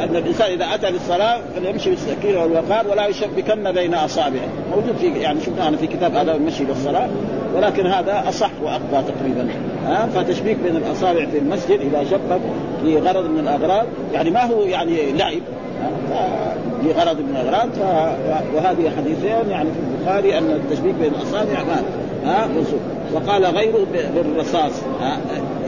أن 0.00 0.16
الإنسان 0.16 0.50
إذا 0.50 0.74
أتى 0.74 0.90
للصلاة 0.90 1.40
فليمشي 1.56 1.90
بالسكينة 1.90 2.42
والوقار 2.42 2.88
ولا 2.88 3.06
يشبكن 3.06 3.72
بين 3.72 3.94
أصابعه. 3.94 4.48
موجود 4.70 4.96
في 4.96 5.06
يعني 5.06 5.40
شفناه 5.40 5.70
في 5.70 5.86
كتاب 5.86 6.16
اداب 6.16 6.36
المشي 6.36 6.64
للصلاة 6.64 7.08
ولكن 7.54 7.86
هذا 7.86 8.24
أصح 8.28 8.50
وأقوى 8.62 9.04
تقريبا. 9.08 9.48
ها؟ 9.86 10.06
فتشبيك 10.06 10.56
بين 10.56 10.76
الأصابع 10.76 11.26
في 11.26 11.38
المسجد 11.38 11.80
إذا 11.80 12.04
شبك 12.04 12.40
لغرض 12.84 13.30
من 13.30 13.38
الأغراض 13.38 13.86
يعني 14.12 14.30
ما 14.30 14.44
هو 14.44 14.62
يعني 14.62 15.12
لعب 15.12 15.42
لغرض 16.84 17.20
من 17.20 17.36
الأغراض 17.36 17.68
وهذه 18.54 18.92
حديثين 18.96 19.50
يعني 19.50 19.68
في 19.70 19.78
البخاري 19.98 20.38
أن 20.38 20.50
التشبيك 20.50 20.94
بين 20.94 21.12
الأصابع 21.14 21.62
ما 21.62 21.82
وقال 23.14 23.44
غيره 23.44 23.86
بالرصاص. 24.14 24.72
ها 25.00 25.18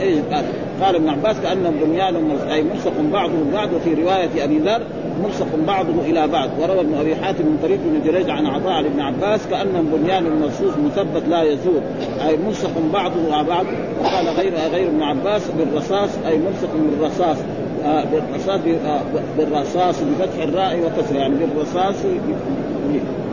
إيش 0.01 0.19
قال؟ 0.33 0.45
قال 0.83 0.95
ابن 0.95 1.09
عباس 1.09 1.37
كانهم 1.43 1.75
بنيان 1.85 2.17
اي 2.51 2.63
ملصق 2.63 2.93
بعضهم 3.13 3.51
بعض 3.53 3.73
وفي 3.73 3.95
رواية 3.95 4.45
أبي 4.45 4.59
ذر 4.59 4.83
ملصق 5.25 5.47
بعضه 5.67 6.03
إلى 6.07 6.29
بعض. 6.29 6.49
وروى 6.61 6.81
ابن 6.81 6.95
أبي 6.95 7.17
حاتم 7.17 7.45
من 7.45 7.59
طريق 7.63 7.79
ابن 7.81 8.13
جريج 8.13 8.31
عن 8.31 8.47
عطاء 8.47 8.81
ابن 8.81 9.01
عباس 9.01 9.41
كانهم 9.51 9.87
بنيان 9.97 10.41
مرصوص 10.41 10.75
مثبت 10.85 11.29
لا 11.29 11.43
يزول. 11.43 11.81
أي 12.29 12.37
ملصق 12.37 12.71
بعضه 12.93 13.35
على 13.35 13.47
بعض. 13.47 13.67
وقال 14.03 14.29
غير 14.29 14.55
غير 14.73 14.89
ابن 14.89 15.03
عباس 15.03 15.43
بالرصاص 15.59 16.11
أي 16.27 16.39
ملصق 16.39 16.75
من 16.75 16.99
الرصاص 17.01 17.37
آه 17.85 18.05
بالرصاص 18.05 18.61
آه 18.87 19.01
بالرصاص 19.39 19.97
بفتح 20.01 20.43
الراء 20.43 20.79
وكسرها 20.81 21.19
يعني 21.19 21.35
بالرصاص 21.35 21.97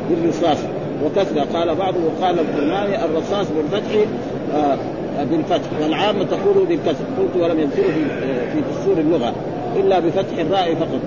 بالرصاص. 0.10 0.58
وكسرها 1.04 1.46
قال 1.54 1.76
بعضه 1.76 1.98
وقال 2.06 2.40
الكرماني 2.40 3.06
الرصاص 3.06 3.48
بالفتح 3.52 3.92
آه 4.56 4.78
بالفتح 5.24 5.70
والعامة 5.82 6.24
تقول 6.24 6.66
بالكسر 6.66 7.04
قلت 7.20 7.36
ولم 7.44 7.60
يذكره 7.60 7.92
في 7.92 8.06
في 8.54 8.62
دستور 8.72 8.98
اللغة 8.98 9.34
إلا 9.76 10.00
بفتح 10.00 10.38
الراء 10.40 10.76
فقط. 10.76 11.00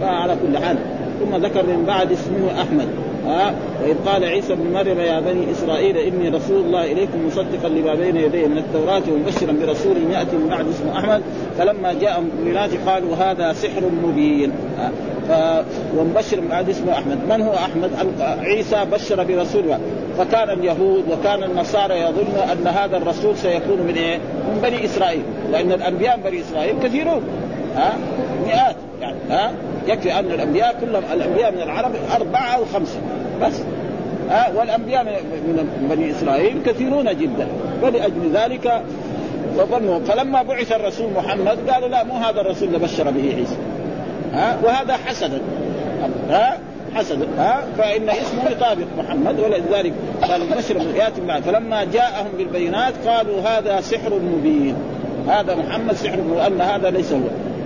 فعلى 0.00 0.36
كل 0.46 0.58
حال. 0.58 0.76
ثم 1.20 1.36
ذكر 1.36 1.66
من 1.66 1.84
بعد 1.86 2.12
اسمه 2.12 2.62
أحمد. 2.62 2.88
ها 3.26 3.54
وإذ 3.82 3.96
قال 4.06 4.24
عيسى 4.24 4.54
بن 4.54 4.72
مريم 4.72 5.00
يا 5.00 5.20
بني 5.20 5.52
إسرائيل 5.52 5.96
إني 5.96 6.28
رسول 6.28 6.60
الله 6.60 6.92
إليكم 6.92 7.26
مصدقا 7.26 7.68
لما 7.68 7.94
بين 7.94 8.16
يدي 8.16 8.46
من 8.46 8.58
التوراة 8.58 9.02
ومبشرا 9.12 9.52
برسول 9.52 9.96
يأتي 10.10 10.36
من 10.36 10.48
بعد 10.48 10.66
اسمه 10.68 10.98
أحمد. 10.98 11.22
فلما 11.58 11.92
جاء 11.92 12.18
المؤمنات 12.18 12.70
قالوا 12.86 13.16
هذا 13.16 13.52
سحر 13.52 13.82
مبين. 14.04 14.52
ف... 15.28 15.32
ومبشر 15.96 16.40
بعد 16.50 16.68
اسمه 16.68 16.92
أحمد. 16.92 17.18
من 17.28 17.40
هو 17.40 17.54
أحمد؟ 17.54 17.90
عيسى 18.20 18.84
بشر 18.92 19.24
برسول 19.24 19.64
فكان 20.18 20.50
اليهود 20.50 21.04
وكان 21.10 21.42
النصارى 21.42 22.00
يظن 22.00 22.36
أن 22.52 22.66
هذا 22.66 22.96
الرسول 22.96 23.36
سيكون 23.36 23.78
من 23.88 23.94
إيه؟ 23.94 24.16
من 24.16 24.60
بني 24.62 24.84
إسرائيل. 24.84 25.22
لأن 25.52 25.72
الأنبياء 25.72 26.16
من 26.16 26.22
بني 26.22 26.40
إسرائيل 26.40 26.74
كثيرون. 26.82 27.22
ها 27.76 27.92
مئات 28.46 28.76
يعني. 29.00 29.16
ها 29.30 29.52
يكفي 29.86 30.18
أن 30.18 30.24
الأنبياء 30.24 30.76
كلهم 30.80 31.02
الأنبياء 31.12 31.52
من 31.52 31.62
العرب 31.62 31.90
أربعة 32.16 32.56
أو 32.56 32.64
خمسه 32.74 33.00
بس. 33.42 33.60
ها 34.30 34.52
والأنبياء 34.56 35.04
من 35.04 35.88
بني 35.90 36.10
إسرائيل 36.10 36.62
كثيرون 36.66 37.16
جدا. 37.16 37.46
ولأجل 37.82 38.30
ذلك 38.34 38.82
فظنوا 39.58 40.00
فلما 40.00 40.42
بعث 40.42 40.72
الرسول 40.72 41.12
محمد 41.16 41.70
قالوا 41.70 41.88
لا 41.88 42.04
مو 42.04 42.14
هذا 42.14 42.40
الرسول 42.40 42.68
اللي 42.68 42.78
بشر 42.78 43.10
به 43.10 43.34
عيسى. 43.36 43.56
ها 44.34 44.58
وهذا 44.64 44.96
حسدا 44.96 45.40
ها 46.30 46.58
حسدا 46.94 47.26
ها 47.38 47.64
فإن 47.78 48.08
اسمه 48.08 48.50
يطابق 48.50 48.86
محمد 48.98 49.40
ولذلك 49.40 49.92
قال 50.22 50.40
بشر 50.56 50.76
ياتي 50.96 51.20
بعد 51.20 51.42
فلما 51.42 51.84
جاءهم 51.84 52.28
بالبينات 52.38 52.94
قالوا 53.06 53.40
هذا 53.40 53.80
سحر 53.80 54.14
مبين. 54.14 54.74
هذا 55.28 55.54
محمد 55.54 55.94
سحر 55.94 56.20
وان 56.20 56.60
هذا 56.60 56.90
ليس 56.90 57.12
هو. 57.12 57.18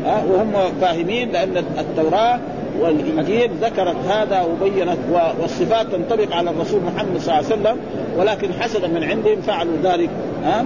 ها 0.07 0.25
وهم 0.31 0.53
فاهمين 0.81 1.33
لأن 1.33 1.57
التوراة 1.57 2.39
والإنجيل 2.81 3.51
ذكرت 3.63 3.97
هذا 4.09 4.43
وبينت 4.43 4.99
والصفات 5.41 5.87
تنطبق 5.87 6.35
على 6.35 6.51
الرسول 6.51 6.81
محمد 6.83 7.19
صلى 7.21 7.39
الله 7.39 7.51
عليه 7.51 7.63
وسلم 7.63 7.77
ولكن 8.19 8.53
حسدا 8.53 8.89
من 8.89 9.05
عندهم 9.05 9.41
فعلوا 9.41 9.77
ذلك 9.83 10.11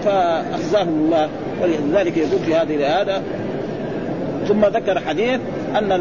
فأخزاهم 0.04 0.88
الله 0.88 1.28
ولذلك 1.62 2.16
يقول 2.16 2.38
في 2.46 2.54
هذه 2.54 2.76
الآية. 2.76 3.22
ثم 4.48 4.64
ذكر 4.64 5.00
حديث 5.00 5.40
أن 5.78 5.92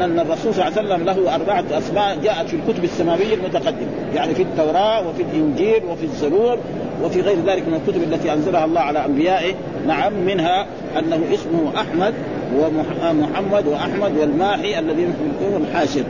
أن 0.00 0.20
الرسول 0.20 0.54
صلى 0.54 0.68
الله 0.68 0.78
عليه 0.78 0.88
وسلم 0.88 1.04
له 1.04 1.34
أربعة 1.34 1.64
أسماء 1.78 2.18
جاءت 2.22 2.48
في 2.48 2.56
الكتب 2.56 2.84
السماوية 2.84 3.34
المتقدمة 3.34 3.88
يعني 4.14 4.34
في 4.34 4.42
التوراة 4.42 5.08
وفي 5.08 5.22
الإنجيل 5.22 5.84
وفي 5.90 6.04
الزبور 6.04 6.58
وفي 7.02 7.20
غير 7.20 7.36
ذلك 7.46 7.68
من 7.68 7.74
الكتب 7.74 8.02
التي 8.02 8.32
أنزلها 8.32 8.64
الله 8.64 8.80
على 8.80 9.04
أنبيائه. 9.04 9.54
نعم 9.86 10.12
منها 10.12 10.66
أنه 10.98 11.20
اسمه 11.34 11.80
أحمد 11.80 12.14
ومحمد 12.54 13.66
وأحمد 13.66 14.16
والماحي 14.18 14.78
الذي 14.78 15.02
يكون 15.02 15.62
الحاشر. 15.62 16.02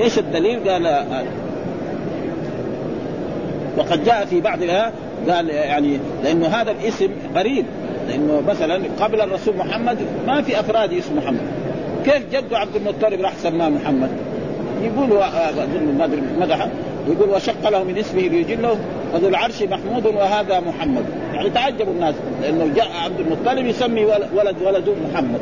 إيش 0.00 0.18
الدليل؟ 0.18 0.70
قال 0.70 1.04
وقد 3.78 4.04
جاء 4.04 4.24
في 4.24 4.40
بعضها 4.40 4.92
قال 5.28 5.48
يعني 5.48 5.98
لأنه 6.24 6.46
هذا 6.46 6.70
الاسم 6.70 7.08
قريب 7.36 7.64
لأنه 8.08 8.42
مثلا 8.48 8.80
قبل 9.00 9.20
الرسول 9.20 9.56
محمد 9.56 9.98
ما 10.26 10.42
في 10.42 10.60
أفراد 10.60 10.92
اسم 10.92 11.16
محمد. 11.16 11.46
كيف 12.04 12.22
جده 12.32 12.58
عبد 12.58 12.76
المطلب 12.76 13.20
راح 13.20 13.32
سماه 13.42 13.68
محمد؟ 13.68 14.10
يقول 14.82 15.08
ما 15.98 16.04
أدري 16.04 16.22
مدحه 16.40 16.68
يقول 17.08 17.30
وشق 17.30 17.68
له 17.68 17.84
من 17.84 17.98
اسمه 17.98 18.20
ليجله. 18.20 18.76
وذو 19.14 19.28
العرش 19.28 19.62
محمود 19.62 20.06
وهذا 20.06 20.60
محمد. 20.60 21.04
يعني 21.38 21.50
تعجبوا 21.50 21.92
الناس 21.92 22.14
لأنه 22.42 22.74
جاء 22.76 22.88
عبد 23.04 23.20
المطلب 23.20 23.66
يسمي 23.66 24.04
ولد 24.04 24.56
ولده 24.64 24.92
محمد. 25.12 25.40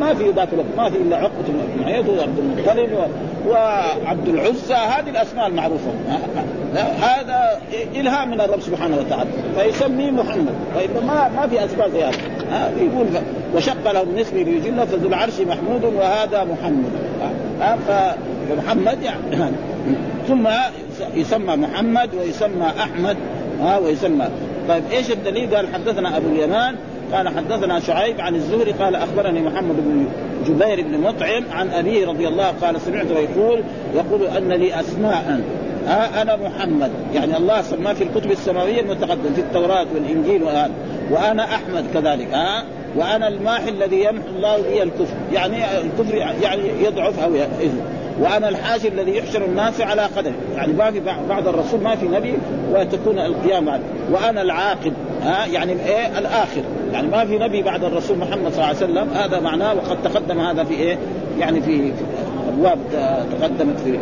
ما 0.00 0.14
في 0.14 0.30
ذاك 0.30 0.48
الوقت 0.52 0.68
ما 0.76 0.90
في 0.90 0.96
إلا 0.96 1.16
عقبة 1.16 1.44
بن 1.48 1.82
معيط 1.82 2.08
وعبد 2.08 2.38
المطلب 2.38 3.10
وعبد 3.48 4.28
العزى. 4.28 4.74
هذه 4.74 5.10
الأسماء 5.10 5.46
المعروفة. 5.46 5.90
هذا 7.02 7.60
إلهام 7.94 8.30
من 8.30 8.40
الرب 8.40 8.60
سبحانه 8.60 8.96
وتعالى. 8.96 9.30
فيسميه 9.56 10.10
محمد. 10.10 10.54
والا 10.76 11.00
ما 11.06 11.28
ما 11.28 11.46
في 11.46 11.64
اسماء 11.64 11.88
زي 11.88 12.02
هذا 12.02 12.80
يقول 12.80 13.06
وشق 13.54 13.92
له 13.92 14.20
اسمه 14.20 14.42
ليجله 14.42 14.84
فذو 14.84 15.08
العرش 15.08 15.40
محمود 15.40 15.84
وهذا 15.84 16.44
محمد. 16.44 16.90
فمحمد 17.88 19.02
يعني. 19.02 19.56
ثم 20.28 20.48
يسمى 21.14 21.56
محمد 21.56 22.10
ويسمى 22.14 22.66
أحمد. 22.80 23.16
ويسمى 23.82 24.28
طيب 24.68 24.82
إيش 24.92 25.10
الدليل؟ 25.10 25.54
قال 25.54 25.74
حدثنا 25.74 26.16
أبو 26.16 26.28
اليمان 26.28 26.76
قال 27.12 27.28
حدثنا 27.28 27.80
شعيب 27.80 28.20
عن 28.20 28.34
الزهري 28.34 28.72
قال 28.72 28.96
أخبرني 28.96 29.40
محمد 29.40 29.76
بن 29.76 30.06
جبير 30.46 30.86
بن 30.86 31.00
مطعم 31.00 31.44
عن 31.52 31.70
ابيه 31.70 32.06
رضي 32.06 32.28
الله 32.28 32.52
قال 32.62 32.80
سمعته 32.80 33.18
يقول 33.18 33.62
يقول 33.94 34.26
أن 34.26 34.52
لي 34.52 34.80
أسماء 34.80 35.40
أنا 36.22 36.36
محمد. 36.36 36.90
يعني 37.14 37.36
الله 37.36 37.62
سماه 37.62 37.92
في 37.92 38.04
الكتب 38.04 38.30
السماوية 38.30 38.80
المتقدم 38.80 39.34
في 39.34 39.40
التوراة 39.40 39.86
والإنجيل 39.94 40.42
وآن 40.42 40.70
وأنا 41.10 41.44
أحمد 41.44 41.84
كذلك 41.94 42.34
ها 42.34 42.64
وأنا 42.96 43.28
الماحي 43.28 43.68
الذي 43.68 44.04
يمحو 44.04 44.28
الله 44.36 44.56
به 44.56 44.82
الكفر. 44.82 45.14
يعني 45.32 45.56
الكفر 45.80 46.14
يعني 46.42 46.62
يضعف 46.84 47.24
أو 47.24 47.34
يذل 47.34 47.80
وأنا 48.20 48.48
الحاشر 48.48 48.88
الذي 48.88 49.16
يحشر 49.16 49.44
الناس 49.44 49.80
على 49.80 50.02
قدره 50.02 50.34
يعني 50.56 50.72
ما 50.72 50.90
في 50.90 51.00
بعد 51.28 51.46
الرسول 51.46 51.80
ما 51.80 51.96
في 51.96 52.06
نبي 52.08 52.34
وتكون 52.72 53.18
القيامة. 53.18 53.80
وأنا 54.10 54.42
العاقب. 54.42 54.92
ها؟ 55.22 55.46
يعني 55.46 55.72
إيه؟ 55.72 56.18
الآخر. 56.18 56.62
يعني 56.92 57.08
ما 57.08 57.24
في 57.24 57.38
نبي 57.38 57.62
بعد 57.62 57.84
الرسول 57.84 58.18
محمد 58.18 58.52
صلى 58.52 58.64
الله 58.64 58.66
عليه 58.66 58.76
وسلم. 58.76 59.08
هذا 59.14 59.40
معناه 59.40 59.74
وقد 59.74 60.02
تقدم 60.02 60.40
هذا 60.40 60.64
في 60.64 60.74
إيه؟ 60.74 60.98
يعني 61.38 61.60
في 61.60 61.92
أبواب 62.48 62.78
تقدمت 63.40 63.80
في 63.80 63.98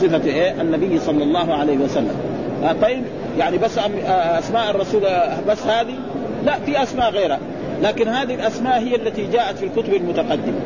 صفة 0.00 0.24
إيه؟ 0.24 0.60
النبي 0.60 0.98
صلى 0.98 1.22
الله 1.22 1.54
عليه 1.54 1.76
وسلم. 1.76 2.16
طيب. 2.82 3.02
يعني 3.38 3.58
بس 3.58 3.78
أسماء 4.08 4.70
الرسول 4.70 5.02
بس 5.48 5.66
هذه؟ 5.66 5.94
لا 6.44 6.58
في 6.66 6.82
أسماء 6.82 7.10
غيرها. 7.10 7.38
لكن 7.82 8.08
هذه 8.08 8.34
الأسماء 8.34 8.78
هي 8.78 8.96
التي 8.96 9.26
جاءت 9.26 9.58
في 9.58 9.66
الكتب 9.66 9.94
المتقدمة. 9.94 10.60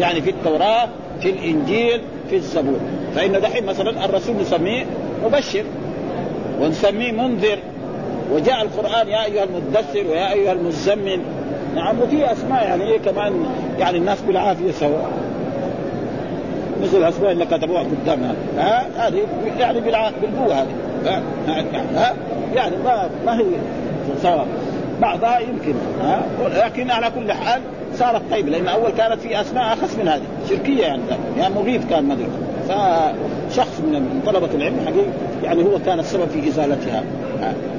يعني 0.00 0.22
في 0.22 0.30
التوراة 0.30 0.88
في 1.22 1.30
الإنجيل 1.30 2.00
في 2.30 2.36
الزبور. 2.36 2.80
فإن 3.14 3.40
دحين 3.40 3.66
مثلا 3.66 4.04
الرسول 4.04 4.36
نسميه 4.36 4.84
مبشر 5.24 5.64
ونسميه 6.60 7.12
منذر. 7.12 7.58
وجاء 8.32 8.62
القرآن 8.62 9.08
يا 9.08 9.24
أيها 9.24 9.44
المدثر 9.44 10.10
ويا 10.10 10.32
أيها 10.32 10.52
المزمن 10.52 11.20
نعم 11.74 12.00
وفي 12.00 12.32
أسماء 12.32 12.64
يعني 12.64 12.84
إيه 12.84 12.98
كمان 12.98 13.46
يعني 13.78 13.98
الناس 13.98 14.20
بالعافية 14.20 14.70
سوا. 14.70 14.98
مثل 16.82 16.96
الاسماء 16.96 17.32
اللي 17.32 17.46
كتبوها 17.46 17.82
قدامنا. 17.82 18.34
ها؟ 18.58 18.86
هذه 18.96 19.22
يعني 19.58 19.80
بالقوة 19.80 20.54
هذه. 20.54 21.22
ها؟ 21.94 22.14
يعني 22.54 22.76
ما 22.84 23.08
ما 23.26 23.38
هي 23.38 23.44
سواء 24.22 24.46
بعضها 25.00 25.38
يمكن. 25.38 25.74
ها؟ 26.02 26.22
لكن 26.64 26.90
على 26.90 27.10
كل 27.10 27.32
حال 27.32 27.60
صارت 27.98 28.22
طيبة 28.30 28.50
لأن 28.50 28.68
أول 28.68 28.90
كانت 28.90 29.20
في 29.20 29.40
أسماء 29.40 29.72
اخس 29.72 29.96
من 29.98 30.08
هذه 30.08 30.22
شركية 30.48 30.82
يعني 30.82 31.02
يعني 31.38 31.54
مغيث 31.54 31.86
كان 31.90 32.04
مدري 32.04 32.28
فشخص 32.68 33.80
من 33.80 34.22
طلبة 34.26 34.48
العلم 34.54 34.76
حقيقي 34.86 35.10
يعني 35.44 35.64
هو 35.64 35.78
كان 35.86 35.98
السبب 36.00 36.28
في 36.28 36.48
إزالتها. 36.48 37.04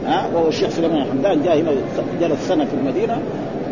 ها, 0.07 0.27
وهو 0.33 0.47
الشيخ 0.47 0.69
سليمان 0.69 1.05
حمدان 1.11 1.43
جاء 1.43 1.59
هنا 1.59 1.71
جلس 2.21 2.47
سنة 2.47 2.65
في 2.65 2.73
المدينة 2.73 3.17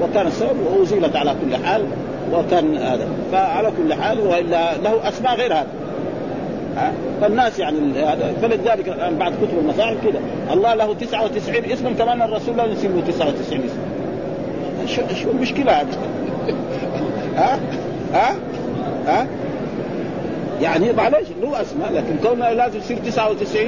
وكان 0.01 0.27
السبب 0.27 0.57
وازيلت 0.79 1.15
على 1.15 1.35
كل 1.45 1.65
حال 1.65 1.85
وكان 2.33 2.77
هذا. 2.77 3.07
فعلى 3.31 3.71
كل 3.77 3.93
حال 3.93 4.19
والا 4.19 4.77
له 4.77 5.07
أسماء 5.07 5.35
غير 5.35 5.53
هذا 5.53 5.67
فالناس 7.21 7.59
يعني 7.59 7.77
فلذلك 8.41 8.87
الآن 8.87 9.15
بعد 9.15 9.31
كتب 9.31 9.59
المصاحف 9.59 9.95
كده 10.03 10.19
الله 10.53 10.73
له 10.73 10.93
99 10.93 11.71
اسما 11.71 11.91
كمان 11.91 12.21
الرسول 12.21 12.57
لا 12.57 12.63
له 12.63 12.73
99 13.07 13.61
اسم. 13.63 13.77
شو 14.85 15.01
شو 15.23 15.31
المشكلة 15.31 15.71
هذه؟ 15.71 15.87
ها؟ 17.35 17.59
ها؟ 18.13 18.35
ها؟ 19.07 19.27
يعني 20.61 20.93
معلش 20.93 21.27
له 21.41 21.61
اسماء 21.61 21.93
لكن 21.93 22.29
كونها 22.29 22.53
لازم 22.53 22.79
تصير 22.79 22.97
99 22.97 23.61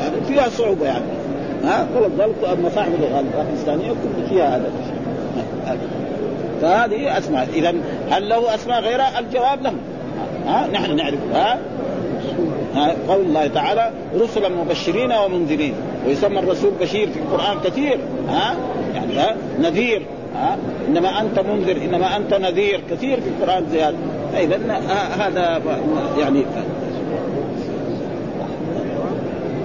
يعني 0.00 0.20
فيها 0.28 0.48
صعوبة 0.48 0.86
يعني. 0.86 1.04
ها؟ 1.64 1.86
ولذلك 1.96 2.34
المصاحف 2.52 2.88
الباكستانيه 3.18 3.88
كل 3.88 4.28
فيها 4.28 4.56
هذا 4.56 4.70
فهذه 6.62 7.18
أسماء. 7.18 7.48
اذا 7.54 7.74
هل 8.10 8.28
له 8.28 8.54
أسماء 8.54 8.80
غيرها؟ 8.80 9.18
الجواب 9.18 9.62
له. 9.62 9.72
ها؟ 10.46 10.66
نحن 10.72 10.96
نعرف. 10.96 11.18
ها؟ 11.34 11.58
قول 13.08 13.20
الله 13.20 13.46
تعالى 13.46 13.90
رسلا 14.14 14.48
مبشرين 14.48 15.12
ومنذرين. 15.12 15.74
ويسمى 16.06 16.38
الرسول 16.38 16.70
بشير 16.80 17.08
في 17.10 17.18
القرآن 17.18 17.60
كثير. 17.64 17.98
ها؟ 18.28 18.56
يعني 18.94 19.18
ها؟ 19.18 19.36
نذير. 19.58 20.02
إنما 20.88 21.20
أنت 21.20 21.38
منذر 21.38 21.76
إنما 21.76 22.16
أنت 22.16 22.34
نذير. 22.34 22.80
كثير 22.90 23.20
في 23.20 23.28
القرآن 23.28 23.66
زياده 23.70 23.96
إذا 24.38 24.56
هذا 25.18 25.62
يعني 26.18 26.44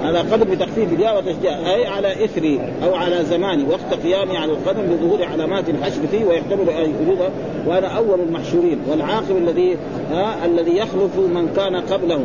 هذا 0.03 0.19
قدم 0.19 0.51
بتخفيف 0.51 0.93
الياء 0.93 1.17
وتشجيع. 1.17 1.73
أي 1.73 1.87
على 1.87 2.25
إثري 2.25 2.61
أو 2.83 2.95
على 2.95 3.25
زماني. 3.25 3.63
وقت 3.63 4.03
قيامي 4.03 4.37
على 4.37 4.51
القدم 4.51 4.81
بظهور 4.81 5.23
علامات 5.23 5.69
الحشر 5.69 6.07
فيه 6.11 6.25
ويحتمل 6.25 6.69
أن 6.69 6.93
يريد 7.05 7.19
وأنا 7.67 7.87
أول 7.87 8.19
المحشورين 8.19 8.79
والعاقب 8.89 9.37
الذي 9.37 9.77
ها 10.11 10.45
الذي 10.45 10.77
يخلف 10.77 11.17
من 11.17 11.53
كان 11.55 11.75
قبله. 11.75 12.23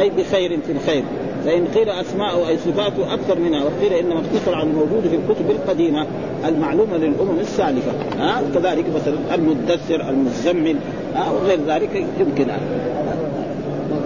أي 0.00 0.10
بخير 0.10 0.58
في 0.66 0.72
الخير. 0.72 1.02
فإن 1.44 1.64
قيل 1.74 1.88
أسماء 1.88 2.48
اي 2.48 2.58
صفاته 2.58 3.14
أكثر 3.14 3.38
منها 3.38 3.64
وقيل 3.64 3.92
إنما 3.92 4.20
اقتصر 4.20 4.54
على 4.54 4.62
الموجود 4.62 5.02
في 5.10 5.16
الكتب 5.16 5.50
القديمة 5.50 6.06
المعلومة 6.48 6.96
للأمم 6.96 7.40
السالفة. 7.40 7.92
ها؟ 8.18 8.42
كذلك 8.54 8.84
مثلا 8.94 9.34
المدثر 9.34 10.08
المزمل 10.10 10.76
ها؟ 11.14 11.30
وغير 11.30 11.58
ذلك 11.68 12.06
يمكن. 12.20 12.46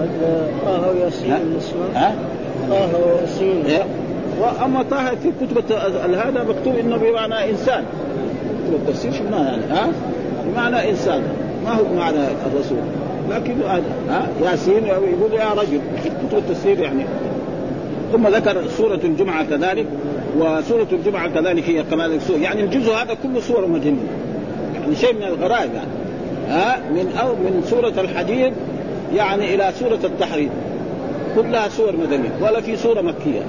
هذا 0.00 0.48
طه 0.66 0.90
وياسين 0.90 1.32
ها؟ 1.94 2.14
طه 2.70 2.90
وياسين 3.06 3.66
إيه؟ 3.66 3.84
وأما 4.40 4.82
طه 4.82 5.14
في 5.14 5.32
كتب 5.40 5.72
هذا 6.14 6.46
مكتوب 6.48 6.76
إنه 6.76 6.96
بمعنى 6.96 7.50
إنسان. 7.50 7.84
كتب 8.66 8.74
التفسير 8.74 9.12
شو 9.12 9.24
معنى 9.24 9.46
يعني؟ 9.46 9.62
ها؟ 9.70 9.88
بمعنى 10.46 10.90
إنسان. 10.90 11.22
ما 11.64 11.70
هو 11.72 11.84
بمعنى 11.84 12.18
الرسول؟ 12.46 12.78
لكن 13.30 13.54
ها 14.08 14.28
ياسين 14.42 14.86
يقول 14.86 15.32
يا 15.32 15.52
رجل 15.52 15.80
كتب 16.04 16.38
التفسير 16.38 16.80
يعني. 16.80 17.04
ثم 18.12 18.28
ذكر 18.28 18.68
سورة 18.68 19.00
الجمعة 19.04 19.44
كذلك 19.44 19.86
وسورة 20.38 20.86
الجمعة 20.92 21.28
كذلك 21.28 21.68
هي 21.68 21.82
كمان 21.82 22.20
سورة 22.20 22.38
يعني 22.38 22.60
الجزء 22.60 22.92
هذا 22.92 23.14
كله 23.22 23.40
سورة 23.40 23.66
مدنية 23.66 24.08
يعني 24.74 24.96
شيء 24.96 25.14
من 25.14 25.22
الغرائب 25.22 25.70
يعني. 25.74 25.90
ها 26.48 26.78
من 26.90 27.16
أو 27.20 27.28
من 27.28 27.62
سورة 27.70 28.00
الحديد 28.00 28.52
يعني 29.14 29.54
إلى 29.54 29.72
سورة 29.78 29.98
التحريم. 30.04 30.50
كلها 31.36 31.68
سور 31.68 31.96
مدنية 31.96 32.30
ولا 32.40 32.60
في 32.60 32.76
سورة 32.76 33.00
مكية. 33.00 33.42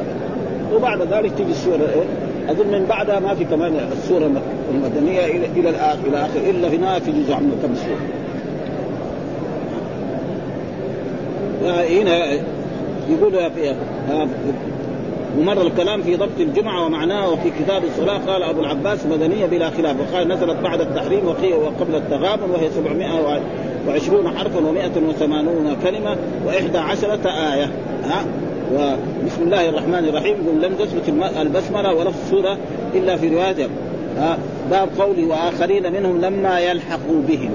وبعد 0.74 1.02
ذلك 1.02 1.32
تيجي 1.38 1.52
السورة 1.52 1.90
إيه؟ 1.96 2.04
أظن 2.52 2.68
من 2.68 2.86
بعدها 2.90 3.20
ما 3.20 3.34
في 3.34 3.46
كمان 3.46 3.90
السورة 3.92 4.32
المدنية 4.74 5.26
إلى 5.26 5.46
إلى 5.56 5.70
الآخر 5.70 6.08
إلى 6.08 6.18
آخر 6.18 6.40
إلا 6.50 6.78
نهاية 6.78 7.00
في 7.00 7.12
جزء 7.12 7.34
عن 7.34 7.52
كم 7.64 7.76
سورة. 7.76 8.15
هنا 11.70 12.40
يقول 13.10 13.52
في 13.52 13.76
ومر 15.40 15.62
الكلام 15.62 16.02
في 16.02 16.16
ضبط 16.16 16.40
الجمعة 16.40 16.86
ومعناه 16.86 17.30
وفي 17.30 17.50
كتاب 17.60 17.84
الصلاة 17.84 18.18
قال 18.18 18.44
أبو 18.44 18.62
العباس 18.62 19.06
مدنية 19.06 19.46
بلا 19.46 19.70
خلاف 19.70 19.96
وقال 20.00 20.28
نزلت 20.28 20.60
بعد 20.60 20.82
التحريم 20.82 21.28
وقبل 21.28 21.96
التغابن 21.96 22.52
وهي 22.52 22.70
720 22.70 24.38
حرفا 24.38 24.60
و180 24.60 25.84
كلمة 25.84 26.18
وإحدى 26.46 26.78
عشرة 26.78 27.30
آية. 27.30 27.72
ها 28.04 28.26
وبسم 28.74 29.44
الله 29.44 29.70
الرحمن 29.70 30.06
الرحيم 30.10 30.36
يقول 30.46 30.62
لم 30.62 30.74
تثبت 30.74 31.14
البسملة 31.42 31.94
ولا 31.94 32.12
في 32.12 32.18
السورة 32.26 32.58
إلا 32.94 33.18
في 33.18 33.28
رواية. 33.36 33.68
باب 34.72 34.90
قولي 35.00 35.26
وآخرين 35.26 35.94
منهم 35.94 36.22
لما 36.22 36.60
يلحقوا 36.60 37.22
بهم. 37.28 37.52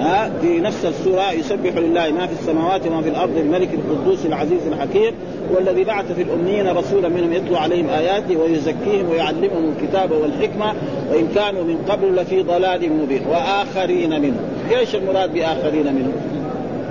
ها 0.00 0.30
في 0.40 0.60
نفس 0.60 0.84
السورة 0.84 1.32
يسبح 1.32 1.76
لله 1.76 2.10
ما 2.10 2.26
في 2.26 2.32
السماوات 2.32 2.86
وما 2.86 3.02
في 3.02 3.08
الأرض 3.08 3.36
الملك 3.36 3.68
القدوس 3.74 4.26
العزيز 4.26 4.66
الحكيم 4.66 5.14
والذي 5.54 5.84
بعث 5.84 6.12
في 6.12 6.22
الأميين 6.22 6.68
رسولا 6.68 7.08
منهم 7.08 7.32
يتلو 7.32 7.56
عليهم 7.56 7.88
اياته 7.88 8.36
ويزكيهم 8.36 9.10
ويعلمهم 9.10 9.72
الكتاب 9.76 10.10
والحكمة 10.10 10.74
وإن 11.10 11.28
كانوا 11.34 11.64
من 11.64 11.78
قبل 11.88 12.16
لفي 12.16 12.42
ضلال 12.42 12.92
مبين. 12.92 13.22
وآخرين 13.30 14.20
منهم. 14.20 14.40
إيش 14.70 14.94
المراد 14.94 15.32
بآخرين 15.32 15.94
منهم؟ 15.94 16.12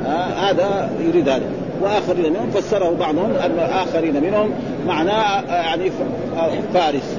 ها 0.05 0.51
هذا 0.51 0.89
يريد 1.07 1.29
هذا. 1.29 1.45
وآخرين 1.81 2.33
منهم 2.33 2.49
فسره 2.49 2.95
بعضهم 2.99 3.31
أن 3.31 3.59
آخرين 3.59 4.23
منهم 4.23 4.51
معناه 4.87 5.41
يعني 5.41 5.91
فارس 6.73 7.17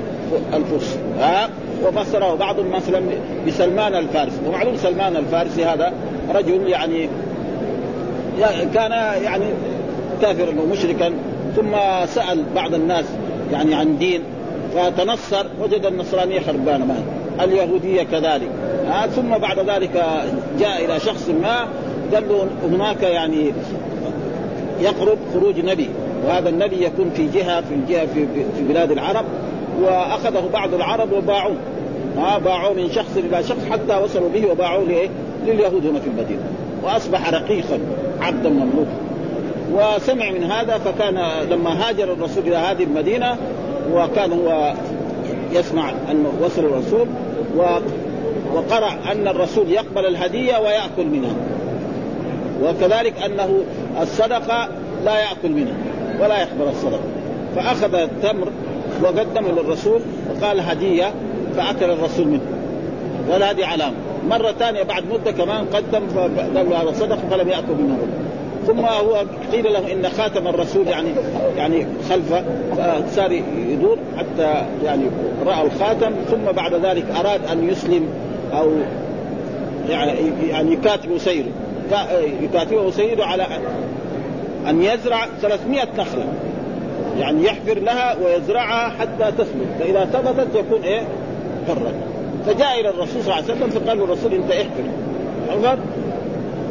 الفرس. 0.54 0.98
ها؟ 1.18 1.48
وفسره 1.86 2.34
بعضهم 2.34 2.70
مثلا 2.70 3.00
بسلمان 3.46 3.94
الفارسي 3.94 4.36
ومعلوم 4.46 4.76
سلمان 4.76 5.16
الفارسي 5.16 5.64
هذا 5.64 5.92
رجل 6.34 6.68
يعني 6.68 7.08
كان 8.74 8.90
يعني 9.24 9.44
كافرا 10.22 10.60
ومشركا 10.60 11.12
ثم 11.56 11.76
سأل 12.06 12.44
بعض 12.54 12.74
الناس 12.74 13.04
يعني 13.52 13.74
عن 13.74 13.98
دين 13.98 14.22
فتنصر 14.74 15.46
وجد 15.62 15.86
النصرانية 15.86 16.40
خربانة 16.40 16.84
ما 16.84 16.96
اليهودية 17.44 18.02
كذلك. 18.02 18.48
ها 18.86 19.06
ثم 19.06 19.38
بعد 19.38 19.58
ذلك 19.58 20.04
جاء 20.60 20.84
إلى 20.84 21.00
شخص 21.00 21.28
ما 21.42 21.66
قال 22.14 22.28
له 22.28 22.46
هناك 22.70 23.02
يعني 23.02 23.52
يقرب 24.80 25.18
خروج 25.34 25.60
نبي 25.64 25.88
وهذا 26.26 26.48
النبي 26.48 26.84
يكون 26.84 27.10
في 27.10 27.26
جهة 27.26 27.60
في 27.60 27.74
الجهة 27.74 28.06
في, 28.06 28.26
في 28.56 28.62
بلاد 28.68 28.90
العرب. 28.90 29.24
وأخذه 29.80 30.48
بعض 30.52 30.74
العرب 30.74 31.12
وباعوه. 31.12 31.56
ها 32.16 32.38
باعوه 32.38 32.74
من 32.74 32.90
شخص 32.90 33.16
إلى 33.16 33.42
شخص 33.42 33.64
حتى 33.70 33.96
وصلوا 33.96 34.28
به 34.28 34.50
وباعوه 34.50 34.84
لإيه؟ 34.84 35.08
لليهود 35.46 35.86
هنا 35.86 36.00
في 36.00 36.06
المدينة. 36.06 36.42
وأصبح 36.82 37.30
رقيقا 37.30 37.78
عبدا 38.20 38.48
مملوكا. 38.48 39.10
وسمع 39.72 40.30
من 40.30 40.44
هذا 40.44 40.78
فكان 40.78 41.48
لما 41.50 41.88
هاجر 41.88 42.12
الرسول 42.12 42.46
إلى 42.46 42.56
هذه 42.56 42.82
المدينة 42.82 43.36
وكان 43.94 44.32
هو 44.32 44.74
يسمع 45.52 45.90
ان 45.90 46.26
وصل 46.42 46.64
الرسول 46.64 47.06
و 47.56 47.62
وقرأ 48.54 48.92
أن 49.12 49.28
الرسول 49.28 49.70
يقبل 49.70 50.06
الهدية 50.06 50.58
ويأكل 50.58 51.06
منها. 51.06 51.34
وكذلك 52.62 53.22
أنه 53.22 53.60
الصدقة 54.02 54.68
لا 55.04 55.18
يأكل 55.18 55.50
منها 55.50 55.74
ولا 56.20 56.40
يقبل 56.40 56.68
الصدقة. 56.68 57.00
فأخذ 57.56 57.94
التمر 57.94 58.48
وقدمه 59.02 59.48
للرسول 59.48 60.00
وقال 60.30 60.60
هدية 60.60 61.12
فأكل 61.56 61.90
الرسول 61.90 62.26
منه. 62.26 62.40
وهذه 63.28 63.66
علامة. 63.66 63.94
مرة 64.28 64.52
ثانية 64.58 64.82
بعد 64.82 65.04
مدة 65.12 65.30
كمان 65.30 65.64
قدم 65.64 66.08
فقال 66.08 66.72
هذا 66.74 66.92
صدقة 66.92 67.18
فلم 67.30 67.48
يأكل 67.48 67.74
منه 67.78 67.98
ثم 68.66 68.80
هو 68.80 69.24
قيل 69.52 69.72
له 69.72 69.92
إن 69.92 70.08
خاتم 70.08 70.48
الرسول 70.48 70.88
يعني 70.88 71.08
يعني 71.56 71.86
خلفه 72.10 72.44
فصار 73.06 73.32
يدور 73.70 73.98
حتى 74.18 74.66
يعني 74.84 75.02
رأى 75.46 75.66
الخاتم. 75.66 76.12
ثم 76.30 76.52
بعد 76.52 76.74
ذلك 76.74 77.04
أراد 77.20 77.40
أن 77.52 77.68
يسلم 77.68 78.08
أو 78.52 78.72
يعني 79.88 80.12
يعني 80.48 80.72
يكاتب 80.72 81.18
سيره 81.18 81.50
يكاتبه 82.42 82.90
سيده 82.90 83.26
على 83.26 83.46
أن 84.68 84.82
يزرع 84.82 85.26
300 85.42 85.80
نخلة. 85.98 86.24
يعني 87.20 87.44
يحفر 87.44 87.78
لها 87.78 88.16
ويزرعها 88.24 88.88
حتى 88.88 89.32
تثمر 89.38 89.66
فإذا 89.80 90.04
ثبتت 90.04 90.54
يكون 90.54 90.82
إيه؟ 90.82 91.00
حرا 91.68 91.92
فجاء 92.46 92.80
إلى 92.80 92.88
الرسول 92.88 93.22
صلى 93.22 93.34
الله 93.34 93.34
عليه 93.34 93.44
وسلم 93.44 93.70
فقال 93.70 94.02
الرسول 94.02 94.34
أنت 94.34 94.50
احفر 94.50 94.84
حفر 95.50 95.78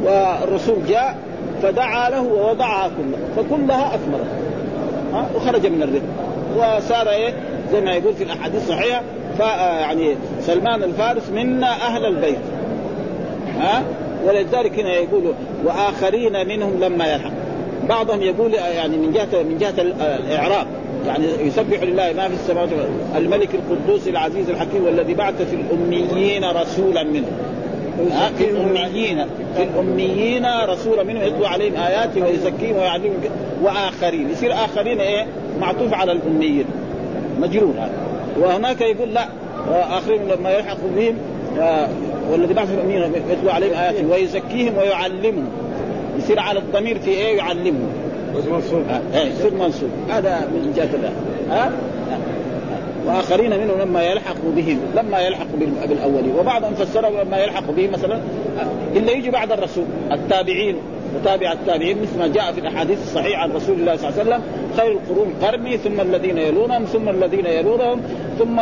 والرسول 0.04 0.86
جاء 0.88 1.18
فدعا 1.64 2.10
له 2.10 2.22
ووضعها 2.22 2.89
كلها. 2.97 3.20
فكلها 3.36 3.95
أثمرت. 3.95 4.28
ها؟ 5.14 5.30
وخرج 5.36 5.68
من 5.68 5.84
الرزق 5.84 6.04
وصار 6.58 7.10
إيه؟ 7.10 7.34
زي 7.72 7.82
ما 7.82 7.91
يقول 7.91 8.14
في 8.14 8.24
الأحاديث 8.24 8.62
الصحيحه 8.64 9.02
يعني 9.80 10.16
سلمان 10.41 10.84
الفارس 10.84 11.30
منا 11.30 11.68
أهل 11.68 12.06
البيت. 12.06 12.39
ها؟ 13.60 13.84
ولذلك 14.26 14.80
هنا 14.80 14.93
يقول 14.93 15.34
وآخرين 15.66 16.47
منهم 16.47 16.80
لما 16.80 17.08
يلحق. 17.14 17.38
بعضهم 17.89 18.21
يقول 18.21 18.53
يعني 18.53 18.97
من 18.97 19.11
جهه 19.13 19.43
من 19.43 19.57
جهة 19.57 19.81
الإعراب 20.01 20.67
يعني 21.07 21.25
يسبح 21.41 21.83
لله 21.83 22.13
ما 22.13 22.27
في 22.27 22.33
السماوات 22.33 22.69
الملك 23.17 23.49
القدوس 23.55 24.07
العزيز 24.07 24.49
الحكيم 24.49 24.85
والذي 24.85 25.13
بعث 25.13 25.41
في 25.41 25.55
الأميين 25.55 26.43
رسولا 26.45 27.03
منهم 27.03 27.31
في 28.37 28.49
الأميين 28.49 29.25
في 29.55 29.63
الأميين 29.63 30.45
رسولا 30.65 31.03
منهم 31.03 31.23
يتلو 31.23 31.45
عليهم 31.45 31.75
آياته 31.75 32.23
ويزكيهم 32.23 32.77
ويعلمهم 32.77 33.19
وآخرين. 33.63 34.29
يصير 34.29 34.53
آخرين 34.53 34.99
إيه؟ 34.99 35.25
معطوف 35.61 35.93
على 35.93 36.11
الأميين. 36.11 36.65
مجرور 37.41 37.73
هذا. 37.77 37.91
وهناك 38.39 38.81
يقول 38.81 39.13
لا 39.13 39.27
آخرين 39.69 40.27
لما 40.27 40.49
يلحق 40.49 40.77
بهم 40.95 41.15
والذي 42.31 42.53
بعث 42.53 42.67
في 42.67 42.73
الأميين 42.73 43.11
يتلو 43.31 43.49
عليهم 43.49 43.73
آياته 43.73 44.07
ويزكيهم 44.11 44.77
ويعلمهم. 44.77 45.49
يصير 46.30 46.39
على 46.39 46.59
الضمير 46.59 46.99
في 46.99 47.09
إيه؟ 47.09 47.38
يعلمهم 47.38 47.89
منصوب. 48.51 48.84
إيه 49.13 49.32
يصير 49.32 49.53
منصوب. 49.53 49.89
هذا 50.09 50.47
من 50.53 50.73
جهة 50.75 50.89
الله 50.95 51.11
ها؟ 51.49 51.71
وآخرين 53.05 53.59
منهم 53.59 53.82
لما 53.82 54.03
يلحق 54.03 54.36
بهم 54.55 54.80
لما 54.95 55.19
يلحق 55.19 55.47
بالاولين 55.89 56.36
وبعضهم 56.39 56.73
فسره 56.73 57.23
لما 57.23 57.38
يلحق 57.38 57.71
بهم 57.71 57.91
مثلا 57.91 58.19
إلا 58.95 59.11
يجي 59.11 59.30
بعد 59.30 59.51
الرسول 59.51 59.86
التابعين. 60.11 60.75
وتابع 61.16 61.51
التابعين 61.51 62.01
مثل 62.01 62.20
ما 62.20 62.28
جاء 62.28 62.51
في 62.51 62.60
الأحاديث 62.60 63.03
الصحيحة 63.03 63.41
عن 63.43 63.51
رسول 63.51 63.80
الله 63.80 63.95
صلى 63.95 64.10
الله 64.10 64.20
عليه 64.20 64.30
وسلم 64.30 64.43
خير 64.78 64.91
القرون 64.91 65.34
قرني 65.41 65.78
ثم 65.78 66.01
الذين 66.01 66.38
يلونهم 66.38 66.86
ثم 66.86 67.10
الذين 67.10 67.45
يلونهم 67.45 68.01
ثم 68.39 68.60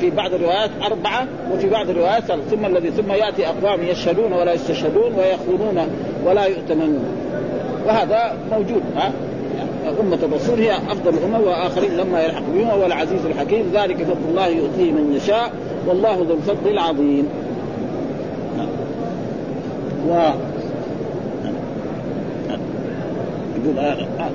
في 0.00 0.10
بعض 0.10 0.34
الروايات 0.34 0.70
أربعة 0.86 1.26
وفي 1.52 1.70
بعض 1.70 1.90
الروايات 1.90 2.22
ثم 2.24 2.66
الذي 2.66 2.90
ثم 2.90 3.12
يأتي 3.12 3.46
أقوام 3.46 3.82
يشهدون 3.82 4.32
ولا 4.32 4.52
يستشهدون 4.52 5.14
ويخونون 5.14 5.88
ولا 6.26 6.44
يؤتمنون. 6.44 7.04
وهذا 7.86 8.36
موجود 8.52 8.82
ها؟ 8.96 9.12
أمة 10.00 10.18
الرسول 10.22 10.60
هي 10.60 10.76
أفضل 10.76 11.14
الأمة 11.14 11.40
وآخرين 11.40 11.96
لما 11.96 12.22
يلحق 12.22 12.42
بهم 12.54 12.68
هو 12.68 12.86
العزيز 12.86 13.26
الحكيم 13.26 13.70
ذلك 13.74 13.96
فضل 13.96 14.28
الله 14.30 14.46
يؤتيه 14.46 14.92
من 14.92 15.16
يشاء 15.16 15.52
والله 15.86 16.26
ذو 16.28 16.34
الفضل 16.34 16.70
العظيم. 16.70 17.28
و 20.08 20.30
يقول 23.66 23.78
آه 23.78 24.22
آه. 24.22 24.30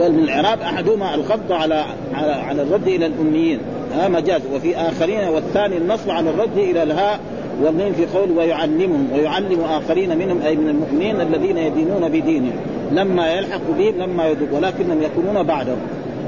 قال 0.00 0.12
من 0.12 0.18
الإعراب 0.18 0.60
أحدهما 0.60 1.14
الخفض 1.14 1.52
على 1.52 1.84
على 2.14 2.32
على 2.32 2.62
الرد 2.62 2.88
إلى 2.88 3.06
الأميين. 3.06 3.58
ها 3.94 4.08
مجاز. 4.08 4.40
وفي 4.54 4.76
آخرين 4.76 5.28
والثاني 5.28 5.76
النصب 5.76 6.10
على 6.10 6.30
الرد 6.30 6.58
إلى 6.58 6.82
الهاء 6.82 7.20
والنين 7.62 7.92
في 7.92 8.06
قول 8.06 8.30
ويعلمهم 8.30 9.08
ويعلم 9.14 9.60
آخرين 9.60 10.18
منهم 10.18 10.42
أي 10.42 10.56
من 10.56 10.68
المؤمنين 10.68 11.20
الذين 11.20 11.58
يدينون 11.58 12.08
بدينهم. 12.08 12.52
لما 12.92 13.32
يلحق 13.32 13.60
بهم 13.78 13.98
لما 13.98 14.28
يدرك 14.28 14.48
ولكنهم 14.52 15.02
يكونون 15.02 15.42
بعدهم. 15.42 15.78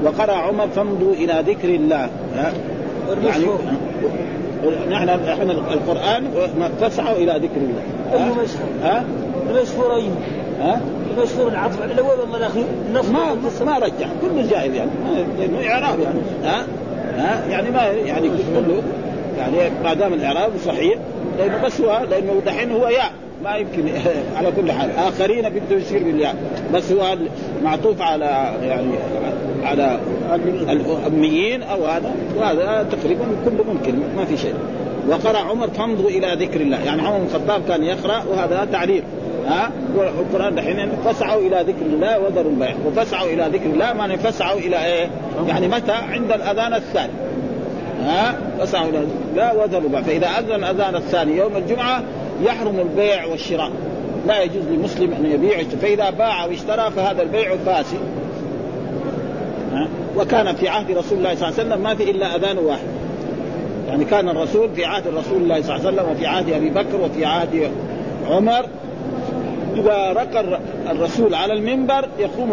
وقرأ 0.03 0.33
عمر 0.33 0.67
فامضوا 0.67 1.13
إلى 1.13 1.43
ذكر 1.47 1.69
الله. 1.69 2.09
ها؟ 2.35 2.53
يعني 3.25 3.45
نحن 4.89 5.09
إحنا 5.09 5.51
القرآن 5.51 6.23
فاسعوا 6.81 7.17
إلى 7.17 7.31
ذكر 7.31 7.57
الله. 7.57 7.81
ها؟ 8.11 8.25
أيوه 8.25 9.03
ها؟ 10.61 10.81
المشهور 11.17 11.47
العطف 11.47 11.81
على 11.81 11.93
الأول 11.93 12.19
ولا 12.29 12.37
الأخير؟ 12.37 12.65
ما 12.93 13.35
ما 13.65 13.77
رجع. 13.77 14.07
كله 14.21 14.47
جاهز 14.49 14.73
يعني. 14.73 14.91
لأنه 15.39 15.71
إعراب 15.71 15.99
يعني. 15.99 16.19
ها؟ 16.43 16.65
ها؟ 17.17 17.45
يعني 17.49 17.71
ما 17.71 17.81
يعني 17.83 18.29
كله. 18.29 18.81
يعني 19.37 19.71
ما 19.83 19.93
دام 19.93 20.13
الإعراب 20.13 20.51
صحيح 20.65 20.95
لأنه 21.37 21.61
بس 21.63 21.81
هو 21.81 22.01
لأنه 22.09 22.41
دحين 22.45 22.71
هو 22.71 22.87
ياء. 22.87 23.11
ما 23.43 23.55
يمكن 23.55 23.83
على 24.37 24.51
كل 24.51 24.71
حال. 24.71 24.89
آخرين 24.97 25.49
بده 25.49 25.75
يصير 25.75 26.03
بالياء. 26.03 26.35
بس 26.73 26.91
هو 26.91 27.17
معطوف 27.63 28.01
على 28.01 28.53
يعني 28.63 28.91
على 29.63 29.99
الأميين 30.69 31.63
أو 31.63 31.85
هذا. 31.85 32.11
وهذا 32.37 32.87
تقريبا 32.91 33.25
كله 33.45 33.63
ممكن. 33.73 33.93
ما 34.17 34.25
في 34.25 34.37
شيء. 34.37 34.53
وقرأ 35.09 35.37
عمر 35.37 35.67
فامضوا 35.67 36.09
إلى 36.09 36.45
ذكر 36.45 36.61
الله. 36.61 36.83
يعني 36.85 37.01
عمر 37.01 37.17
بن 37.17 37.25
الخطاب 37.25 37.61
كان 37.67 37.83
يقرأ 37.83 38.23
وهذا 38.31 38.67
تعريف 38.71 39.03
ها؟ 39.49 39.71
والقران 39.95 40.55
دحين 40.55 40.89
فاسعوا 41.05 41.41
إلى 41.41 41.63
ذكر 41.67 41.85
الله 41.85 42.19
وذروا 42.19 42.51
البيع. 42.51 42.75
وفسعوا 42.85 43.29
إلى 43.29 43.49
ذكر 43.53 43.65
الله 43.65 43.93
معنى 43.93 44.17
فسعوا 44.17 44.59
إلى 44.59 44.85
إيه؟ 44.85 45.09
يعني 45.47 45.67
متى؟ 45.67 45.91
عند 45.91 46.31
الأذان 46.31 46.73
الثاني. 46.73 47.13
ها؟ 48.03 48.35
فسعوا 48.59 48.89
إلى 48.89 48.99
لا 49.35 49.53
وذروا 49.53 49.83
البيع. 49.83 50.01
فإذا 50.01 50.27
أذن 50.27 50.55
الأذان 50.55 50.95
الثاني 50.95 51.37
يوم 51.37 51.57
الجمعة 51.57 52.03
يحرم 52.43 52.79
البيع 52.79 53.25
والشراء. 53.25 53.71
لا 54.27 54.41
يجوز 54.41 54.63
للمسلم 54.71 55.13
أن 55.13 55.25
يبيع 55.25 55.63
فإذا 55.81 56.09
باع 56.09 56.45
واشترى 56.45 56.91
فهذا 56.95 57.21
البيع 57.21 57.55
فاسد. 57.65 57.99
وكان 60.17 60.55
في 60.55 60.67
عهد 60.67 60.91
رسول 60.91 61.17
الله 61.17 61.35
صلى 61.35 61.47
الله 61.47 61.59
عليه 61.59 61.69
وسلم 61.69 61.83
ما 61.83 61.95
في 61.95 62.11
إلا 62.11 62.35
أذان 62.35 62.57
واحد. 62.57 62.87
يعني 63.87 64.05
كان 64.05 64.29
الرسول 64.29 64.69
في 64.75 64.85
عهد 64.85 65.07
رسول 65.07 65.41
الله 65.41 65.61
صلى 65.61 65.75
الله 65.75 65.87
عليه 65.87 65.97
وسلم 65.97 66.11
وفي 66.11 66.25
عهد 66.27 66.49
أبي 66.49 66.69
بكر 66.69 67.01
وفي 67.01 67.25
عهد 67.25 67.71
عمر. 68.29 68.65
إذا 69.75 70.13
رقى 70.13 70.59
الرسول 70.91 71.33
على 71.33 71.53
المنبر 71.53 72.05
يقوم 72.19 72.51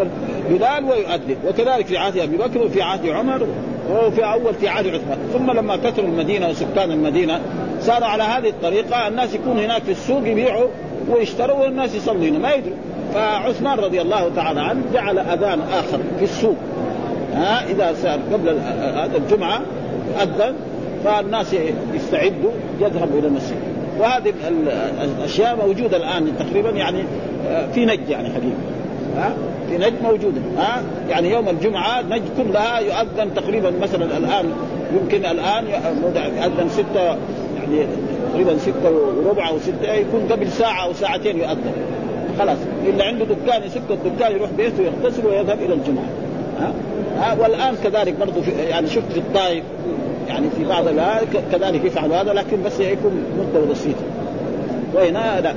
بلال 0.49 0.83
ويؤذن. 0.83 1.35
وكذلك 1.47 1.85
في 1.85 1.97
عهد 1.97 2.17
أبي 2.17 2.37
بكر 2.37 2.63
وفي 2.63 2.81
عهد 2.81 3.09
عمر 3.09 3.47
وفي 3.91 4.23
أول 4.23 4.53
في 4.53 4.67
عهد 4.67 4.87
عثمان. 4.87 5.17
ثم 5.33 5.51
لما 5.51 5.75
كثروا 5.75 6.07
المدينة 6.07 6.49
وسكان 6.49 6.91
المدينة 6.91 7.41
صار 7.81 8.03
على 8.03 8.23
هذه 8.23 8.49
الطريقة 8.49 9.07
الناس 9.07 9.33
يكونوا 9.33 9.65
هناك 9.65 9.83
في 9.83 9.91
السوق 9.91 10.27
يبيعوا 10.27 10.67
ويشتروا 11.09 11.57
والناس 11.63 11.95
يصلوا 11.95 12.21
هنا 12.21 12.39
ما 12.39 12.53
يدروا 12.53 12.75
فعثمان 13.13 13.79
رضي 13.79 14.01
الله 14.01 14.31
تعالى 14.35 14.61
عنه 14.61 14.81
جعل 14.93 15.19
أذان 15.19 15.61
آخر 15.61 15.99
في 16.19 16.23
السوق. 16.23 16.55
ها 17.33 17.65
إذا 17.69 17.93
صار 18.03 18.19
قبل 18.33 18.49
هذا 18.95 19.17
الجمعة 19.17 19.61
أذن 20.21 20.55
فالناس 21.05 21.55
يستعدوا 21.93 22.51
يذهبوا 22.79 23.19
إلى 23.19 23.27
المسجد. 23.27 23.57
وهذه 23.99 24.33
الأشياء 25.01 25.55
موجودة 25.55 25.97
الآن 25.97 26.33
تقريبا 26.39 26.69
يعني 26.69 27.03
آه، 27.47 27.67
في 27.71 27.85
نجد 27.85 28.09
يعني 28.09 28.29
حقيقة. 28.29 28.57
ها؟ 29.17 29.33
في 29.69 29.77
نجد 29.77 30.01
موجودة. 30.03 30.41
ها؟ 30.57 30.81
يعني 31.09 31.31
يوم 31.31 31.49
الجمعة 31.49 32.01
نجد 32.01 32.29
كلها 32.37 32.79
يؤذن 32.79 33.33
تقريبا 33.35 33.73
مثلا 33.81 34.17
الآن 34.17 34.51
يمكن 35.01 35.25
الآن 35.25 35.67
يؤذن 35.67 36.69
ستة 36.69 37.03
يعني 37.03 37.87
تقريبا 38.31 38.57
ستة 38.57 38.91
وربع 38.91 39.49
أو 39.49 39.59
ستة 39.59 39.93
يكون 39.93 40.27
قبل 40.31 40.47
ساعة 40.47 40.83
أو 40.83 40.93
ساعتين 40.93 41.37
يؤذن. 41.37 41.71
خلاص. 42.39 42.57
اللي 42.87 43.03
عنده 43.03 43.25
دكان 43.25 43.63
يسك 43.63 43.81
الدكان 43.89 44.31
يروح 44.31 44.49
بيته 44.57 44.83
يغتسل 44.83 45.25
ويذهب 45.25 45.61
إلى 45.61 45.73
الجمعة. 45.73 46.09
ها, 46.59 46.73
ها؟ 47.17 47.37
والآن 47.41 47.75
كذلك 47.83 48.13
برضه 48.19 48.41
يعني 48.69 48.87
شفت 48.87 49.11
في 49.11 49.19
الطائف 49.19 49.63
يعني 50.27 50.49
في 50.57 50.65
بعض 50.65 50.85
كذلك 51.51 51.85
يفعل 51.85 52.13
هذا 52.13 52.33
لكن 52.33 52.63
بس 52.63 52.79
يكون 52.79 53.23
مدة 53.39 53.65
بسيطة. 53.65 54.03
وهنا 54.93 55.41
لا. 55.41 55.53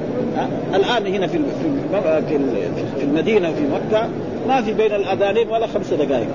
الآن 0.74 1.14
هنا 1.14 1.26
في 1.26 1.38
في 1.38 2.38
في 2.98 3.04
المدينة 3.04 3.50
وفي 3.50 3.62
مكة 3.62 4.08
ما 4.48 4.62
في 4.62 4.72
بين 4.72 4.94
الآذانين 4.94 5.48
ولا 5.48 5.66
خمس 5.66 5.92
دقائق. 5.92 6.28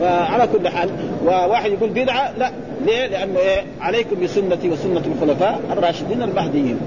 فعلى 0.00 0.46
كل 0.46 0.68
حال 0.68 0.90
وواحد 1.24 1.70
يقول 1.72 1.90
بدعة 1.90 2.32
لا. 2.38 2.50
ليه؟ 2.86 3.06
لأنه 3.06 3.38
إيه 3.38 3.64
عليكم 3.80 4.20
بسنتي 4.22 4.70
وسنة 4.70 5.02
الخلفاء 5.06 5.60
الراشدين 5.72 6.22
المهديين 6.22 6.78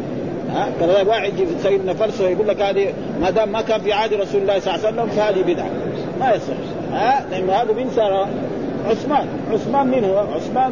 ها 0.54 0.68
كذا 0.80 1.02
واحد 1.02 1.34
يجي 1.40 1.46
سيدنا 1.64 1.94
فلسفه 1.94 2.30
يقول 2.30 2.48
لك 2.48 2.62
هذه 2.62 2.94
ما 3.22 3.30
دام 3.30 3.52
ما 3.52 3.62
كان 3.62 3.82
في 3.82 3.94
عهد 3.94 4.14
رسول 4.14 4.42
الله 4.42 4.60
صلى 4.60 4.76
الله 4.76 4.88
عليه 4.88 5.02
وسلم 5.02 5.08
فهذه 5.08 5.54
بدعة. 5.54 5.70
ما 6.20 6.34
يصح. 6.34 6.54
ها 6.94 7.26
لأنه 7.32 7.54
هذا 7.54 7.74
من 7.74 7.92
صار 7.96 8.28
عثمان 8.90 9.28
عثمان 9.54 9.88
من 9.88 10.04
هو؟ 10.04 10.18
عثمان 10.18 10.72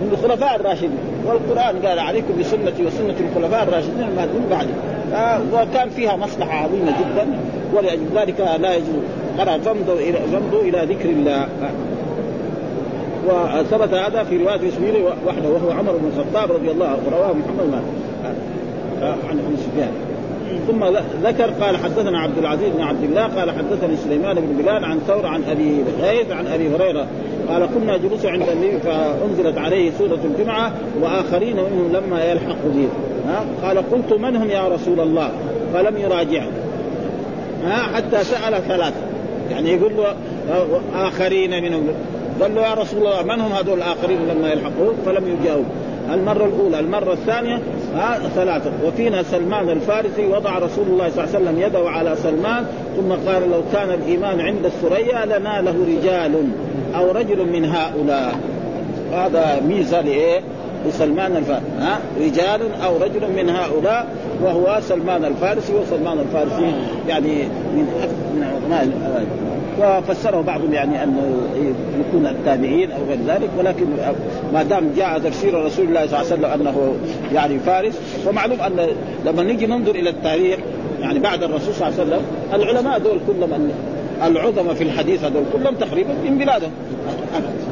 من 0.00 0.08
الخلفاء 0.12 0.56
الراشدين. 0.56 0.98
والقرآن 1.26 1.86
قال 1.86 1.98
عليكم 1.98 2.38
بسنتي 2.40 2.86
وسنة 2.86 3.14
الخلفاء 3.20 3.62
الراشدين 3.62 4.02
المهديين 4.08 4.44
بعد 4.50 4.66
وكان 5.52 5.88
فيها 5.88 6.16
مصلحة 6.16 6.64
عظيمة 6.64 6.92
جدا 7.00 7.26
ولذلك 7.74 8.40
لا 8.40 8.74
يجوز. 8.74 9.04
قال 9.38 9.60
فامضوا 9.60 9.94
إلى 9.94 10.18
فامضوا 10.32 10.60
إلى 10.60 10.94
ذكر 10.94 11.08
الله. 11.08 11.46
وثبت 13.26 13.94
هذا 13.94 14.22
في 14.22 14.36
رواية 14.36 14.68
اسماعيل 14.68 15.04
وحده 15.26 15.48
وهو 15.48 15.70
عمر 15.70 15.92
بن 15.92 16.10
الخطاب 16.16 16.52
رضي 16.52 16.70
الله 16.70 16.86
عنه 16.86 17.16
رواه 17.16 17.32
محمد 17.32 17.82
عن 19.02 19.38
ابن 19.38 19.56
سفيان. 19.56 19.92
ثم 20.68 20.84
ذكر 21.26 21.50
قال 21.64 21.76
حدثنا 21.76 22.18
عبد 22.18 22.38
العزيز 22.38 22.68
بن 22.68 22.82
عبد 22.82 23.04
الله 23.04 23.22
قال 23.22 23.50
حدثني 23.50 23.96
سليمان 23.96 24.36
بن 24.36 24.62
بلال 24.62 24.84
عن 24.84 24.98
ثور 24.98 25.26
عن 25.26 25.42
أبي 25.50 25.84
غيث 26.02 26.32
عن 26.32 26.46
أبي 26.46 26.76
هريرة 26.76 27.06
قال 27.48 27.68
كنا 27.74 27.96
جلوس 27.96 28.26
عند 28.26 28.48
النبي 28.52 28.78
فأنزلت 28.78 29.58
عليه 29.58 29.90
سورة 29.98 30.18
الجمعة 30.24 30.72
وآخرين 31.02 31.56
منهم 31.56 31.92
لما 31.92 32.24
يلحق 32.24 32.64
به 32.64 32.88
قال 33.62 33.78
قلت 33.90 34.12
من 34.12 34.36
هم 34.36 34.50
يا 34.50 34.68
رسول 34.68 35.00
الله؟ 35.00 35.30
فلم 35.74 35.96
يراجعه 35.96 36.48
ها؟ 37.64 37.96
حتى 37.96 38.24
سأل 38.24 38.62
ثلاثة. 38.68 39.00
يعني 39.50 39.70
يقول 39.70 39.92
له 39.96 40.14
آخرين 40.94 41.62
منهم. 41.62 41.88
قال 42.42 42.54
له 42.54 42.62
يا 42.62 42.74
رسول 42.74 42.98
الله 42.98 43.22
من 43.22 43.40
هم 43.40 43.52
هذول 43.52 43.78
الآخرين 43.78 44.18
لما 44.28 44.52
يلحقوه 44.52 44.94
فلم 45.06 45.36
يجاوب. 45.40 45.64
المرة 46.12 46.44
الأولى 46.44 46.80
المرة 46.80 47.12
الثانية 47.12 47.60
ها؟ 47.94 48.18
ثلاثة. 48.34 48.70
وفينا 48.86 49.22
سلمان 49.22 49.70
الفارسي 49.70 50.26
وضع 50.26 50.58
رسول 50.58 50.86
الله 50.86 51.10
صلى 51.10 51.24
الله 51.24 51.34
عليه 51.34 51.44
وسلم 51.44 51.60
يده 51.60 51.90
على 51.90 52.16
سلمان 52.16 52.66
ثم 52.96 53.12
قال 53.30 53.50
لو 53.50 53.60
كان 53.72 53.90
الإيمان 53.90 54.40
عند 54.40 54.64
الثريا 54.64 55.38
لناله 55.38 55.74
رجال. 55.88 56.48
أو 56.96 57.10
رجل 57.10 57.52
من 57.52 57.64
هؤلاء. 57.64 58.34
هذا 59.12 59.60
ميزة 59.68 60.00
لإيه؟ 60.00 60.40
لسلمان 60.86 61.36
الفارسي. 61.36 61.64
ها؟ 61.78 61.98
رجال 62.20 62.60
أو 62.84 62.96
رجل 62.96 63.32
من 63.36 63.50
هؤلاء 63.50 64.06
وهو 64.42 64.80
سلمان 64.80 65.24
الفارسي 65.24 65.72
وسلمان 65.74 66.18
الفارسي. 66.18 66.72
يعني 67.08 67.42
من 67.74 67.86
من 68.36 68.42
علماء 68.42 68.88
وفسره 69.80 70.40
بعضهم 70.40 70.72
يعني 70.72 71.04
أنه 71.04 71.22
يكون 72.00 72.26
التابعين 72.26 72.92
أو 72.92 72.98
غير 73.08 73.18
ذلك 73.26 73.50
ولكن 73.58 73.86
ما 74.52 74.62
دام 74.62 74.90
جاء 74.96 75.18
تفسير 75.18 75.64
رسول 75.64 75.84
الله 75.86 76.06
صلى 76.06 76.20
الله 76.20 76.48
عليه 76.48 76.58
وسلم 76.58 76.66
أنه 76.66 76.94
يعني 77.34 77.58
فارس 77.58 77.94
ومعلوم 78.26 78.60
أن 78.60 78.86
لما 79.26 79.42
نيجي 79.42 79.66
ننظر 79.66 79.94
إلى 79.94 80.10
التاريخ 80.10 80.58
يعني 81.00 81.18
بعد 81.18 81.42
الرسول 81.42 81.74
صلى 81.74 81.88
الله 81.88 82.00
عليه 82.00 82.10
وسلم 82.10 82.22
العلماء 82.54 82.98
دول 82.98 83.18
كلهم 83.26 83.70
العظمى 84.22 84.74
في 84.74 84.84
الحديث 84.84 85.24
هذول 85.24 85.44
كلهم 85.52 85.74
تقريبا 85.74 86.14
من 86.24 86.38
بلادهم. 86.38 86.70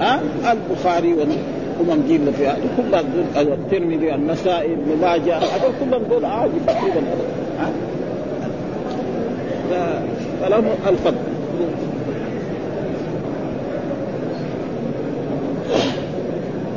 ها؟ 0.00 0.20
البخاري 0.52 1.12
ومن 1.80 2.04
جيل 2.08 2.32
في 2.32 2.52
كلها 2.76 3.02
الترمذي 3.54 4.14
النسائي 4.14 4.72
ابن 4.72 5.00
ماجه 5.00 5.36
هذول 5.36 5.72
كلهم 5.80 6.02
دول 6.10 6.24
عادي 6.24 6.58
تقريبا. 6.66 7.02
ها؟ 7.58 7.70
فلهم 10.42 10.64
الفضل. 10.88 11.16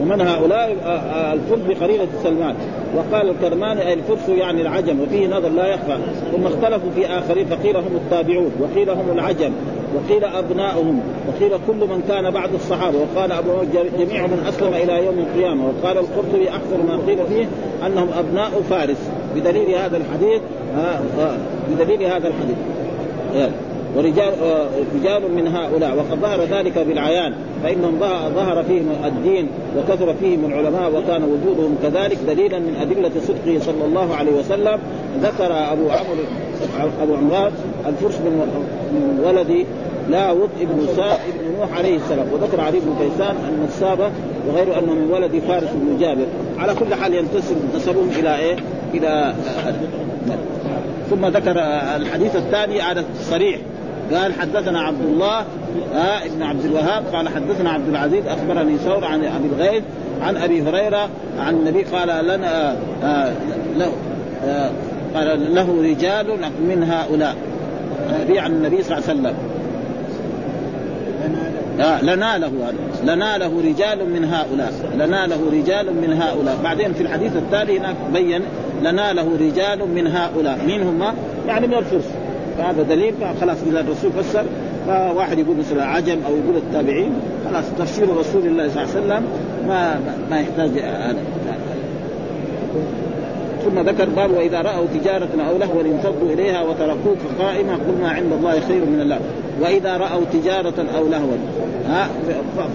ومن 0.05 0.21
هؤلاء 0.21 0.75
آه، 0.83 0.87
آه، 0.87 1.33
الفرس 1.33 1.59
بقرينة 1.67 2.07
سلمان. 2.23 2.55
وقال 2.95 3.29
الكرماني 3.29 3.87
أي 3.87 3.93
الفرس 3.93 4.29
يعني 4.29 4.61
العجم 4.61 4.99
وفيه 4.99 5.27
نظر 5.27 5.49
لا 5.49 5.67
يخفى. 5.67 5.97
ثم 6.31 6.45
اختلفوا 6.45 6.89
في 6.95 7.07
آخرين 7.07 7.45
فقيل 7.45 7.77
هم 7.77 7.95
التابعون 7.95 8.51
وقيل 8.59 8.89
هم 8.89 9.11
العجم 9.11 9.51
وقيل 9.95 10.23
أبناؤهم 10.23 11.01
وقيل 11.27 11.51
كل 11.67 11.75
من 11.75 12.03
كان 12.07 12.31
بعد 12.31 12.53
الصحابة. 12.53 12.97
وقال 12.97 13.31
أبو 13.31 13.51
جميع 13.99 14.27
من 14.27 14.45
أسلم 14.47 14.73
إلى 14.73 15.05
يوم 15.05 15.19
القيامة. 15.19 15.65
وقال 15.65 15.97
القرطبي 15.97 16.49
أكثر 16.49 16.83
ما 16.87 16.99
قيل 17.07 17.17
فيه 17.27 17.47
أنهم 17.87 18.07
أبناء 18.19 18.61
فارس. 18.69 19.09
بدليل 19.35 19.75
هذا 19.75 19.97
الحديث 19.97 20.41
آه، 20.77 21.37
بدليل 21.71 22.03
هذا 22.03 22.27
الحديث. 22.27 22.57
ورجال 23.95 24.33
رجال 24.95 25.21
من 25.35 25.47
هؤلاء. 25.47 25.97
وقد 25.97 26.19
ظهر 26.21 26.41
ذلك 26.43 26.77
بالعيان 26.77 27.33
فإنهم 27.63 27.99
ظهر 28.35 28.63
فيهم 28.63 28.89
الدين 29.05 29.47
وكثر 29.77 30.13
فيهم 30.13 30.45
العلماء 30.45 30.91
وكان 30.95 31.23
وجودهم 31.23 31.77
كذلك 31.83 32.17
دليلا 32.27 32.59
من 32.59 32.75
أدلة 32.81 33.11
صدقه 33.27 33.59
صلى 33.59 33.85
الله 33.85 34.15
عليه 34.15 34.31
وسلم. 34.31 34.79
ذكر 35.21 35.51
أبو 35.71 35.89
عمرو 35.89 36.23
أبو 37.01 37.15
عمران 37.15 37.51
الفرس 37.85 38.15
من 38.21 39.21
ولد 39.25 39.65
لاوط 40.09 40.49
ابن 40.61 40.87
ساء 40.95 41.19
ابن 41.29 41.57
نوح 41.59 41.77
عليه 41.77 41.95
السلام 41.95 42.27
وذكر 42.33 42.61
علي 42.61 42.79
بن 42.79 42.95
كيسان 42.99 43.35
أن 43.35 43.65
السابه 43.67 44.11
وغير 44.47 44.79
أنه 44.79 44.93
من 44.93 45.11
ولد 45.11 45.41
فارس 45.47 45.69
بن 45.73 45.97
جابر. 45.99 46.25
على 46.57 46.75
كل 46.75 46.95
حال 46.95 47.13
ينتسب 47.13 47.55
نسبهم 47.75 48.09
إلى 48.19 48.37
إيه؟ 48.37 48.55
إلى 48.93 49.33
ثم 51.09 51.25
ذكر 51.25 51.59
الحديث 51.95 52.35
الثاني 52.35 52.81
على 52.81 53.03
الصريح. 53.19 53.59
قال 54.13 54.33
حدثنا 54.33 54.81
عبد 54.81 55.01
الله 55.01 55.39
آه 55.95 56.25
ابن 56.25 56.43
عبد 56.43 56.65
الوهاب 56.65 57.03
قال 57.13 57.29
حدثنا 57.29 57.69
عبد 57.69 57.89
العزيز 57.89 58.25
أخبرني 58.27 58.77
ثور 58.77 59.05
عن 59.05 59.23
أبي 59.25 59.47
الغيث 59.55 59.83
عن 60.21 60.37
أبي 60.37 60.61
هريرة 60.61 61.09
عن 61.39 61.53
النبي 61.53 61.83
قال 61.83 62.25
لنا 62.25 62.71
آه 62.71 62.75
آه 63.03 63.33
له 63.77 63.91
آه 64.45 64.71
قال 65.15 65.55
له 65.55 65.81
رجال 65.83 66.27
من 66.59 66.83
هؤلاء. 66.83 67.35
النبي 68.09 68.39
عن 68.39 68.51
النبي 68.51 68.83
صلى 68.83 68.97
الله 68.97 69.09
عليه 69.09 69.19
وسلم. 69.19 69.35
آه 71.79 72.01
لناله 72.01 72.51
لناله 73.03 73.61
رجال 73.61 74.09
من 74.09 74.25
هؤلاء. 74.25 74.73
لناله 74.95 75.39
رجال 75.51 75.93
من 75.93 76.21
هؤلاء. 76.21 76.57
بعدين 76.63 76.93
في 76.93 77.01
الحديث 77.01 77.35
التالي 77.35 77.79
هناك 77.79 77.95
بين 78.13 78.41
لناله 78.83 79.37
رجال 79.41 79.89
من 79.95 80.07
هؤلاء. 80.07 80.59
مين 80.67 80.83
هم؟ 80.83 81.13
يعني 81.47 81.67
من 81.67 81.73
الفرس. 81.73 82.05
فهذا 82.57 82.83
دليل 82.83 83.13
خلاص 83.41 83.57
اذا 83.67 83.79
الرسول 83.79 84.11
فسر 84.11 84.45
فواحد 84.87 85.39
يقول 85.39 85.57
مثلا 85.57 85.85
عجم 85.85 86.17
أو 86.27 86.35
يقول 86.35 86.55
التابعين 86.55 87.13
خلاص 87.49 87.65
تفسير 87.77 88.17
رسول 88.17 88.45
الله 88.45 88.69
صلى 88.69 88.83
الله 88.83 88.95
عليه 88.95 89.05
وسلم 89.05 89.23
ما 89.67 89.99
ما 90.29 90.39
يحتاج 90.39 90.69
هذا. 90.79 91.19
ثم 93.65 93.79
ذكر 93.79 94.09
باب 94.09 94.31
وإذا 94.31 94.61
رأوا 94.61 94.85
تجارة 94.93 95.29
أو 95.49 95.57
لهوا 95.57 95.81
انفضوا 95.81 96.29
إليها 96.33 96.61
وتركوك 96.61 97.17
قائمه 97.39 97.73
قل 97.73 98.01
ما 98.01 98.09
عند 98.09 98.33
الله 98.33 98.59
خير 98.59 98.85
من 98.85 99.01
الله. 99.01 99.19
وإذا 99.61 99.97
رأوا 99.97 100.21
تجارة 100.33 100.85
أو 100.97 101.07
لهوا 101.07 101.37
ها 101.87 102.09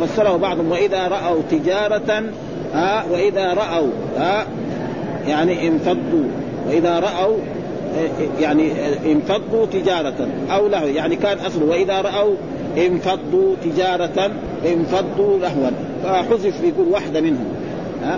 فسره 0.01 0.37
بعضهم 0.37 0.71
وإذا 0.71 1.09
رأوا 1.09 1.41
تجارة 1.51 2.23
ها 2.75 3.05
وإذا 3.13 3.55
رأوا 3.55 3.89
ها 4.19 4.47
يعني 5.29 5.69
انفضوا. 5.69 6.25
وإذا 6.69 6.99
رأوا 6.99 7.37
يعني 8.41 8.73
انفضوا 9.13 9.67
تجارة 9.67 10.29
أو 10.51 10.69
له 10.69 10.85
يعني 10.85 11.17
كان 11.17 11.39
أصله. 11.39 11.65
وإذا 11.65 12.01
رأوا 12.01 12.35
انفضوا 12.77 13.55
تجارة 13.65 14.31
انفضوا 14.67 15.39
لهوا. 15.39 15.71
فحذف 16.05 16.55
يقول 16.65 16.89
واحدة 16.89 17.21
منهم. 17.21 17.45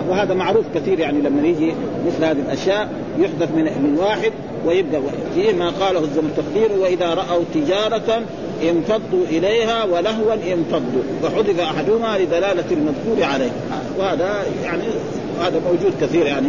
وهذا 0.09 0.33
معروف 0.33 0.65
كثير 0.75 0.99
يعني 0.99 1.21
لما 1.21 1.47
يجي 1.47 1.73
مثل 2.07 2.25
هذه 2.25 2.39
الأشياء 2.47 2.89
يحدث 3.19 3.51
من 3.55 3.63
من 3.63 3.97
واحد 3.99 4.31
ويبدأ. 4.65 5.01
فيه 5.35 5.53
ما 5.53 5.69
قاله 5.69 5.99
التقدير 5.99 6.79
وإذا 6.79 7.13
رأوا 7.13 7.43
تجارة 7.53 8.21
انفضوا 8.69 9.25
إليها 9.29 9.83
ولهوا 9.83 10.33
انفضوا. 10.33 11.03
وحذف 11.23 11.59
أحدهما 11.59 12.17
لدلالة 12.17 12.65
المذكور 12.71 13.23
عليه. 13.33 13.51
وهذا 13.99 14.43
يعني 14.63 14.83
هذا 15.41 15.61
موجود 15.65 15.93
كثير 16.01 16.25
يعني. 16.25 16.47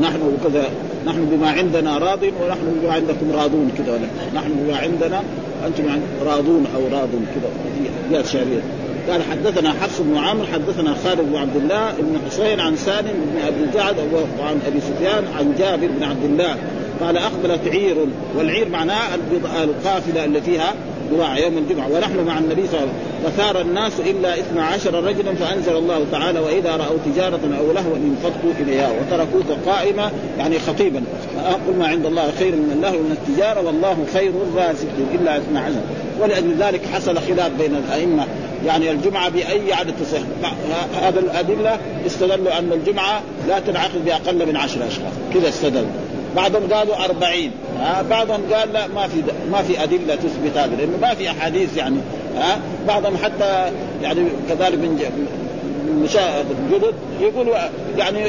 نحن 0.00 0.36
كذا 0.44 0.64
نحن 1.06 1.24
بما 1.24 1.50
عندنا 1.50 1.98
راض 1.98 2.22
ونحن 2.22 2.80
بما 2.82 2.92
عندكم 2.92 3.32
راضون 3.32 3.72
كذا 3.78 4.00
نحن 4.34 4.52
بما 4.54 4.76
عندنا 4.76 5.22
أنتم 5.66 5.84
راضون 6.26 6.66
أو 6.76 6.98
راض 6.98 7.08
كذا 7.08 7.50
ابيات 8.06 8.26
شعريه 8.26 8.60
قال 9.10 9.22
حدثنا 9.22 9.72
حفص 9.72 10.00
بن 10.00 10.16
عامر 10.16 10.46
حدثنا 10.46 10.94
خالد 11.04 11.20
بن 11.20 11.36
عبد 11.36 11.56
الله 11.56 11.92
بن 11.98 12.18
حسين 12.26 12.60
عن 12.60 12.76
سالم 12.76 13.12
بن 13.34 13.40
أبي 13.46 13.64
الجعد 13.64 13.96
وعن 14.40 14.60
أبي 14.66 14.80
سفيان 14.80 15.24
عن 15.38 15.54
جابر 15.58 15.86
بن 15.86 16.02
عبد 16.02 16.24
الله. 16.24 16.56
قال 17.00 17.16
أقبلت 17.16 17.68
عير 17.68 17.96
والعير 18.36 18.68
معناه 18.68 19.14
القافلة 19.64 20.24
اللي 20.24 20.40
فيها 20.40 20.74
بضاعة 21.12 21.36
يوم 21.36 21.58
الجمعة 21.58 21.88
ونحن 21.92 22.24
مع 22.24 22.38
النبي 22.38 22.66
صلى 22.66 22.80
الله 22.80 22.80
عليه 22.80 22.92
وسلم. 22.92 23.30
فثار 23.30 23.60
الناس 23.60 24.00
إلا 24.00 24.38
اثنا 24.38 24.64
عشر 24.64 25.04
رجلا 25.04 25.34
فأنزل 25.34 25.76
الله 25.76 26.06
تعالى 26.12 26.40
وإذا 26.40 26.76
رأوا 26.76 26.98
تجارة 27.06 27.40
أو 27.58 27.72
لهوا 27.72 27.96
انفضوا 27.96 28.52
إليها 28.60 28.90
وتركوك 28.90 29.58
قائمة 29.66 30.10
يعني 30.38 30.58
خطيبا. 30.58 31.02
قل 31.68 31.74
ما 31.78 31.88
عند 31.88 32.06
الله 32.06 32.30
خير 32.38 32.52
من 32.56 32.72
الله 32.76 32.88
ومن 32.88 33.16
التجارة 33.22 33.66
والله 33.66 34.06
خير 34.14 34.30
الرازقين 34.30 35.06
إلا 35.14 35.36
اثنا 35.36 35.60
عشر 35.60 35.80
ولأجل 36.20 36.54
ذلك 36.58 36.80
حصل 36.86 37.18
خلاف 37.18 37.52
بين 37.58 37.74
الأئمة. 37.74 38.26
يعني 38.66 38.90
الجمعة 38.90 39.28
بأي 39.28 39.72
عدد 39.72 39.94
تصح؟ 40.00 40.52
هذا 41.02 41.20
الأدلة 41.20 41.78
استدلوا 42.06 42.58
أن 42.58 42.72
الجمعة 42.72 43.22
لا 43.48 43.58
تنعقد 43.58 44.04
بأقل 44.04 44.46
من 44.46 44.56
عشر 44.56 44.86
أشخاص. 44.86 45.12
كذا 45.34 45.48
استدلوا. 45.48 45.90
بعضهم 46.36 46.72
قالوا 46.72 47.04
أربعين. 47.04 47.50
ها 47.80 48.02
بعضهم 48.02 48.40
قال 48.54 48.72
لا 48.72 48.86
ما 48.86 49.06
في 49.06 49.22
ما 49.52 49.62
في 49.62 49.82
أدلة 49.82 50.14
تثبت 50.14 50.56
هذا 50.56 50.76
لأنه 50.76 50.98
ما 51.02 51.14
في 51.14 51.30
أحاديث 51.30 51.76
يعني 51.76 51.96
ها 52.36 52.60
بعضهم 52.88 53.16
حتى 53.16 53.72
يعني 54.02 54.20
كذلك 54.48 54.78
من 54.78 55.00
المشاهد 55.88 56.46
الجدد 56.50 56.94
يقولوا 57.20 57.56
يعني 57.98 58.24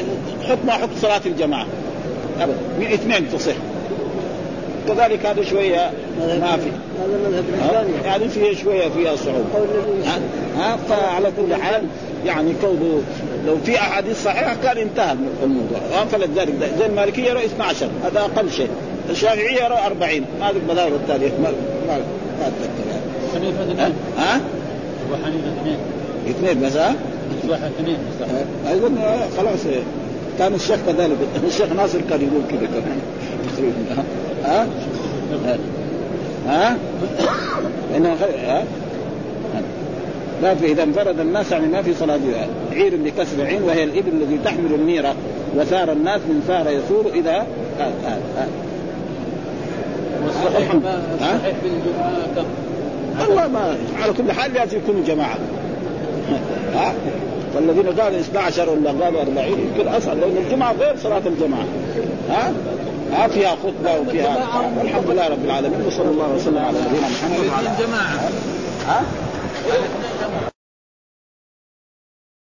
حط 0.49 0.58
ما 0.66 0.74
حط 0.74 0.89
صلاة 1.02 1.22
الجماعة. 1.26 1.66
أبدا 2.41 2.58
من 2.80 2.86
اثنين 2.86 3.30
تصح. 3.30 3.54
كذلك 4.88 5.26
هذا 5.26 5.43
شوية 5.43 5.91
ما 6.20 6.58
في. 6.58 6.72
يعني 8.06 8.30
فيه 8.30 8.56
شوية 8.56 8.89
فيها 8.89 9.16
صعوبه 9.16 9.68
ها 10.58 10.78
فعلى 10.89 11.32
كل 11.38 11.56
حال 11.56 11.84
يعني 12.26 12.54
كونه 12.62 13.02
لو 13.47 13.58
في 13.66 13.78
أحاديث 13.78 14.24
صحيحة 14.24 14.56
كان 14.64 14.78
انتهى 14.78 15.16
الموضوع. 15.43 16.06
فلذلك 16.12 16.54
زي 16.80 16.86
المالكية 16.86 17.30
يرى 17.30 17.45
12 17.45 17.88
هذا 18.04 18.20
أقل 18.20 18.52
شيء. 18.52 18.70
الشافعية 19.10 19.64
يرى 19.64 19.80
40 19.86 20.26
هذه 20.41 20.56
المذاهب 20.64 20.93
التاريخ 20.93 21.32
ما 21.43 21.52
ما 21.88 21.97
ما 22.39 22.47
أتذكر 22.47 22.89
يعني 22.89 23.02
حنيفة 23.36 23.64
اثنين 23.64 23.95
ها؟ 24.18 24.36
أبو 25.06 25.24
حنيفة 25.24 25.47
اثنين 25.62 25.78
اثنين 26.30 26.68
بس 26.68 26.76
ها؟ 26.76 26.95
اثنين 27.80 27.97
أيضا 28.70 28.91
خلاص 29.38 29.60
كان 30.39 30.54
الشيخ 30.54 30.80
كذلك 30.88 31.18
الشيخ 31.47 31.72
ناصر 31.72 31.99
كان 32.10 32.22
يقول 32.22 32.41
كذا 32.49 32.68
كمان 32.68 33.02
ها؟ 34.45 34.68
ها؟ 36.47 36.78
ها؟ 36.78 36.78
ها؟ 38.47 38.64
لا 40.41 40.56
في 40.56 40.72
إذا 40.72 40.84
انفرد 40.84 41.20
الناس 41.20 41.52
يعني 41.52 41.68
ما 41.68 41.82
في 41.82 41.93
صلاة 41.93 42.20
عير 42.72 42.95
بكسر 42.95 43.45
عين 43.45 43.64
وهي 43.64 43.84
الإبل 43.84 44.10
التي 44.22 44.38
تحمل 44.45 44.74
الميره 44.74 45.16
وثار 45.56 45.91
الناس 45.91 46.22
من 46.22 46.43
ثار 46.47 46.72
يثور 46.72 47.12
اذا 47.14 47.45
آه 47.80 47.84
آه 47.84 48.18
آه. 48.38 48.47
الجمعه 50.48 52.26
كم؟ 52.36 52.46
والله 53.20 53.48
ما 53.48 53.78
على 54.02 54.14
كل 54.14 54.32
حال 54.32 54.54
لازم 54.54 54.78
يكونوا 54.78 55.04
جماعة. 55.08 55.38
ها؟ 56.76 56.94
والذين 57.56 58.00
قالوا 58.00 58.20
12 58.20 58.70
ولا 58.70 58.89
قالوا 58.89 59.22
40 59.22 59.48
يمكن 59.48 59.88
اصعب 59.88 60.18
لأن 60.18 60.38
الجمعه 60.46 60.74
غير 60.80 60.96
صلاة 61.04 61.22
الجماعة. 61.26 61.66
ها؟ 62.30 62.54
ها 63.14 63.28
فيها 63.28 63.50
خطبة 63.50 64.00
وفيها 64.00 64.38
والحمد 64.80 65.10
لله 65.10 65.28
رب 65.28 65.46
العالمين 65.46 65.82
وصلى 65.88 66.10
الله 66.10 66.34
وسلم 66.36 66.58
على 66.58 66.78
نبينا 66.80 67.08
محمد 67.08 67.48
وعلى 67.52 67.70
جماعة 67.80 68.30
ها؟ 68.88 69.02